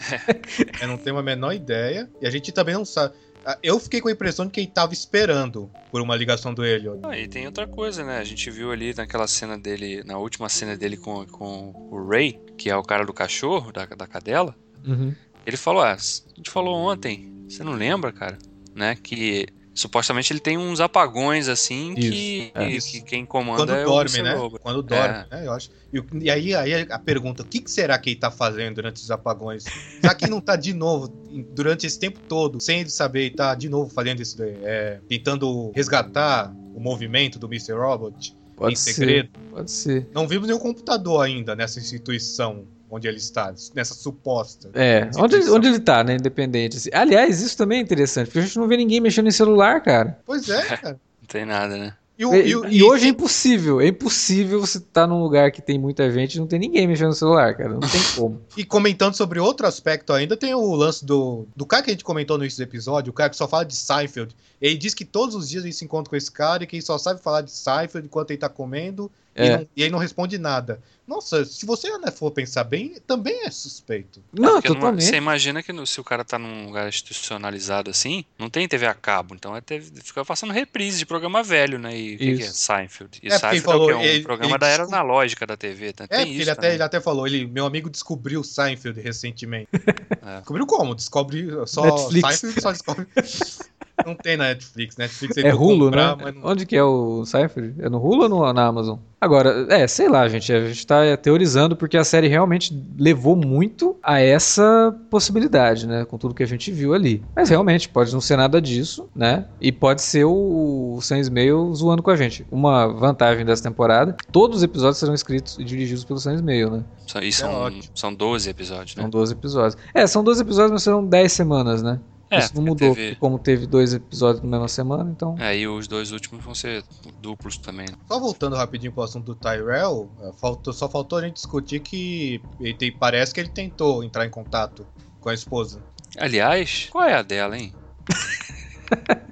Eu 0.80 0.88
não 0.88 0.96
tenho 0.96 1.18
a 1.18 1.22
menor 1.22 1.52
ideia. 1.52 2.08
E 2.20 2.26
a 2.26 2.30
gente 2.30 2.52
também 2.52 2.74
não 2.74 2.84
sabe. 2.84 3.14
Ah, 3.44 3.58
eu 3.62 3.78
fiquei 3.80 4.00
com 4.00 4.08
a 4.08 4.12
impressão 4.12 4.44
de 4.46 4.52
que 4.52 4.60
ele 4.60 4.66
tava 4.66 4.92
esperando 4.92 5.70
por 5.90 6.00
uma 6.00 6.14
ligação 6.14 6.52
do 6.52 6.64
Elliot. 6.64 7.00
Ah, 7.02 7.18
e 7.18 7.26
tem 7.26 7.46
outra 7.46 7.66
coisa, 7.66 8.04
né? 8.04 8.18
A 8.18 8.24
gente 8.24 8.50
viu 8.50 8.70
ali 8.70 8.94
naquela 8.94 9.26
cena 9.26 9.56
dele, 9.56 10.02
na 10.04 10.18
última 10.18 10.48
cena 10.48 10.76
dele 10.76 10.96
com, 10.96 11.26
com 11.26 11.72
o 11.90 12.06
Ray, 12.08 12.38
que 12.56 12.68
é 12.68 12.76
o 12.76 12.82
cara 12.82 13.04
do 13.04 13.12
cachorro, 13.12 13.72
da, 13.72 13.86
da 13.86 14.06
cadela. 14.06 14.54
Uhum. 14.86 15.14
Ele 15.46 15.56
falou: 15.56 15.82
Ah, 15.82 15.92
a 15.92 16.36
gente 16.36 16.50
falou 16.50 16.76
ontem, 16.76 17.44
você 17.48 17.62
não 17.62 17.72
lembra, 17.72 18.12
cara? 18.12 18.38
Né? 18.74 18.96
Que 18.96 19.46
Supostamente 19.72 20.32
ele 20.32 20.40
tem 20.40 20.58
uns 20.58 20.80
apagões 20.80 21.48
assim 21.48 21.94
isso, 21.96 22.10
que, 22.10 22.52
é. 22.54 22.78
que, 22.78 23.00
quem 23.02 23.24
comanda 23.24 23.58
Quando 23.58 23.72
é 23.72 23.84
dorme, 23.84 24.22
né? 24.22 24.34
Quando 24.60 24.82
dorme, 24.82 25.04
é. 25.04 25.26
né? 25.30 25.46
Eu 25.46 25.52
acho. 25.52 25.70
E, 25.92 26.24
e, 26.24 26.30
aí, 26.30 26.54
aí 26.54 26.86
a 26.90 26.98
pergunta: 26.98 27.42
o 27.42 27.46
que, 27.46 27.60
que, 27.60 27.70
será 27.70 27.96
que 27.96 28.10
ele 28.10 28.16
tá 28.16 28.32
fazendo 28.32 28.74
durante 28.74 28.96
os 28.96 29.10
apagões? 29.10 29.64
Será 30.00 30.14
que 30.14 30.26
não 30.26 30.40
tá 30.40 30.56
de 30.56 30.74
novo, 30.74 31.08
durante 31.54 31.86
esse 31.86 31.98
tempo 31.98 32.18
todo, 32.28 32.60
sem 32.60 32.80
ele 32.80 32.90
saber, 32.90 33.26
ele 33.26 33.36
tá 33.36 33.54
de 33.54 33.68
novo 33.68 33.88
fazendo 33.88 34.20
isso, 34.20 34.36
é, 34.42 35.00
tentando 35.08 35.70
resgatar 35.74 36.52
o 36.74 36.80
movimento 36.80 37.38
do 37.38 37.46
Mr. 37.46 37.72
Robot 37.72 38.36
pode 38.56 38.72
em 38.74 38.76
segredo? 38.76 39.30
Ser, 39.32 39.50
pode 39.50 39.70
ser. 39.70 40.08
Não 40.12 40.26
vimos 40.26 40.48
nenhum 40.48 40.60
computador 40.60 41.24
ainda 41.24 41.54
nessa 41.54 41.78
instituição 41.78 42.66
onde 42.90 43.06
ele 43.06 43.18
está, 43.18 43.54
nessa 43.74 43.94
suposta. 43.94 44.70
É, 44.74 45.08
onde, 45.16 45.36
onde 45.50 45.68
ele 45.68 45.76
está, 45.76 46.02
né? 46.02 46.14
Independente. 46.14 46.76
Assim. 46.76 46.90
Aliás, 46.92 47.40
isso 47.40 47.56
também 47.56 47.78
é 47.78 47.82
interessante, 47.82 48.26
porque 48.26 48.40
a 48.40 48.42
gente 48.42 48.58
não 48.58 48.66
vê 48.66 48.76
ninguém 48.76 49.00
mexendo 49.00 49.28
em 49.28 49.32
celular, 49.32 49.80
cara. 49.82 50.18
Pois 50.26 50.48
é, 50.48 50.62
cara. 50.76 51.00
não 51.20 51.28
tem 51.28 51.44
nada, 51.44 51.76
né? 51.76 51.94
E, 52.20 52.22
e, 52.22 52.52
e, 52.52 52.76
e 52.76 52.82
hoje 52.82 53.06
é 53.06 53.08
impossível. 53.08 53.80
É 53.80 53.86
impossível 53.86 54.60
você 54.60 54.76
estar 54.76 55.02
tá 55.02 55.06
num 55.06 55.22
lugar 55.22 55.50
que 55.50 55.62
tem 55.62 55.78
muita 55.78 56.10
gente 56.12 56.34
e 56.34 56.38
não 56.38 56.46
tem 56.46 56.58
ninguém 56.58 56.86
mexendo 56.86 57.08
no 57.08 57.14
celular, 57.14 57.56
cara. 57.56 57.70
Não 57.70 57.80
tem 57.80 58.02
como. 58.14 58.42
e 58.54 58.62
comentando 58.62 59.14
sobre 59.14 59.40
outro 59.40 59.66
aspecto 59.66 60.12
ainda, 60.12 60.36
tem 60.36 60.54
o 60.54 60.74
lance 60.74 61.02
do, 61.02 61.46
do 61.56 61.64
cara 61.64 61.82
que 61.82 61.90
a 61.90 61.94
gente 61.94 62.04
comentou 62.04 62.36
no 62.36 62.44
início 62.44 62.62
do 62.62 62.68
episódio, 62.68 63.10
o 63.10 63.14
cara 63.14 63.30
que 63.30 63.36
só 63.36 63.48
fala 63.48 63.64
de 63.64 63.74
Seinfeld. 63.74 64.36
Ele 64.60 64.76
diz 64.76 64.92
que 64.92 65.06
todos 65.06 65.34
os 65.34 65.48
dias 65.48 65.64
ele 65.64 65.72
se 65.72 65.86
encontra 65.86 66.10
com 66.10 66.16
esse 66.16 66.30
cara 66.30 66.62
e 66.62 66.66
que 66.66 66.76
ele 66.76 66.82
só 66.82 66.98
sabe 66.98 67.22
falar 67.22 67.40
de 67.40 67.50
Seinfeld 67.50 68.06
enquanto 68.06 68.32
ele 68.32 68.38
tá 68.38 68.50
comendo 68.50 69.10
é. 69.40 69.46
e, 69.46 69.50
não, 69.50 69.68
e 69.76 69.82
ele 69.82 69.90
não 69.90 69.98
responde 69.98 70.38
nada. 70.38 70.80
Nossa, 71.10 71.44
se 71.44 71.66
você 71.66 71.98
né, 71.98 72.08
for 72.12 72.30
pensar 72.30 72.62
bem, 72.62 72.94
também 73.04 73.44
é 73.44 73.50
suspeito. 73.50 74.22
Não, 74.32 74.58
é 74.58 74.62
totalmente. 74.62 75.06
Você 75.06 75.16
imagina 75.16 75.60
que 75.60 75.72
no, 75.72 75.84
se 75.84 76.00
o 76.00 76.04
cara 76.04 76.24
tá 76.24 76.38
num 76.38 76.66
lugar 76.66 76.88
institucionalizado 76.88 77.90
assim, 77.90 78.24
não 78.38 78.48
tem 78.48 78.68
TV 78.68 78.86
a 78.86 78.94
cabo, 78.94 79.34
então 79.34 79.56
é 79.56 79.60
TV, 79.60 79.90
fica 80.04 80.24
passando 80.24 80.52
reprise 80.52 80.98
de 80.98 81.06
programa 81.06 81.42
velho, 81.42 81.80
né? 81.80 81.98
E 81.98 82.14
o 82.14 82.18
que, 82.18 82.36
que, 82.36 82.42
é? 82.44 82.46
Seinfeld. 82.46 83.18
E 83.24 83.26
é 83.26 83.36
Seinfeld 83.36 83.62
falou, 83.62 83.90
é, 83.90 83.96
um 83.96 84.02
ele, 84.02 84.22
programa 84.22 84.56
da 84.56 84.68
era 84.68 84.84
analógica 84.84 85.44
da 85.44 85.56
TV. 85.56 85.92
Né? 85.98 86.06
É, 86.10 86.22
ele 86.22 86.48
até, 86.48 86.74
ele 86.74 86.82
até 86.84 87.00
falou, 87.00 87.26
ele, 87.26 87.44
meu 87.44 87.66
amigo 87.66 87.90
descobriu 87.90 88.44
Seinfeld 88.44 89.00
recentemente. 89.00 89.68
é. 90.24 90.36
Descobriu 90.36 90.64
como? 90.64 90.94
Descobre 90.94 91.48
só 91.66 91.82
Netflix. 91.86 92.36
Seinfeld 92.36 92.62
só 92.62 92.70
descobre. 92.70 93.08
Não 94.06 94.14
tem 94.14 94.36
na 94.36 94.44
Netflix. 94.44 94.96
Netflix 94.96 95.36
é 95.38 95.54
Hulu, 95.54 95.86
comprar, 95.86 96.16
né? 96.16 96.32
Não... 96.32 96.50
Onde 96.50 96.66
que 96.66 96.76
é 96.76 96.82
o 96.82 97.24
Cypher? 97.24 97.74
É 97.78 97.88
no 97.88 97.98
Hulu 97.98 98.22
ou 98.22 98.28
no, 98.28 98.52
na 98.52 98.66
Amazon? 98.66 98.98
Agora, 99.20 99.66
é, 99.68 99.86
sei 99.86 100.08
lá, 100.08 100.26
gente. 100.28 100.50
A 100.50 100.66
gente 100.66 100.86
tá 100.86 101.16
teorizando 101.16 101.76
porque 101.76 101.96
a 101.96 102.04
série 102.04 102.26
realmente 102.26 102.74
levou 102.98 103.36
muito 103.36 103.96
a 104.02 104.18
essa 104.18 104.96
possibilidade, 105.10 105.86
né? 105.86 106.06
Com 106.06 106.16
tudo 106.16 106.34
que 106.34 106.42
a 106.42 106.46
gente 106.46 106.70
viu 106.72 106.94
ali. 106.94 107.22
Mas 107.36 107.50
realmente, 107.50 107.88
pode 107.88 108.12
não 108.12 108.20
ser 108.20 108.36
nada 108.36 108.62
disso, 108.62 109.08
né? 109.14 109.44
E 109.60 109.70
pode 109.70 110.00
ser 110.00 110.24
o, 110.24 110.94
o 110.96 111.02
Sam 111.02 111.18
Ismail 111.18 111.74
zoando 111.74 112.02
com 112.02 112.10
a 112.10 112.16
gente. 112.16 112.46
Uma 112.50 112.86
vantagem 112.86 113.44
dessa 113.44 113.62
temporada: 113.62 114.16
todos 114.32 114.58
os 114.58 114.62
episódios 114.62 114.98
serão 114.98 115.12
escritos 115.12 115.58
e 115.58 115.64
dirigidos 115.64 116.04
pelo 116.04 116.18
Sam 116.18 116.34
Ismail, 116.34 116.70
né? 116.70 116.84
E 117.20 117.32
são, 117.32 117.68
é 117.68 117.72
são 117.94 118.14
12 118.14 118.48
episódios, 118.48 118.96
né? 118.96 119.02
São 119.02 119.10
12 119.10 119.32
episódios. 119.32 119.76
É, 119.92 120.06
são 120.06 120.24
12 120.24 120.42
episódios, 120.42 120.72
mas 120.72 120.82
serão 120.82 121.04
10 121.04 121.32
semanas, 121.32 121.82
né? 121.82 122.00
É, 122.30 122.38
Isso 122.38 122.54
não 122.54 122.62
mudou, 122.62 122.94
teve... 122.94 123.16
como 123.16 123.38
teve 123.40 123.66
dois 123.66 123.92
episódios 123.92 124.40
na 124.44 124.48
mesma 124.48 124.68
semana, 124.68 125.10
então. 125.10 125.34
É, 125.36 125.56
e 125.58 125.66
os 125.66 125.88
dois 125.88 126.12
últimos 126.12 126.44
vão 126.44 126.54
ser 126.54 126.84
duplos 127.20 127.58
também. 127.58 127.88
Só 128.06 128.20
voltando 128.20 128.54
rapidinho 128.54 128.92
pro 128.92 129.02
assunto 129.02 129.26
do 129.26 129.34
Tyrell, 129.34 130.08
é, 130.22 130.32
faltou, 130.34 130.72
só 130.72 130.88
faltou 130.88 131.18
a 131.18 131.22
gente 131.22 131.34
discutir 131.34 131.80
que 131.80 132.40
ele 132.60 132.74
tem, 132.74 132.92
parece 132.92 133.34
que 133.34 133.40
ele 133.40 133.48
tentou 133.48 134.04
entrar 134.04 134.24
em 134.24 134.30
contato 134.30 134.86
com 135.20 135.28
a 135.28 135.34
esposa. 135.34 135.82
Aliás, 136.16 136.88
qual 136.90 137.04
é 137.04 137.14
a 137.14 137.22
dela, 137.22 137.58
hein? 137.58 137.74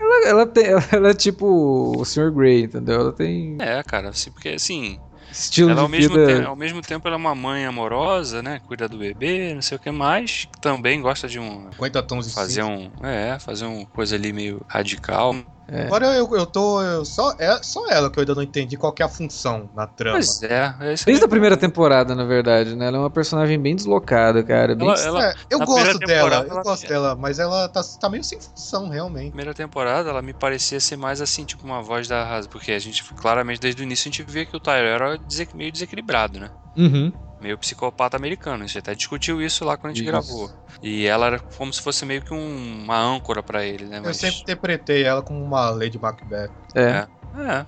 ela, 0.00 0.28
ela, 0.28 0.46
tem, 0.46 0.64
ela 0.90 1.10
é 1.10 1.14
tipo 1.14 1.94
o 1.96 2.04
Sr. 2.04 2.32
Grey, 2.32 2.64
entendeu? 2.64 3.00
Ela 3.00 3.12
tem. 3.12 3.56
É, 3.60 3.82
cara, 3.82 4.08
assim, 4.08 4.30
porque 4.30 4.50
assim. 4.50 4.98
Estilo 5.32 5.70
ela, 5.70 5.78
de 5.78 5.82
ao, 5.82 5.88
mesmo 5.88 6.14
vida... 6.14 6.26
tempo, 6.26 6.48
ao 6.48 6.56
mesmo 6.56 6.82
tempo, 6.82 7.08
ela 7.08 7.16
é 7.16 7.18
uma 7.18 7.34
mãe 7.34 7.64
amorosa, 7.64 8.42
né? 8.42 8.60
Cuida 8.66 8.88
do 8.88 8.98
bebê, 8.98 9.54
não 9.54 9.62
sei 9.62 9.76
o 9.76 9.80
que 9.80 9.90
mais. 9.90 10.46
Também 10.60 11.00
gosta 11.00 11.26
de 11.26 11.40
um. 11.40 11.70
50 11.72 12.02
tons 12.02 12.28
de 12.28 12.34
Fazer 12.34 12.62
cinza. 12.62 12.66
um. 12.66 13.06
É, 13.06 13.38
fazer 13.38 13.64
uma 13.64 13.86
coisa 13.86 14.14
ali 14.14 14.32
meio 14.32 14.64
radical. 14.68 15.34
É. 15.72 15.86
Agora 15.86 16.06
eu, 16.14 16.28
eu 16.36 16.44
tô. 16.44 16.82
eu- 16.82 17.02
só, 17.04 17.34
é 17.38 17.58
só 17.62 17.88
ela 17.90 18.10
que 18.10 18.18
eu 18.18 18.20
ainda 18.20 18.34
não 18.34 18.42
entendi 18.42 18.76
qual 18.76 18.92
que 18.92 19.02
é 19.02 19.06
a 19.06 19.08
função 19.08 19.70
na 19.74 19.86
trama. 19.86 20.16
Pois 20.18 20.42
é, 20.42 20.74
é 20.80 20.94
Desde 21.06 21.24
a 21.24 21.28
primeira 21.28 21.56
temporada, 21.56 22.14
na 22.14 22.24
verdade, 22.24 22.76
né? 22.76 22.88
Ela 22.88 22.98
é 22.98 23.00
uma 23.00 23.08
personagem 23.10 23.58
bem 23.58 23.74
deslocada, 23.74 24.42
cara. 24.42 24.74
Bem... 24.74 24.86
Ela- 24.86 25.00
ela- 25.00 25.26
É, 25.30 25.34
eu 25.48 25.58
gosto 25.60 25.98
dela, 26.00 26.44
eu 26.44 26.50
ela- 26.52 26.62
gosto 26.62 26.86
dela, 26.86 27.16
mas 27.16 27.38
ela 27.38 27.68
tá, 27.70 27.80
tá 27.98 28.10
meio 28.10 28.22
sem 28.22 28.38
função, 28.38 28.90
realmente. 28.90 29.28
primeira 29.30 29.54
temporada, 29.54 30.10
ela 30.10 30.20
me 30.20 30.34
parecia 30.34 30.78
ser 30.78 30.96
mais 30.96 31.22
assim, 31.22 31.44
tipo 31.46 31.64
uma 31.64 31.80
voz 31.82 32.06
da 32.06 32.22
razão. 32.22 32.50
Porque 32.50 32.70
a 32.72 32.78
gente, 32.78 33.02
claramente, 33.14 33.58
desde 33.58 33.82
o 33.82 33.84
início, 33.84 34.08
a 34.08 34.12
gente 34.12 34.22
via 34.30 34.44
que 34.44 34.54
o 34.54 34.60
Tyler 34.60 34.92
era 34.94 35.18
meio 35.54 35.72
desequilibrado, 35.72 36.38
né? 36.38 36.50
Uhum. 36.76 37.12
Meio 37.42 37.58
psicopata 37.58 38.16
americano. 38.16 38.62
A 38.62 38.66
gente 38.66 38.78
até 38.78 38.94
discutiu 38.94 39.42
isso 39.42 39.64
lá 39.64 39.76
quando 39.76 39.92
a 39.92 39.94
gente 39.94 40.04
Isso. 40.04 40.10
gravou. 40.12 40.50
E 40.80 41.06
ela 41.06 41.26
era 41.26 41.38
como 41.40 41.72
se 41.72 41.82
fosse 41.82 42.06
meio 42.06 42.22
que 42.22 42.32
um- 42.32 42.82
uma 42.84 42.98
âncora 42.98 43.42
pra 43.42 43.64
ele, 43.64 43.84
né? 43.86 43.98
Eu 43.98 44.02
Mas- 44.04 44.16
sempre 44.18 44.40
interpretei 44.42 45.02
ela 45.02 45.22
como 45.22 45.42
uma 45.42 45.68
Lady 45.70 45.98
Macbeth. 45.98 46.50
É. 46.74 46.82
É, 46.82 47.06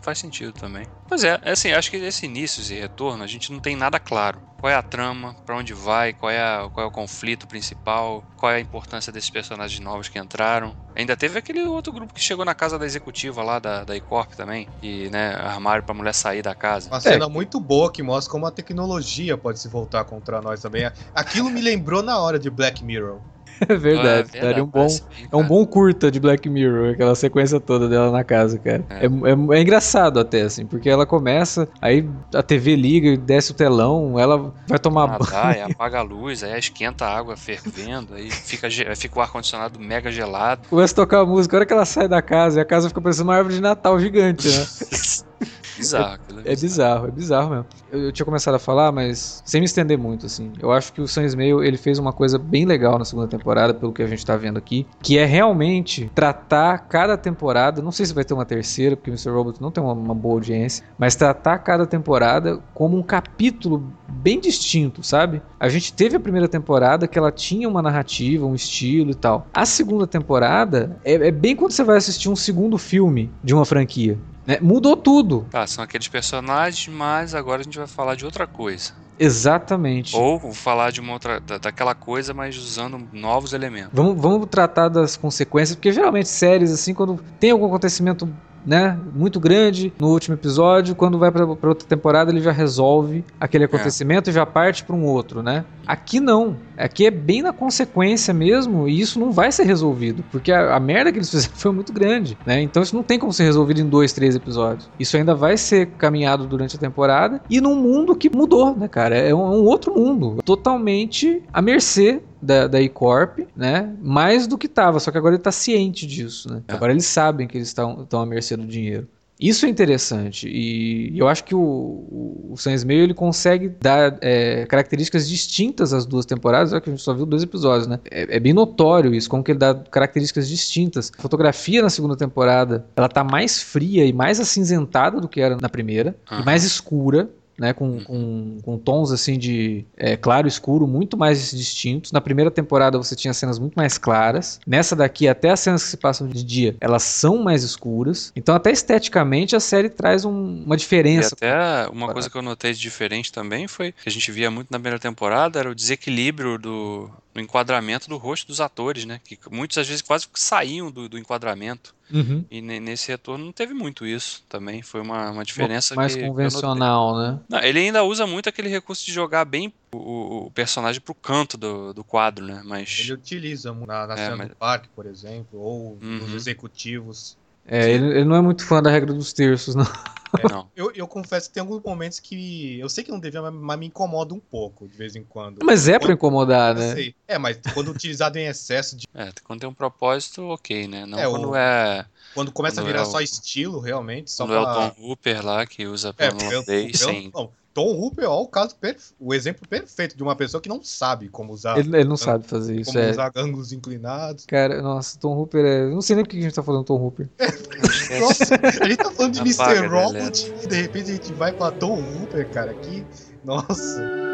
faz 0.02 0.18
sentido 0.18 0.52
também. 0.52 0.86
Pois 1.06 1.22
é, 1.24 1.38
é 1.42 1.52
assim, 1.52 1.72
acho 1.72 1.90
que 1.90 1.96
esse 1.96 2.26
início, 2.26 2.60
esse 2.60 2.74
retorno, 2.78 3.22
a 3.22 3.26
gente 3.26 3.52
não 3.52 3.60
tem 3.60 3.76
nada 3.76 3.98
claro. 4.00 4.42
Qual 4.58 4.70
é 4.72 4.74
a 4.74 4.82
trama, 4.82 5.36
pra 5.44 5.56
onde 5.56 5.74
vai, 5.74 6.12
qual 6.14 6.30
é, 6.30 6.40
a- 6.40 6.68
qual 6.72 6.84
é 6.84 6.88
o 6.88 6.90
conflito 6.90 7.46
principal, 7.46 8.24
qual 8.36 8.50
é 8.52 8.56
a 8.56 8.60
importância 8.60 9.12
desses 9.12 9.28
personagens 9.28 9.78
novos 9.80 10.08
que 10.08 10.18
entraram. 10.18 10.74
Ainda 10.96 11.16
teve 11.16 11.38
aquele 11.38 11.62
outro 11.64 11.92
grupo 11.92 12.14
que 12.14 12.20
chegou 12.22 12.44
na 12.44 12.54
casa 12.54 12.78
da 12.78 12.86
executiva 12.86 13.42
lá 13.42 13.58
da, 13.58 13.84
da 13.84 13.94
Icorp 13.96 14.32
também, 14.34 14.66
e, 14.80 15.10
né, 15.10 15.34
armário 15.34 15.82
pra 15.82 15.94
mulher 15.94 16.14
sair 16.14 16.40
da 16.40 16.54
casa. 16.54 16.88
Uma 16.88 17.00
cena 17.00 17.28
muito 17.28 17.60
boa 17.60 17.92
que 17.92 18.02
mostra 18.02 18.30
como 18.30 18.46
a 18.46 18.50
tecnologia 18.50 19.36
pode 19.36 19.58
se 19.60 19.68
voltar 19.68 20.04
contra 20.04 20.40
nós 20.40 20.60
também. 20.62 20.90
Aquilo 21.12 21.50
me 21.50 21.60
lembrou 21.60 22.02
na 22.02 22.18
hora 22.18 22.38
de 22.38 22.48
Black 22.48 22.82
Mirror. 22.84 23.20
É 23.68 23.74
verdade. 23.76 24.30
É 24.34 24.40
daria 24.40 24.64
um 24.64 24.66
bom, 24.66 24.86
bem, 24.86 25.00
é 25.30 25.36
um 25.36 25.40
cara. 25.40 25.48
bom 25.48 25.66
curta 25.66 26.10
de 26.10 26.18
Black 26.20 26.48
Mirror, 26.48 26.92
aquela 26.92 27.14
sequência 27.14 27.60
toda 27.60 27.88
dela 27.88 28.10
na 28.10 28.24
casa, 28.24 28.58
cara. 28.58 28.84
É, 28.90 29.06
é- 29.06 29.58
é 29.58 29.60
engraçado 29.62 30.18
até, 30.20 30.42
assim, 30.42 30.66
porque 30.66 30.88
ela 30.88 31.06
começa, 31.06 31.68
aí 31.80 32.08
a 32.34 32.42
TV 32.42 32.76
liga, 32.76 33.16
desce 33.16 33.52
o 33.52 33.54
telão, 33.54 34.18
ela 34.18 34.52
vai 34.66 34.78
tomar 34.78 35.06
banho. 35.06 35.20
Nadar, 35.20 35.54
aí 35.54 35.62
apaga 35.72 35.98
a 35.98 36.02
luz, 36.02 36.42
aí 36.42 36.58
esquenta 36.58 37.06
a 37.06 37.16
água 37.16 37.36
fervendo, 37.36 38.14
aí 38.14 38.30
fica, 38.30 38.68
fica 38.96 39.18
o 39.18 39.22
ar-condicionado 39.22 39.78
mega 39.78 40.10
gelado. 40.10 40.68
Começa 40.68 40.92
a 40.92 40.96
tocar 40.96 41.20
a 41.20 41.26
música, 41.26 41.56
a 41.56 41.58
hora 41.58 41.66
que 41.66 41.72
ela 41.72 41.84
sai 41.84 42.08
da 42.08 42.20
casa, 42.20 42.58
e 42.58 42.62
a 42.62 42.64
casa 42.64 42.88
fica 42.88 43.00
parecendo 43.00 43.28
uma 43.28 43.36
árvore 43.36 43.56
de 43.56 43.60
Natal 43.60 43.98
gigante, 43.98 44.48
né? 44.48 44.64
Bizarro. 45.76 46.14
aquilo 46.14 46.40
É 46.44 46.56
bizarro, 46.56 47.08
é 47.08 47.10
bizarro 47.10 47.50
mesmo. 47.50 47.66
Eu, 47.90 48.00
eu 48.04 48.12
tinha 48.12 48.24
começado 48.24 48.54
a 48.54 48.58
falar, 48.58 48.92
mas 48.92 49.42
sem 49.44 49.60
me 49.60 49.64
estender 49.66 49.98
muito, 49.98 50.26
assim. 50.26 50.52
Eu 50.60 50.72
acho 50.72 50.92
que 50.92 51.00
o 51.00 51.08
Sam 51.08 51.24
Ismail, 51.24 51.62
ele 51.62 51.76
fez 51.76 51.98
uma 51.98 52.12
coisa 52.12 52.38
bem 52.38 52.64
legal 52.64 52.98
na 52.98 53.04
segunda 53.04 53.28
temporada, 53.28 53.74
pelo 53.74 53.92
que 53.92 54.02
a 54.02 54.06
gente 54.06 54.24
tá 54.24 54.36
vendo 54.36 54.58
aqui, 54.58 54.86
que 55.02 55.18
é 55.18 55.24
realmente 55.24 56.10
tratar 56.14 56.78
cada 56.88 57.16
temporada, 57.16 57.82
não 57.82 57.92
sei 57.92 58.06
se 58.06 58.14
vai 58.14 58.24
ter 58.24 58.34
uma 58.34 58.44
terceira, 58.44 58.96
porque 58.96 59.10
o 59.10 59.12
Mr. 59.12 59.30
Robot 59.30 59.60
não 59.60 59.70
tem 59.70 59.82
uma, 59.82 59.92
uma 59.92 60.14
boa 60.14 60.34
audiência, 60.34 60.84
mas 60.98 61.16
tratar 61.16 61.58
cada 61.58 61.86
temporada 61.86 62.60
como 62.72 62.96
um 62.96 63.02
capítulo 63.02 63.92
bem 64.08 64.40
distinto, 64.40 65.02
sabe? 65.02 65.42
A 65.58 65.68
gente 65.68 65.92
teve 65.92 66.16
a 66.16 66.20
primeira 66.20 66.48
temporada 66.48 67.06
que 67.06 67.18
ela 67.18 67.32
tinha 67.32 67.68
uma 67.68 67.82
narrativa, 67.82 68.46
um 68.46 68.54
estilo 68.54 69.10
e 69.10 69.14
tal. 69.14 69.46
A 69.52 69.66
segunda 69.66 70.06
temporada 70.06 70.96
é, 71.04 71.14
é 71.14 71.30
bem 71.30 71.56
quando 71.56 71.72
você 71.72 71.84
vai 71.84 71.96
assistir 71.96 72.28
um 72.28 72.36
segundo 72.36 72.78
filme 72.78 73.30
de 73.42 73.54
uma 73.54 73.64
franquia. 73.64 74.18
Né? 74.46 74.58
Mudou 74.60 74.96
tudo. 74.96 75.46
Tá, 75.50 75.66
são 75.66 75.82
aqueles 75.84 76.08
personagens, 76.08 76.88
mas 76.94 77.34
agora 77.34 77.60
a 77.60 77.64
gente 77.64 77.78
vai 77.78 77.86
falar 77.86 78.14
de 78.14 78.24
outra 78.24 78.46
coisa. 78.46 78.92
Exatamente. 79.18 80.16
Ou 80.16 80.52
falar 80.52 80.90
de 80.90 81.00
uma 81.00 81.12
outra, 81.12 81.40
da- 81.40 81.58
daquela 81.58 81.94
coisa, 81.94 82.34
mas 82.34 82.56
usando 82.56 83.08
novos 83.12 83.52
elementos. 83.52 83.90
Vamos, 83.92 84.20
vamos 84.20 84.48
tratar 84.50 84.88
das 84.88 85.16
consequências, 85.16 85.76
porque 85.76 85.92
geralmente 85.92 86.28
séries, 86.28 86.72
assim, 86.72 86.92
quando 86.92 87.22
tem 87.38 87.50
algum 87.52 87.66
acontecimento 87.66 88.28
né, 88.64 88.98
muito 89.14 89.38
grande 89.38 89.92
no 89.98 90.08
último 90.08 90.34
episódio, 90.34 90.94
quando 90.94 91.18
vai 91.18 91.30
pra 91.30 91.44
outra 91.44 91.86
temporada 91.86 92.30
ele 92.30 92.40
já 92.40 92.52
resolve 92.52 93.24
aquele 93.38 93.64
acontecimento 93.64 94.30
e 94.30 94.32
já 94.32 94.46
parte 94.46 94.84
para 94.84 94.96
um 94.96 95.04
outro, 95.04 95.42
né? 95.42 95.64
Aqui 95.86 96.18
não. 96.20 96.56
Aqui 96.76 97.06
é 97.06 97.10
bem 97.10 97.42
na 97.42 97.52
consequência 97.52 98.32
mesmo 98.32 98.88
e 98.88 99.00
isso 99.00 99.20
não 99.20 99.30
vai 99.30 99.52
ser 99.52 99.64
resolvido, 99.64 100.24
porque 100.30 100.50
a, 100.50 100.74
a 100.74 100.80
merda 100.80 101.12
que 101.12 101.18
eles 101.18 101.30
fizeram 101.30 101.54
foi 101.56 101.72
muito 101.72 101.92
grande, 101.92 102.36
né? 102.46 102.60
Então 102.60 102.82
isso 102.82 102.96
não 102.96 103.02
tem 103.02 103.18
como 103.18 103.32
ser 103.32 103.44
resolvido 103.44 103.80
em 103.80 103.88
dois, 103.88 104.12
três 104.12 104.34
episódios. 104.34 104.88
Isso 104.98 105.16
ainda 105.16 105.34
vai 105.34 105.56
ser 105.56 105.86
caminhado 105.98 106.46
durante 106.46 106.76
a 106.76 106.78
temporada 106.78 107.40
e 107.48 107.60
num 107.60 107.76
mundo 107.76 108.16
que 108.16 108.34
mudou, 108.34 108.74
né, 108.74 108.88
cara? 108.88 109.16
É 109.16 109.34
um, 109.34 109.46
é 109.46 109.56
um 109.56 109.64
outro 109.64 109.94
mundo, 109.94 110.38
totalmente 110.44 111.42
à 111.52 111.60
mercê 111.60 112.22
da, 112.44 112.66
da 112.66 112.80
E-Corp, 112.80 113.40
né? 113.56 113.92
Mais 114.00 114.46
do 114.46 114.58
que 114.58 114.68
tava, 114.68 115.00
só 115.00 115.10
que 115.10 115.18
agora 115.18 115.34
ele 115.34 115.42
tá 115.42 115.52
ciente 115.52 116.06
disso, 116.06 116.52
né? 116.52 116.62
É. 116.68 116.72
Agora 116.72 116.92
eles 116.92 117.06
sabem 117.06 117.46
que 117.46 117.56
eles 117.56 117.68
estão 117.68 118.06
à 118.12 118.26
mercê 118.26 118.56
do 118.56 118.66
dinheiro. 118.66 119.08
Isso 119.38 119.66
é 119.66 119.68
interessante 119.68 120.48
e 120.48 121.18
eu 121.18 121.26
acho 121.26 121.42
que 121.42 121.56
o, 121.56 121.60
o, 121.60 122.50
o 122.52 122.56
Sam 122.56 122.72
Ismail 122.72 123.02
ele 123.02 123.14
consegue 123.14 123.68
dar 123.68 124.16
é, 124.20 124.64
características 124.66 125.28
distintas 125.28 125.92
às 125.92 126.06
duas 126.06 126.24
temporadas, 126.24 126.70
já 126.70 126.80
que 126.80 126.88
a 126.88 126.92
gente 126.92 127.02
só 127.02 127.12
viu 127.12 127.26
dois 127.26 127.42
episódios, 127.42 127.88
né? 127.88 127.98
É, 128.08 128.36
é 128.36 128.40
bem 128.40 128.52
notório 128.52 129.12
isso, 129.12 129.28
como 129.28 129.42
que 129.42 129.50
ele 129.50 129.58
dá 129.58 129.74
características 129.74 130.48
distintas. 130.48 131.10
A 131.18 131.20
fotografia 131.20 131.82
na 131.82 131.90
segunda 131.90 132.16
temporada, 132.16 132.86
ela 132.94 133.08
tá 133.08 133.24
mais 133.24 133.60
fria 133.60 134.06
e 134.06 134.12
mais 134.12 134.38
acinzentada 134.38 135.20
do 135.20 135.28
que 135.28 135.40
era 135.40 135.56
na 135.60 135.68
primeira, 135.68 136.14
e 136.30 136.34
Aham. 136.34 136.44
mais 136.44 136.62
escura, 136.62 137.28
né, 137.58 137.72
com, 137.72 138.00
com, 138.04 138.58
com 138.62 138.78
tons 138.78 139.12
assim 139.12 139.38
de 139.38 139.84
é, 139.96 140.16
claro 140.16 140.46
e 140.46 140.48
escuro 140.48 140.86
muito 140.86 141.16
mais 141.16 141.50
distintos. 141.50 142.12
Na 142.12 142.20
primeira 142.20 142.50
temporada 142.50 142.98
você 142.98 143.14
tinha 143.14 143.32
cenas 143.34 143.58
muito 143.58 143.74
mais 143.74 143.96
claras. 143.98 144.60
Nessa 144.66 144.94
daqui, 144.96 145.28
até 145.28 145.50
as 145.50 145.60
cenas 145.60 145.82
que 145.84 145.88
se 145.90 145.96
passam 145.96 146.26
de 146.28 146.42
dia, 146.42 146.76
elas 146.80 147.02
são 147.02 147.42
mais 147.42 147.62
escuras. 147.62 148.32
Então, 148.36 148.54
até 148.54 148.70
esteticamente, 148.70 149.54
a 149.56 149.60
série 149.60 149.88
traz 149.88 150.24
um- 150.24 150.62
uma 150.64 150.74
E 150.74 150.78
diferença. 150.78 151.34
até 151.34 151.88
uma 151.90 152.12
coisa 152.12 152.28
que 152.28 152.36
eu 152.36 152.42
notei 152.42 152.72
de 152.72 152.80
diferente 152.80 153.32
também 153.32 153.66
foi 153.68 153.92
que 153.92 154.08
a 154.08 154.12
gente 154.12 154.30
via 154.32 154.50
muito 154.50 154.68
na 154.70 154.78
primeira 154.78 154.98
temporada 154.98 155.58
era 155.58 155.70
o 155.70 155.74
desequilíbrio 155.74 156.58
do, 156.58 157.10
do 157.34 157.40
enquadramento 157.40 158.08
do 158.08 158.16
rosto 158.16 158.46
dos 158.46 158.60
atores, 158.60 159.04
né? 159.04 159.20
Que 159.24 159.36
muitas 159.50 159.78
às 159.78 159.88
vezes 159.88 160.00
quase 160.02 160.28
que 160.28 160.40
saíam 160.40 160.90
do, 160.90 161.08
do 161.08 161.18
enquadramento. 161.18 161.92
Uhum. 162.12 162.44
E 162.50 162.60
ne- 162.60 162.78
nesse 162.78 163.08
retorno 163.08 163.44
não 163.46 163.52
teve 163.52 163.74
muito 163.74 164.06
isso 164.06 164.44
também. 164.48 164.82
Foi 164.82 165.00
uma, 165.00 165.30
uma 165.30 165.44
diferença 165.44 165.94
mais 165.96 166.14
que, 166.14 166.20
que 166.22 166.28
convencional, 166.28 167.16
né? 167.18 167.30
notei. 167.32 167.44
Não, 167.48 167.58
ele 167.60 167.78
ainda 167.80 168.04
usa 168.04 168.26
muito 168.26 168.48
aquele 168.48 168.68
recurso 168.68 169.04
de 169.04 169.12
jogar 169.12 169.44
bem 169.44 169.72
o, 169.92 169.96
o- 169.96 170.46
o 170.46 170.50
personagem 170.52 171.00
pro 171.00 171.14
canto 171.14 171.56
do, 171.56 171.92
do 171.92 172.04
quadro, 172.04 172.44
né? 172.46 172.62
Mas. 172.64 172.98
Ele 173.00 173.14
utiliza 173.14 173.72
na, 173.74 174.06
na 174.06 174.14
É, 174.14 174.16
cena 174.16 174.36
mas- 174.36 174.48
do 174.50 174.56
parque, 174.56 174.88
por 174.94 175.04
exemplo, 175.06 175.58
ou 175.58 175.98
nos 176.00 176.30
Uhum. 176.30 176.36
executivos. 176.36 177.36
É, 177.66 177.90
ele, 177.90 178.06
ele 178.06 178.24
não 178.24 178.36
é 178.36 178.40
muito 178.42 178.64
fã 178.64 178.80
da 178.82 178.90
regra 178.90 179.12
dos 179.12 179.32
terços, 179.32 179.74
não. 179.74 179.86
Não. 180.50 180.70
Eu, 180.74 180.90
eu 180.92 181.06
confesso 181.06 181.48
que 181.48 181.54
tem 181.54 181.60
alguns 181.60 181.82
momentos 181.82 182.18
que 182.20 182.78
eu 182.78 182.88
sei 182.88 183.04
que 183.04 183.10
não 183.10 183.20
devia, 183.20 183.40
mas, 183.50 183.78
me 183.78 183.86
incomoda 183.86 184.34
um 184.34 184.40
pouco 184.40 184.88
de 184.88 184.96
vez 184.96 185.14
em 185.16 185.22
quando. 185.24 185.60
Mas 185.64 185.88
é 185.88 185.98
pra 185.98 186.12
incomodar, 186.12 186.74
Eu 186.76 186.80
né? 186.80 186.94
sei. 186.94 187.14
É, 187.28 187.38
mas 187.38 187.58
quando 187.72 187.90
utilizado 187.90 188.38
em 188.38 188.46
excesso 188.46 188.96
de. 188.96 189.04
É, 189.14 189.30
quando 189.44 189.60
tem 189.60 189.68
um 189.68 189.74
propósito, 189.74 190.42
ok, 190.48 190.88
né? 190.88 191.06
Não 191.06 191.18
É, 191.18 191.28
quando 191.28 191.50
o- 191.50 191.56
é. 191.56 192.06
Quando 192.34 192.50
começa 192.52 192.76
Quando 192.76 192.84
a 192.86 192.90
virar 192.90 193.00
é 193.00 193.02
o- 193.02 193.10
só 193.10 193.20
estilo, 193.20 193.78
realmente, 193.80 194.30
só 194.30 194.44
Quando 194.44 194.54
é 194.56 194.60
o 194.60 194.62
pra... 194.64 194.90
Tom 194.90 195.02
Hooper 195.08 195.46
lá 195.46 195.64
que 195.66 195.86
usa 195.86 196.08
É, 196.10 196.12
pelo 196.12 196.38
porque 196.38 196.54
holandês 196.54 197.00
não, 197.32 197.50
Tom 197.72 197.92
Hooper 198.00 198.24
é 198.24 198.28
o 198.28 198.46
caso 198.46 198.76
o 199.18 199.34
exemplo 199.34 199.66
perfeito 199.68 200.16
de 200.16 200.22
uma 200.22 200.36
pessoa 200.36 200.60
que 200.60 200.68
não 200.68 200.80
sabe 200.84 201.28
como 201.28 201.52
usar, 201.52 201.76
Ele, 201.76 201.88
ele 201.96 202.08
não 202.08 202.16
sabe 202.16 202.46
fazer 202.46 202.76
isso, 202.76 202.92
como 202.92 203.04
é. 203.04 203.10
usar 203.10 203.32
ângulos 203.34 203.72
inclinados. 203.72 204.44
Cara, 204.46 204.80
nossa, 204.80 205.18
Tom 205.18 205.36
Hooper 205.36 205.64
é. 205.64 205.86
Não 205.90 206.00
sei 206.00 206.14
nem 206.14 206.24
por 206.24 206.30
que 206.30 206.38
a 206.38 206.42
gente 206.42 206.54
tá 206.54 206.62
falando 206.62 206.84
Tom 206.84 207.02
Hooper. 207.02 207.28
Nossa, 208.20 208.54
a 208.80 208.86
gente 208.86 208.96
tá 208.98 209.10
falando 209.10 209.32
de 209.32 209.40
Mr. 209.40 209.86
Robot 209.88 210.54
e 210.62 210.66
de 210.68 210.82
repente 210.82 211.10
a 211.10 211.14
gente 211.14 211.32
vai 211.32 211.52
pra 211.52 211.72
Tom 211.72 211.98
Hooper, 212.00 212.48
cara, 212.50 212.72
que. 212.74 213.04
Nossa. 213.44 214.33